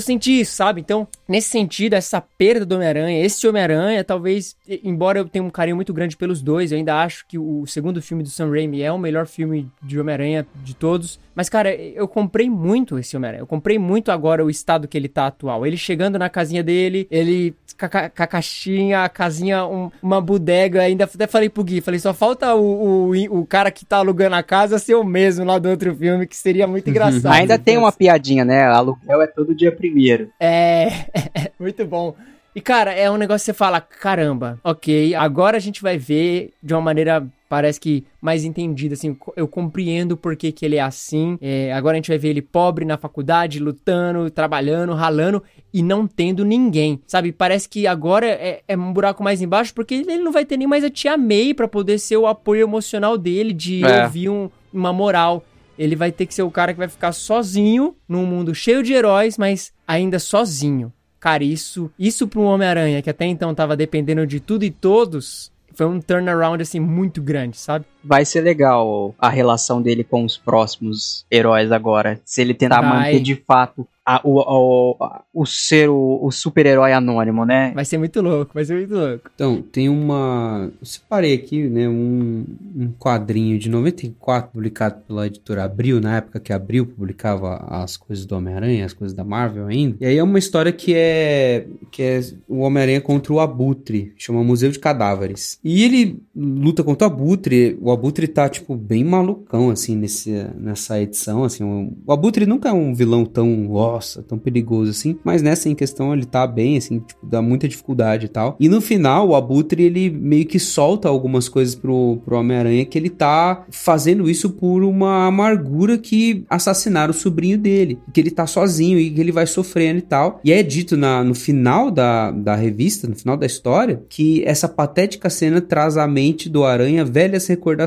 [0.00, 0.80] senti isso, sabe?
[0.80, 4.54] Então, nesse sentido, essa perda do Homem-Aranha, esse Homem-Aranha, talvez,
[4.84, 8.02] embora eu tenha um carinho muito grande pelos dois, eu ainda acho que o segundo
[8.02, 11.18] filme do Sam Raimi é o melhor filme de Homem-Aranha de todos.
[11.34, 13.40] Mas, cara, eu comprei muito esse Homem-Aranha.
[13.40, 15.66] Eu comprei muito agora o estado que ele tá atual.
[15.66, 17.54] Ele chegando na casinha dele, ele
[17.88, 20.82] com a, caixinha, a casinha, um, uma bodega.
[20.82, 24.36] Ainda até falei pro Gui, falei, só falta o, o, o, cara que tá alugando
[24.36, 27.32] a casa ser o mesmo lá do outro filme, que seria muito engraçado.
[27.32, 28.64] Ainda tem uma piadinha, né?
[28.64, 30.30] Aluguel é todo dia primeiro.
[30.38, 30.88] É,
[31.58, 32.14] muito bom.
[32.54, 36.52] E, cara, é um negócio que você fala, caramba, ok, agora a gente vai ver
[36.62, 40.80] de uma maneira parece que mais entendida, assim, eu compreendo por que, que ele é
[40.80, 41.36] assim.
[41.38, 46.06] É, agora a gente vai ver ele pobre na faculdade, lutando, trabalhando, ralando e não
[46.06, 47.30] tendo ninguém, sabe?
[47.30, 50.66] Parece que agora é, é um buraco mais embaixo porque ele não vai ter nem
[50.66, 54.04] mais a tia May para poder ser o apoio emocional dele, de é.
[54.04, 55.44] ouvir um, uma moral.
[55.78, 58.94] Ele vai ter que ser o cara que vai ficar sozinho num mundo cheio de
[58.94, 60.90] heróis, mas ainda sozinho.
[61.22, 65.52] Cara, isso, isso para um Homem-Aranha que até então tava dependendo de tudo e todos,
[65.72, 67.86] foi um turnaround assim muito grande, sabe?
[68.04, 72.20] Vai ser legal a relação dele com os próximos heróis agora.
[72.24, 72.90] Se ele tentar vai.
[72.90, 74.96] manter de fato a, o, o,
[75.32, 77.72] o ser o, o super-herói anônimo, né?
[77.74, 79.30] Vai ser muito louco, vai ser muito louco.
[79.34, 80.70] Então, tem uma.
[80.80, 81.88] Eu separei aqui, né?
[81.88, 82.44] Um,
[82.76, 88.26] um quadrinho de 94 publicado pela editora Abril, na época que Abril publicava as coisas
[88.26, 89.96] do Homem-Aranha, as coisas da Marvel ainda.
[90.00, 91.66] E aí é uma história que é.
[91.90, 95.60] que é o Homem-Aranha contra o Abutre, chama Museu de Cadáveres.
[95.62, 97.78] E ele luta contra o Abutre.
[97.80, 101.44] O Abutre tá, tipo, bem malucão, assim, nesse, nessa edição.
[101.44, 101.64] Assim,
[102.06, 103.46] o Abutre nunca é um vilão tão
[103.92, 105.18] nossa, tão perigoso assim.
[105.24, 108.56] Mas nessa em questão ele tá bem, assim, tipo, dá muita dificuldade e tal.
[108.58, 112.98] E no final, o Abutre, ele meio que solta algumas coisas pro, pro Homem-Aranha que
[112.98, 117.98] ele tá fazendo isso por uma amargura que assassinaram o sobrinho dele.
[118.12, 120.40] Que ele tá sozinho e que ele vai sofrendo e tal.
[120.44, 124.68] E é dito na, no final da, da revista, no final da história, que essa
[124.68, 127.81] patética cena traz à mente do Aranha velhas recordações.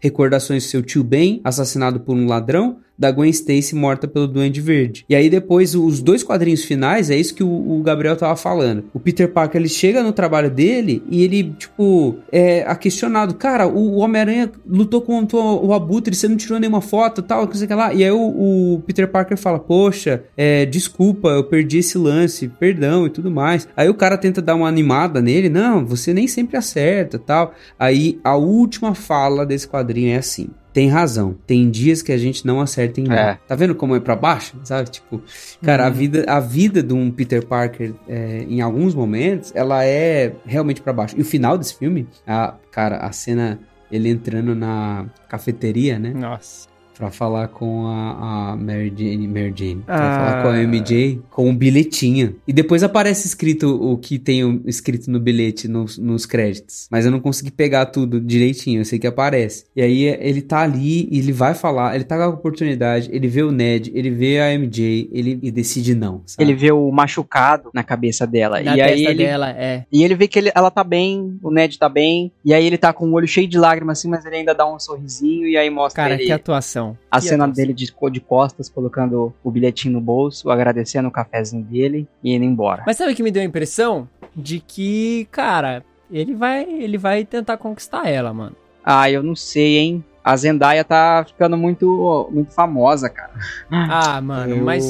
[0.00, 0.64] Recordações.
[0.64, 5.04] Do seu tio Ben, assassinado por um ladrão, da Gwen Stacy morta pelo Duende Verde.
[5.08, 8.84] E aí depois os dois quadrinhos finais é isso que o, o, Gabriel tava falando.
[8.94, 13.66] O Peter Parker ele chega no trabalho dele e ele tipo é a questionado, cara,
[13.66, 17.56] o, o Homem-Aranha lutou contra o, o Abutre, você não tirou nenhuma foto, tal, que
[17.56, 17.92] sei que lá.
[17.92, 23.06] E aí o, o Peter Parker fala, poxa, é, desculpa, eu perdi esse lance, perdão
[23.06, 23.66] e tudo mais.
[23.76, 27.54] Aí o cara tenta dar uma animada nele, não, você nem sempre acerta, tal.
[27.78, 31.36] Aí a última fala desse quadrinho é assim: tem razão.
[31.46, 33.32] Tem dias que a gente não acerta em nada.
[33.32, 33.38] É.
[33.46, 34.56] Tá vendo como é para baixo?
[34.64, 34.90] Sabe?
[34.90, 35.22] Tipo,
[35.62, 35.88] cara, uhum.
[35.88, 40.80] a, vida, a vida de um Peter Parker, é, em alguns momentos, ela é realmente
[40.80, 41.14] para baixo.
[41.18, 46.10] E o final desse filme, a, cara, a cena ele entrando na cafeteria, né?
[46.10, 49.96] Nossa para falar com a, a Mary Jane, Mary Jane ah.
[49.96, 52.36] pra falar com a MJ com um bilhetinho.
[52.46, 56.88] E depois aparece escrito o que tem escrito no bilhete nos, nos créditos.
[56.90, 59.64] Mas eu não consegui pegar tudo direitinho, eu sei que aparece.
[59.74, 63.28] E aí ele tá ali e ele vai falar, ele tá com a oportunidade, ele
[63.28, 66.22] vê o Ned, ele vê a MJ, ele e decide não.
[66.26, 66.44] Sabe?
[66.44, 68.60] Ele vê o machucado na cabeça dela.
[68.60, 69.84] Na e aí ele, dela, é.
[69.92, 72.78] E ele vê que ele, ela tá bem, o Ned tá bem, e aí ele
[72.78, 75.56] tá com o olho cheio de lágrimas assim, mas ele ainda dá um sorrisinho e
[75.56, 76.26] aí mostra Cara, ele...
[76.26, 76.81] que atuação.
[77.10, 82.08] A cena dele de, de costas, colocando o bilhetinho no bolso, agradecendo o cafezinho dele
[82.22, 82.82] e indo embora.
[82.86, 84.08] Mas sabe o que me deu a impressão?
[84.34, 88.56] De que, cara, ele vai, ele vai tentar conquistar ela, mano.
[88.84, 90.04] Ah, eu não sei, hein?
[90.24, 93.32] A Zendaya tá ficando muito, muito famosa, cara.
[93.70, 94.84] Ah, mano, eu mas.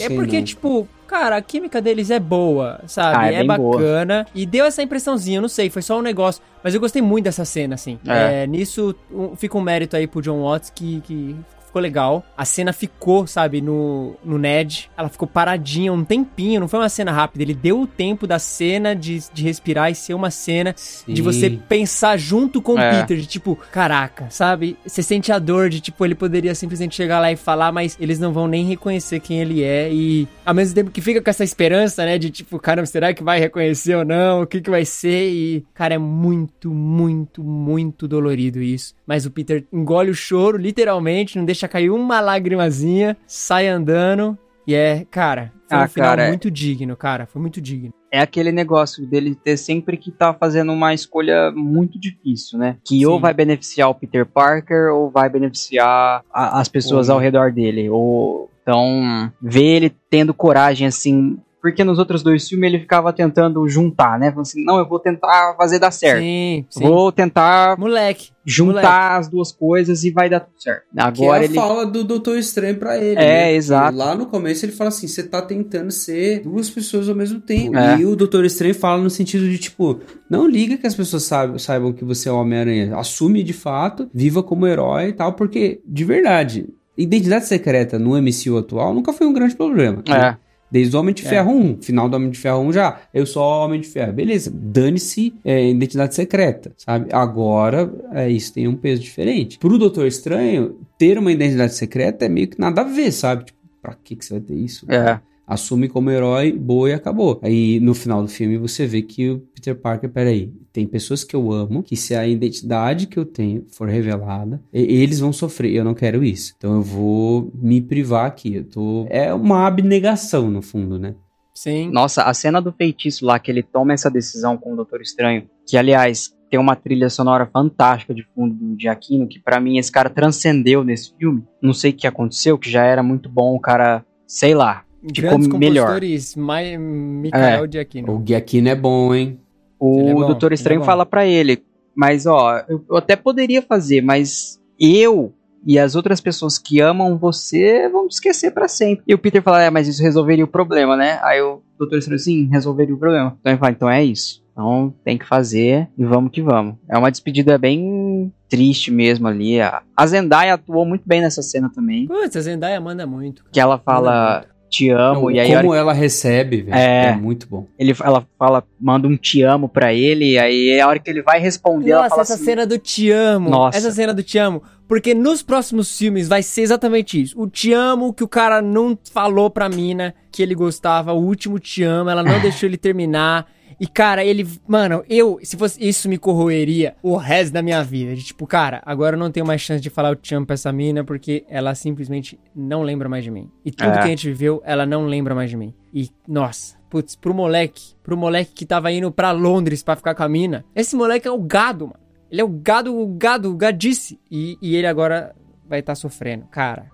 [0.00, 0.44] É porque, não.
[0.44, 3.18] tipo, cara, a química deles é boa, sabe?
[3.18, 4.24] Ah, é, é bacana.
[4.24, 4.26] Boa.
[4.34, 6.42] E deu essa impressãozinha, eu não sei, foi só um negócio.
[6.62, 7.98] Mas eu gostei muito dessa cena, assim.
[8.06, 8.42] É.
[8.42, 11.36] É, nisso um, fica um mérito aí pro John Watts que, que
[11.74, 12.24] ficou legal.
[12.36, 14.88] A cena ficou, sabe, no, no Ned.
[14.96, 17.42] Ela ficou paradinha um tempinho, não foi uma cena rápida.
[17.42, 20.74] Ele deu o tempo da cena de, de respirar e ser uma cena
[21.06, 22.88] de você pensar junto com É.
[22.88, 24.76] o Peter, de tipo, caraca, sabe?
[24.86, 28.18] Você sente a dor de, tipo, ele poderia simplesmente chegar lá e falar, mas eles
[28.20, 29.92] não vão nem reconhecer quem ele é.
[29.92, 32.18] E ao mesmo tempo que fica com essa esperança, né?
[32.18, 34.42] De tipo, caramba, será que vai reconhecer ou não?
[34.42, 35.30] O que que vai ser?
[35.30, 38.94] E, cara, é muito, muito, muito dolorido isso.
[39.06, 44.36] Mas o Peter engole o choro, literalmente, não deixa cair uma lágrimazinha, sai andando.
[44.66, 47.26] E é, cara, foi Ah, um final cara, é- muito digno, cara.
[47.26, 47.92] Foi muito digno.
[48.10, 52.76] É aquele negócio dele ter sempre que estar fazendo uma escolha muito difícil, né?
[52.84, 53.06] Que Sim.
[53.06, 57.50] ou vai beneficiar o Peter Parker ou vai beneficiar a- as pessoas Ou- ao redor
[57.52, 57.90] dele.
[57.90, 61.36] Ou então ver ele tendo coragem assim.
[61.64, 64.28] Porque nos outros dois filmes ele ficava tentando juntar, né?
[64.28, 66.20] Falando assim, não, eu vou tentar fazer dar certo.
[66.20, 66.82] Sim, sim.
[66.82, 68.32] Vou tentar Moleque.
[68.44, 70.82] juntar as duas coisas e vai dar tudo certo.
[70.92, 71.54] Que é Agora a ele.
[71.54, 73.18] fala do Doutor Estranho pra ele.
[73.18, 73.54] É, né?
[73.54, 73.96] exato.
[73.96, 77.78] Lá no começo ele fala assim: você tá tentando ser duas pessoas ao mesmo tempo.
[77.78, 77.96] É.
[77.96, 81.58] E o Doutor Estranho fala no sentido de, tipo, não liga que as pessoas saibam,
[81.58, 82.94] saibam que você é o Homem-Aranha.
[82.98, 88.58] Assume de fato, viva como herói e tal, porque, de verdade, identidade secreta no MCU
[88.58, 90.02] atual nunca foi um grande problema.
[90.06, 90.43] É.
[90.74, 91.28] Desde o Homem de É.
[91.28, 93.00] Ferro 1, final do Homem de Ferro 1 já.
[93.14, 94.12] Eu sou Homem de Ferro.
[94.12, 97.10] Beleza, dane-se é, identidade secreta, sabe?
[97.12, 99.56] Agora, é, isso tem um peso diferente.
[99.56, 103.44] Pro Doutor Estranho, ter uma identidade secreta é meio que nada a ver, sabe?
[103.44, 104.84] Tipo, pra que, que você vai ter isso?
[104.90, 105.20] É.
[105.46, 107.38] Assume como herói, boa e acabou.
[107.40, 111.36] Aí no final do filme você vê que o Peter Parker, peraí, tem pessoas que
[111.36, 115.72] eu amo, que se a identidade que eu tenho for revelada, e- eles vão sofrer.
[115.72, 116.52] Eu não quero isso.
[116.58, 118.56] Então eu vou me privar aqui.
[118.56, 119.06] Eu tô.
[119.08, 121.14] É uma abnegação, no fundo, né?
[121.54, 121.88] Sim.
[121.92, 125.44] Nossa, a cena do feitiço lá, que ele toma essa decisão com o Doutor Estranho,
[125.64, 129.92] que aliás tem uma trilha sonora fantástica de fundo do Giacchino, que pra mim esse
[129.92, 131.44] cara transcendeu nesse filme.
[131.62, 135.12] Não sei o que aconteceu, que já era muito bom, o cara, sei lá, ficou
[135.30, 135.86] Grandes melhor.
[135.86, 138.12] compositores, Mai- Michael Giacchino.
[138.12, 139.38] O Guiaquino é bom, hein?
[139.84, 140.86] O é bom, Doutor é Estranho bom.
[140.86, 141.62] fala pra ele,
[141.94, 145.32] mas ó, eu, eu até poderia fazer, mas eu
[145.66, 149.04] e as outras pessoas que amam você vão te esquecer pra sempre.
[149.06, 151.18] E o Peter fala, é, mas isso resolveria o problema, né?
[151.22, 153.36] Aí o Doutor Estranho, sim, resolveria o problema.
[153.40, 154.44] Então ele fala, então é isso.
[154.52, 156.76] Então tem que fazer e vamos que vamos.
[156.88, 159.60] É uma despedida bem triste mesmo ali.
[159.60, 162.06] A Zendaya atuou muito bem nessa cena também.
[162.06, 163.44] Putz, a Zendaya manda muito.
[163.50, 164.44] Que ela fala.
[164.74, 166.76] Te amo, e aí a hora Como ela recebe, velho.
[166.76, 167.06] É.
[167.06, 167.16] É.
[167.16, 167.66] muito bom.
[167.78, 171.22] ele, ela fala, manda um te amo pra ele, e aí a hora que ele
[171.22, 173.50] vai responder, ela Nossa, fala essa assim, cena do Te Amo.
[173.50, 173.78] Nossa.
[173.78, 174.62] Essa cena do Te Amo.
[174.86, 177.40] Porque nos próximos filmes vai ser exatamente isso.
[177.40, 181.12] O Te Amo que o cara não falou pra mina que ele gostava.
[181.12, 183.46] O último Te Amo, ela não deixou ele terminar.
[183.80, 184.46] E, cara, ele.
[184.66, 185.38] Mano, eu.
[185.42, 185.82] Se fosse.
[185.86, 188.14] Isso me corroeria o resto da minha vida.
[188.14, 190.72] De tipo, cara, agora eu não tenho mais chance de falar o amo pra essa
[190.72, 193.50] mina porque ela simplesmente não lembra mais de mim.
[193.64, 193.92] E tudo É.
[193.98, 195.74] que a gente viveu, ela não lembra mais de mim.
[195.92, 200.22] E, nossa, putz, pro moleque, pro moleque que tava indo pra Londres pra ficar com
[200.22, 202.00] a mina, esse moleque é o gado, mano.
[202.30, 204.18] Ele é o gado, o gado, o gadice.
[204.30, 205.34] E, e ele agora
[205.68, 206.46] vai estar sofrendo.
[206.50, 206.86] Cara,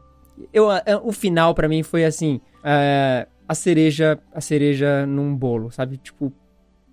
[0.52, 0.66] eu,
[1.02, 5.97] o final pra mim foi assim, é, a cereja, a cereja num bolo, sabe?
[5.97, 6.31] Tipo,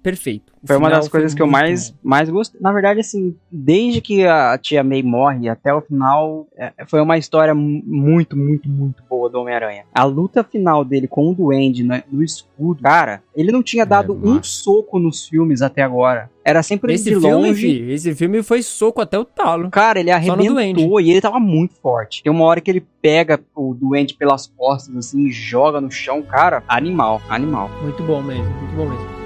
[0.02, 0.53] perfeito.
[0.64, 1.98] O Foi uma das coisas que eu mais, bom.
[2.03, 2.60] mais gostei.
[2.60, 7.18] Na verdade, assim, desde que a tia May morre até o final, é, foi uma
[7.18, 9.84] história mu- muito, muito, muito boa do Homem-Aranha.
[9.94, 14.14] A luta final dele com o Duende na- no escudo, cara, ele não tinha dado
[14.14, 14.41] um massa.
[14.44, 16.30] soco nos filmes até agora.
[16.44, 17.91] Era sempre Esse de filme, longe.
[17.91, 19.69] esse filme foi soco até o talo.
[19.69, 22.24] Cara, ele arrebentou e ele tava muito forte.
[22.24, 26.22] Tem uma hora que ele pega o Duende pelas costas, assim, e joga no chão.
[26.24, 27.69] Cara, animal, animal.
[27.82, 29.16] Muito bom mesmo, muito bom mesmo.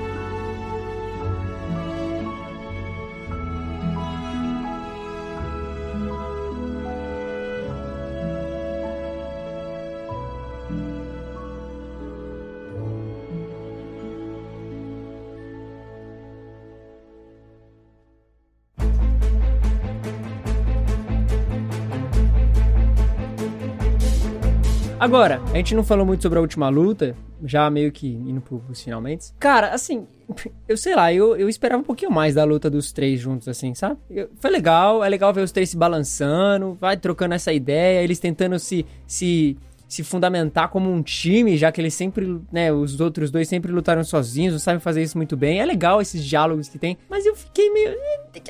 [25.01, 28.59] Agora, a gente não falou muito sobre a última luta, já meio que indo pro-
[28.59, 29.33] pros finalmente.
[29.39, 30.05] Cara, assim,
[30.69, 33.73] eu sei lá, eu, eu esperava um pouquinho mais da luta dos três juntos, assim,
[33.73, 33.97] sabe?
[34.11, 38.19] Eu- foi legal, é legal ver os três se balançando, vai trocando essa ideia, eles
[38.19, 39.57] tentando se, se,
[39.93, 44.03] se fundamentar como um time, já que eles sempre, né, os outros dois sempre lutaram
[44.05, 45.59] sozinhos, não sabem fazer isso muito bem.
[45.59, 47.93] É legal esses diálogos que tem, mas eu fiquei meio.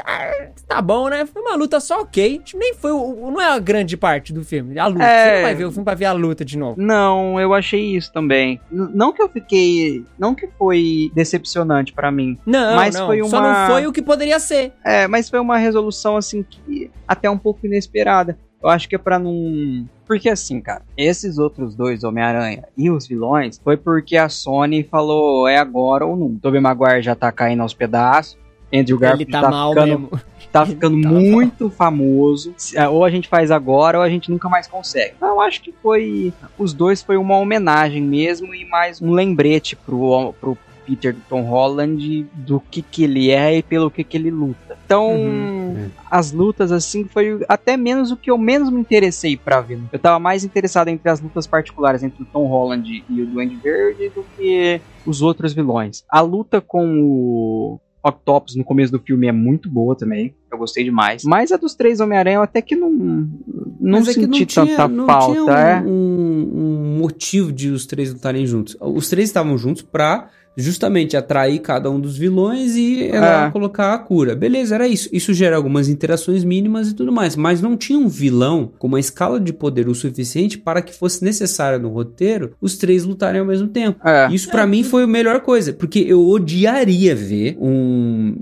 [0.05, 1.25] "Ah, Tá bom, né?
[1.25, 2.41] Foi uma luta só ok.
[2.53, 2.91] Nem foi.
[2.91, 4.77] Não é a grande parte do filme.
[4.77, 5.03] A luta.
[5.03, 5.25] É.
[5.25, 6.79] Você não vai ver o filme pra ver a luta de novo.
[6.79, 8.59] Não, eu achei isso também.
[8.71, 10.05] Não que eu fiquei.
[10.19, 12.37] Não que foi decepcionante pra mim.
[12.45, 13.07] Não, Mas não.
[13.07, 14.73] foi Só uma- não foi o que poderia ser.
[14.85, 18.37] É, mas foi uma resolução assim que até um pouco inesperada.
[18.63, 19.85] Eu acho que é pra não.
[20.05, 25.47] Porque assim, cara, esses outros dois, Homem-Aranha e os vilões, foi porque a Sony falou
[25.47, 26.35] é agora ou não.
[26.35, 28.37] Tobey Maguire já tá caindo aos pedaços.
[28.73, 30.21] Andrew Garfield tá, mal ficando, mesmo.
[30.51, 32.53] tá ficando tá muito famoso.
[32.55, 35.13] Se- é, Ou a gente faz agora ou a gente nunca mais consegue.
[35.17, 36.31] Então, Eu acho que foi.
[36.57, 40.57] Os dois foi uma homenagem mesmo e mais um lembrete pro, pro
[40.95, 44.77] Peter Tom Holland do que, que ele é e pelo que, que ele luta.
[44.85, 45.89] Então, Uhum, é.
[46.09, 49.79] as lutas assim foi até menos o que eu menos me interessei pra ver.
[49.91, 53.55] Eu tava mais interessado entre as lutas particulares entre o Tom Holland e o Duende
[53.55, 56.03] Verde do que os outros vilões.
[56.09, 60.33] A luta com o Octopus no começo do filme é muito boa também.
[60.51, 61.23] Eu gostei demais.
[61.23, 65.05] Mas a dos três Homem-Aranha até que não, não Mas é senti tinha- tanta não
[65.05, 65.31] falta.
[65.31, 65.81] tinha um, é.
[65.81, 68.75] um- um motivo de os três lutarem juntos.
[68.81, 73.51] Os três estavam juntos pra justamente atrair cada um dos vilões e ela É.
[73.51, 74.35] colocar a cura.
[74.35, 75.07] Beleza, era isso.
[75.11, 77.35] Isso gera algumas interações mínimas e tudo mais.
[77.35, 81.23] Mas não tinha um vilão com uma escala de poder o suficiente para que fosse
[81.23, 83.99] necessário no roteiro os três lutarem ao mesmo tempo.
[84.07, 84.29] É.
[84.31, 88.35] Isso pra mim foi a melhor coisa, porque eu odiaria ver um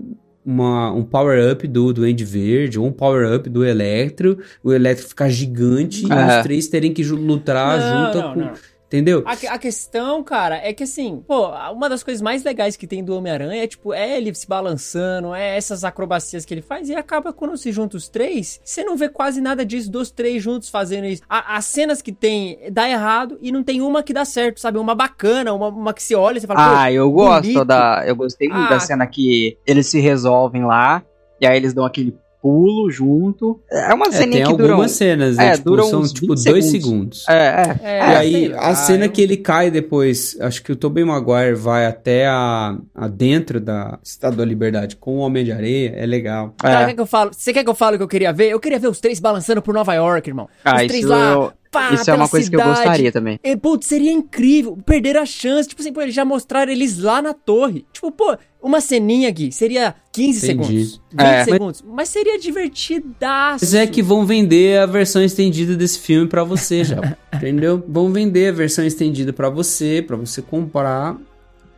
[0.45, 6.07] uma- um power-up do Duende Verde ou um power-up do Electro, o Electro ficar gigante
[6.07, 6.37] e É.
[6.37, 8.39] os três terem que lutar Não, junto não, com...
[8.39, 8.51] não.
[8.89, 9.23] Entendeu?
[9.23, 13.03] A, a questão, cara, é que assim, pô, uma das coisas mais legais que tem
[13.03, 16.95] do Homem-Aranha é, tipo, é ele se balançando, é essas acrobacias que ele faz, e
[16.95, 20.69] acaba quando se junta os três, você não vê quase nada disso dos três juntos
[20.69, 21.21] fazendo isso.
[21.29, 24.79] A- as cenas que tem dá errado e não tem uma que dá certo, sabe?
[24.79, 27.65] Uma bacana, uma, uma que você olha e você fala, Ah, eu gosto bonito.
[27.65, 28.03] da.
[28.07, 28.69] Eu gostei muito Ah.
[28.69, 31.03] da cena que eles se resolvem lá,
[31.39, 33.59] e aí eles dão aquele pulo junto.
[33.71, 34.71] É uma É, ceninha tem que dura.
[34.73, 35.49] algumas cenas, né?
[35.49, 37.23] é, tipo, dura são uns tipo 20 dois segundos.
[37.23, 37.25] segundos.
[37.29, 37.89] É, é.
[37.97, 41.55] É, e aí, a cena eu- que ele cai depois, acho que o Tobey Maguire
[41.55, 46.05] vai até a, a dentro da Estátua da Liberdade com o Homem de Areia, é
[46.05, 46.53] legal.
[46.57, 46.85] Cara, é.
[46.87, 47.31] quer que eu falo?
[47.33, 48.49] Você quer que eu fale o que eu queria ver?
[48.49, 50.47] Eu queria ver os três balançando por Nova York, irmão.
[50.63, 52.77] Ah, os três lá, eu- pá, isso é uma coisa que eu cidade.
[52.79, 53.39] gostaria também.
[53.43, 54.77] E, putz, seria incrível.
[54.85, 55.67] Perder a chance.
[55.69, 57.85] Tipo assim, pô, eles já mostraram eles lá na torre.
[57.93, 60.67] Tipo, pô, uma ceninha aqui seria 15 Entendi.
[60.67, 61.01] segundos.
[61.11, 61.43] 20 É.
[61.45, 61.83] segundos.
[61.87, 63.63] Mas seria divertidaço.
[63.65, 67.83] Mas é que vão vender a versão estendida desse filme pra você já, entendeu?
[67.87, 71.15] Vão vender a versão estendida pra você, pra você comprar,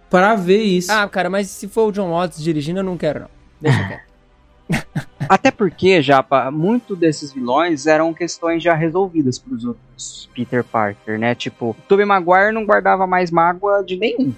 [0.10, 0.92] pra ver isso.
[0.92, 3.28] Ah, cara, mas se for o John Watts dirigindo, eu não quero, não.
[3.62, 4.11] Deixa quieto.
[5.30, 11.36] Até porque, já, muito desses vilões eram questões já resolvidas pros outros Peter Parker, né?
[11.36, 14.34] Tipo, Tobey Maguire não guardava mais mágoa de nenhum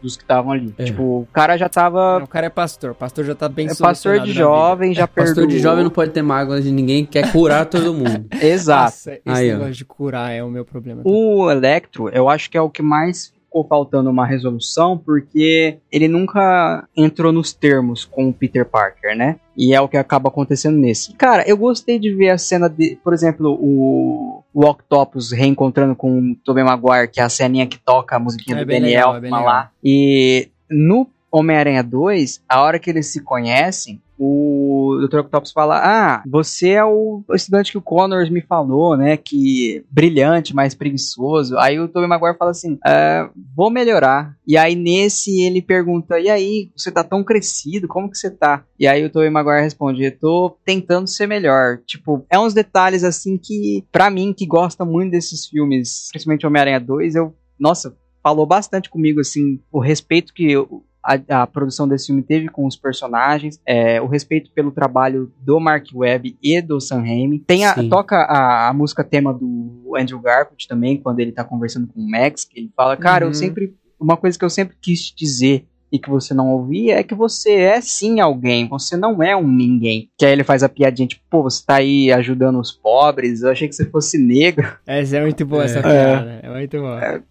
[0.00, 0.74] dos que estavam ali.
[0.78, 0.84] É.
[0.84, 2.18] Tipo, o cara já tava.
[2.22, 2.94] o cara é pastor.
[2.94, 5.46] Pastor já tá bem É pastor de jovem, já Pastor perdoou.
[5.48, 8.26] de jovem não pode ter mágoa de ninguém, quer curar todo mundo.
[8.40, 8.84] Exato.
[8.84, 9.54] Nossa, esse Aí, ó.
[9.54, 11.02] negócio de curar é o meu problema.
[11.04, 16.08] O Electro, eu acho que é o que mais ficou faltando uma resolução, porque ele
[16.08, 19.36] nunca entrou nos termos com o Peter Parker, né?
[19.54, 21.12] E é o que acaba acontecendo nesse.
[21.12, 26.18] Cara, eu gostei de ver a cena de, por exemplo, o, o Octopus reencontrando com
[26.18, 29.40] o Tobey Maguire, que é a ceninha que toca a musiquinha É do Daniel legal,
[29.40, 29.70] é lá.
[29.84, 35.18] E no Homem-Aranha 2, a hora que eles se conhecem, o Dr.
[35.20, 39.16] Octopus fala: Ah, você é o estudante que o Connors me falou, né?
[39.16, 41.58] Que brilhante, mas preguiçoso.
[41.58, 44.36] Aí o Tobey Maguire fala assim: "Ah, Vou melhorar.
[44.46, 48.64] E aí nesse ele pergunta: E aí, você tá tão crescido, como que você tá?
[48.78, 51.78] E aí o Tobey Maguire responde: tô tentando ser melhor.
[51.86, 56.78] Tipo, é uns detalhes assim que, pra mim, que gosta muito desses filmes, principalmente Homem-Aranha
[56.80, 62.06] 2, eu, nossa, falou bastante comigo, assim, o respeito que eu- a, a produção desse
[62.06, 66.80] filme teve com os personagens, é, o respeito pelo trabalho do Mark Webb e do
[66.80, 67.38] Sam Raimi.
[67.40, 71.86] Tem a, toca a, a música tema do Andrew Garfield também, quando ele tá conversando
[71.88, 73.30] com o Max, que ele fala, cara, Uhum.
[73.30, 76.94] eu sempre, uma coisa que eu sempre quis te dizer e que você não ouvia
[76.98, 80.08] é que você é sim alguém, você não é um ninguém.
[80.16, 83.50] Que aí ele faz a piadinha, tipo, pô, você tá aí ajudando os pobres, eu
[83.50, 84.66] achei que você fosse negro.
[84.86, 85.64] Essa é muito boa, É.
[85.66, 86.40] essa piada.
[86.42, 87.04] É muito boa.
[87.04, 87.22] É,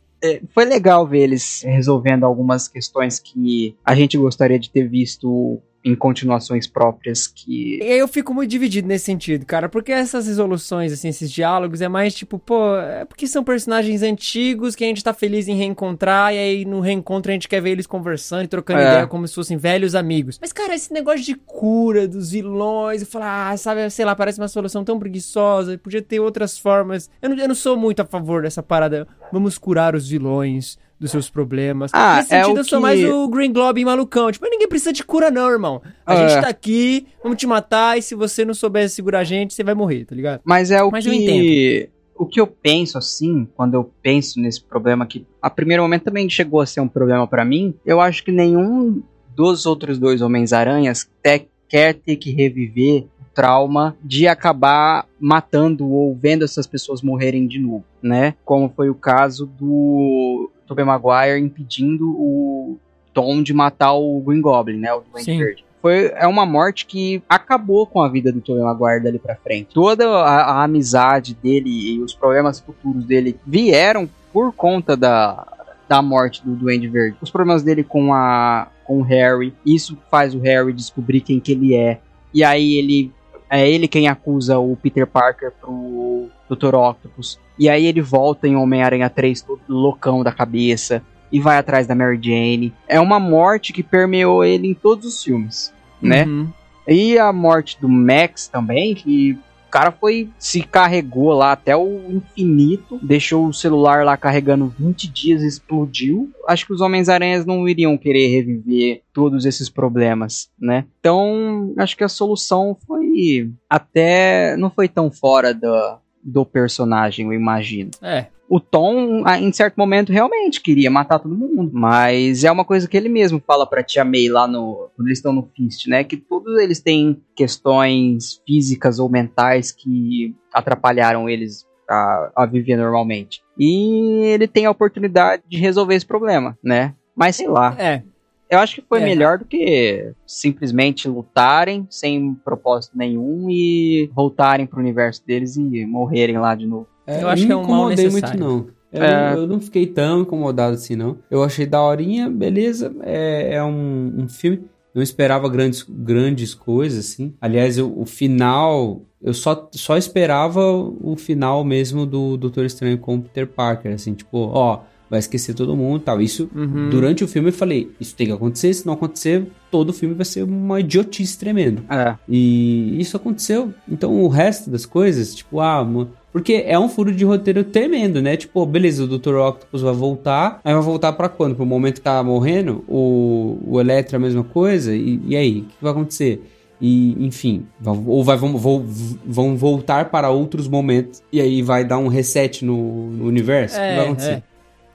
[0.54, 5.96] foi legal ver eles resolvendo algumas questões que a gente gostaria de ter visto em
[5.96, 11.32] continuações próprias que eu fico muito dividido nesse sentido, cara, porque essas resoluções, assim, esses
[11.32, 15.48] diálogos é mais tipo, pô, é porque são personagens antigos que a gente tá feliz
[15.48, 18.84] em reencontrar e aí no reencontro a gente quer ver eles conversando e trocando É.
[18.92, 20.38] ideia como se fossem velhos amigos.
[20.40, 24.40] Mas, cara, esse negócio de cura dos vilões, eu falo, ah, sabe, sei lá, parece
[24.40, 27.10] uma solução tão preguiçosa, podia ter outras formas.
[27.22, 31.10] Eu não, eu não sou muito a favor dessa parada, vamos curar os vilões dos
[31.10, 31.90] seus problemas.
[31.94, 34.32] Ah, Nesse é sentido, o eu sou que- mais o Green Globe malucão.
[34.32, 35.82] Tipo, ninguém precisa de cura, não, irmão.
[36.06, 36.30] A É.
[36.30, 39.64] gente tá aqui, vamos te matar, e se você não souber segurar a gente, você
[39.64, 40.42] vai morrer, tá ligado?
[40.46, 41.90] Mas é o Mas eu que.
[42.16, 46.30] O que eu penso, assim, quando eu penso nesse problema que a primeiro momento também
[46.30, 49.02] chegou a ser um problema pra mim, eu acho que nenhum
[49.36, 56.14] dos outros dois Homens-Aranhas te- quer ter que reviver o trauma de acabar matando ou
[56.16, 58.36] vendo essas pessoas morrerem de novo, né?
[58.46, 62.78] Como foi o caso do Tobey Maguire impedindo o
[63.14, 64.94] Tom de matar o Green Goblin, né?
[64.94, 65.38] O Duende.
[65.38, 65.66] Verde.
[65.82, 69.74] Foi, é uma morte que acabou com a vida do Tobey Maguire dali pra frente.
[69.74, 75.46] Toda a, a amizade dele e os problemas futuros dele vieram por conta da,
[75.90, 77.18] da morte do Duende Verde.
[77.20, 81.52] Os problemas dele com, a, com o Harry, isso faz o Harry descobrir quem que
[81.52, 82.00] ele é.
[82.34, 83.12] E aí ele
[83.52, 86.74] é ele quem acusa o Peter Parker pro Dr.
[86.74, 87.38] Octopus.
[87.60, 91.94] E aí ele volta em Homem-Aranha 3 todo loucão da cabeça e vai atrás da
[91.94, 92.74] Mary Jane.
[92.88, 96.24] É uma morte que permeou ele em todos os filmes, né?
[96.24, 96.48] Uhum.
[96.88, 99.38] E a morte do Max também, que
[99.72, 105.42] cara foi se carregou lá até o infinito, deixou o celular lá carregando 20 dias,
[105.42, 106.30] explodiu.
[106.48, 110.86] Acho que os Homens-Aranhas não iriam querer reviver todos esses problemas, né?
[111.00, 117.34] Então, acho que a solução foi até não foi tão fora do, do personagem, eu
[117.34, 118.28] imagino É.
[118.54, 121.72] o Tom, ah, em certo momento, realmente queria matar todo mundo.
[121.74, 124.90] Mas é uma coisa que ele mesmo fala pra Tia May lá no.
[124.94, 126.04] Quando eles estão no Fist, né?
[126.04, 133.42] Que todos eles têm questões físicas ou mentais que atrapalharam eles a, a viver normalmente.
[133.58, 136.94] E ele tem a oportunidade de resolver esse problema, né?
[137.16, 137.74] Mas sei lá.
[137.80, 138.04] É.
[138.50, 139.06] Eu acho que foi É.
[139.06, 146.38] melhor do que simplesmente lutarem sem propósito nenhum e voltarem pro universo deles e morrerem
[146.38, 146.91] lá de novo.
[147.08, 148.40] Eu acho que é um não mal incomodei necessário.
[148.40, 148.82] muito, não.
[148.94, 149.34] Eu, É.
[149.36, 151.18] eu não fiquei tão incomodado assim, não.
[151.30, 152.94] Eu achei daorinha, beleza.
[153.04, 154.64] É, é um, um filme.
[154.94, 157.34] Não esperava grandes, grandes coisas, assim.
[157.40, 159.02] Aliás, eu- o final.
[159.22, 164.14] Eu só, só esperava o final mesmo do Doutor Estranho com o Peter Parker, assim,
[164.14, 164.80] tipo, ó,
[165.10, 166.20] vai esquecer todo mundo e tal.
[166.22, 166.90] Isso, Uhum.
[166.90, 170.16] durante o filme eu falei, isso tem que acontecer, se não acontecer, todo o filme
[170.16, 171.84] vai ser uma idiotice tremenda.
[171.90, 172.16] É.
[172.28, 173.72] E isso aconteceu.
[173.88, 175.86] Então o resto das coisas, tipo, ah,
[176.32, 178.38] porque é um furo de roteiro tremendo, né?
[178.38, 179.36] Tipo, beleza, o Dr.
[179.36, 181.56] Octopus vai voltar, aí vai voltar pra quando?
[181.56, 182.84] Pro momento que tá morrendo?
[182.88, 184.96] O, o Electro é a mesma coisa?
[184.96, 185.60] E, e aí?
[185.62, 186.42] O que vai acontecer?
[186.84, 187.66] E, enfim,
[188.08, 188.84] ou vai, vão, vão,
[189.24, 193.76] vão voltar para outros momentos e aí vai dar um reset no, no universo?
[193.76, 194.32] o que vai É, acontecer?
[194.32, 194.44] é.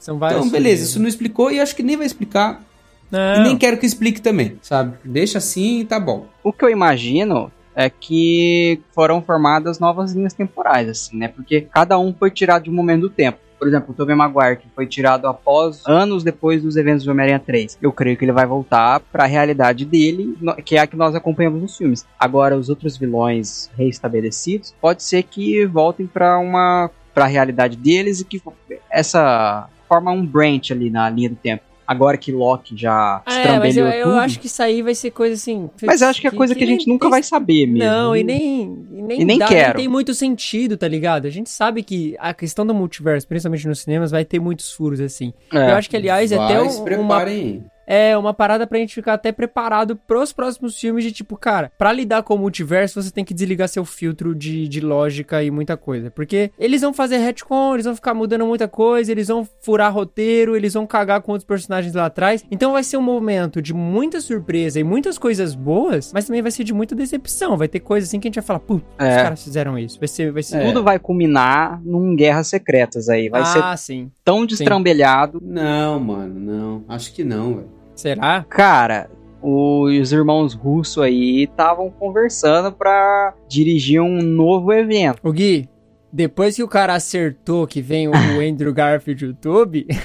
[0.01, 2.61] São várias Então, beleza, isso não explicou e acho que nem vai explicar.
[3.09, 3.37] Não.
[3.37, 4.97] E nem quero que explique também, sabe?
[5.05, 6.27] Deixa assim e tá bom.
[6.43, 11.29] O que eu imagino é que foram formadas novas linhas temporais, assim, né?
[11.29, 13.39] Porque cada um foi tirado de um momento do tempo.
[13.59, 17.39] Por exemplo, o Tobey Maguire, que foi tirado após anos depois dos eventos do Homem-Aranha
[17.39, 17.79] 3.
[17.81, 21.15] Eu creio que ele vai voltar para a realidade dele, que é a que nós
[21.15, 22.07] acompanhamos nos filmes.
[22.19, 28.21] Agora, os outros vilões reestabelecidos, pode ser que voltem para uma para a realidade deles
[28.21, 28.43] e que
[28.91, 31.65] essa forma um branch ali na linha do tempo.
[31.87, 35.35] Agora que Loki já É, mas eu, eu acho que isso aí vai ser coisa
[35.35, 35.71] assim.
[35.83, 37.79] Mas eu acho que é coisa que, a gente nem nunca tem- vai saber mesmo.
[37.89, 39.79] Não, e nem, e nem, E nem dá, quero.
[39.79, 41.27] tem muito sentido, tá ligado?
[41.27, 45.01] A gente sabe que a questão do multiverso, principalmente nos cinemas, vai ter muitos furos
[45.01, 45.33] assim.
[45.53, 45.71] É.
[45.73, 47.65] Eu acho que, aliás, é até Vai, um- se uma, preparem.
[47.87, 51.93] É uma parada pra gente ficar até preparado pros próximos filmes de tipo, cara, pra
[51.93, 55.77] lidar com o multiverso, você tem que desligar seu filtro de, de lógica e muita
[55.77, 56.11] coisa.
[56.11, 60.57] Porque eles vão fazer retcon, eles vão ficar mudando muita coisa, eles vão furar roteiro,
[60.57, 62.45] eles vão cagar com outros personagens lá atrás.
[62.51, 66.51] Então vai ser um momento de muita surpresa e muitas coisas boas, mas também vai
[66.51, 67.57] ser de muita decepção.
[67.57, 69.23] Vai ter coisa assim que a gente vai falar, putz, os É.
[69.23, 69.99] caras fizeram isso.
[69.99, 70.33] Vai ser.
[70.33, 70.65] Vai ser...
[70.65, 73.29] Tudo vai culminar num Guerras Secretas aí.
[73.29, 74.11] Vai ser ah, sim.
[74.25, 75.41] tão destrambelhado.
[75.43, 76.85] Não, mano, não.
[76.89, 77.76] Acho que não, velho.
[77.97, 78.45] Será?
[78.49, 79.11] Cara,
[79.43, 85.19] os irmãos russos aí estavam conversando pra dirigir um novo evento.
[85.25, 85.69] O Gui,
[86.13, 88.13] depois que o cara acertou que vem o
[88.47, 89.87] Andrew Garfield do YouTube,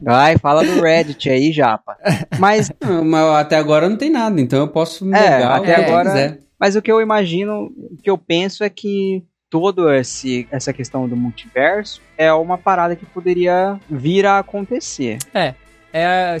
[0.00, 1.96] Vai, fala do Reddit aí, Japa.
[2.38, 5.62] Mas, Não, mas até agora não tem nada, então eu posso me É, negar o
[5.62, 6.38] até agora- quiser.
[6.58, 11.08] mas o que eu imagino, o que eu penso é que toda esse, essa questão
[11.08, 15.18] do multiverso é uma parada que poderia vir a acontecer.
[15.34, 15.54] é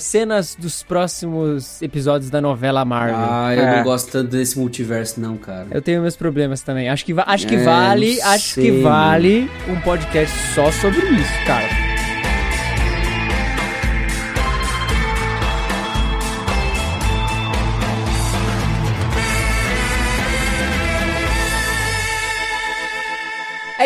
[0.00, 3.16] cenas dos próximos episódios da novela Marvel.
[3.18, 3.76] Ah, eu É.
[3.76, 5.66] não gosto tanto desse multiverso, não, cara.
[5.70, 6.88] Eu tenho meus problemas também.
[6.88, 11.00] Acho que, va- acho que É, vale, acho sei, que vale um podcast só sobre
[11.06, 11.68] isso, cara.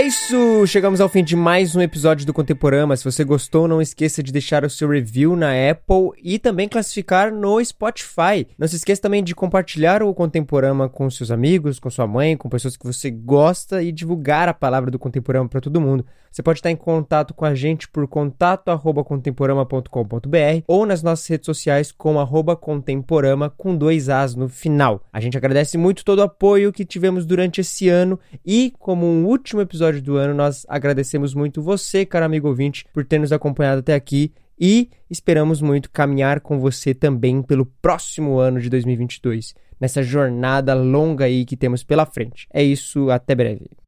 [0.02, 2.96] É isso, chegamos ao fim de mais um episódio do Contemporama.
[2.96, 7.32] Se você gostou, não esqueça de deixar o seu review na Apple e também classificar
[7.32, 8.48] no Spotify.
[8.58, 12.48] Não se esqueça também de compartilhar o Contemporama com seus amigos, com sua mãe, com
[12.48, 16.04] pessoas que você gosta e divulgar a palavra do Contemporama para todo mundo.
[16.32, 21.92] Você pode estar em contato com a gente por contato@contemporama.com.br ou nas nossas redes sociais
[21.92, 22.14] com
[22.56, 25.04] contemporama com dois As no final.
[25.12, 29.26] A gente agradece muito todo o apoio que tivemos durante esse ano e como um
[29.26, 30.32] último episódio do ano.
[30.32, 35.60] Nós agradecemos muito você, caro amigo ouvinte, por ter nos acompanhado até aqui e esperamos
[35.60, 41.58] muito caminhar com você também pelo próximo ano de 2022, nessa jornada longa aí que
[41.58, 42.48] temos pela frente.
[42.50, 43.81] É isso, até breve.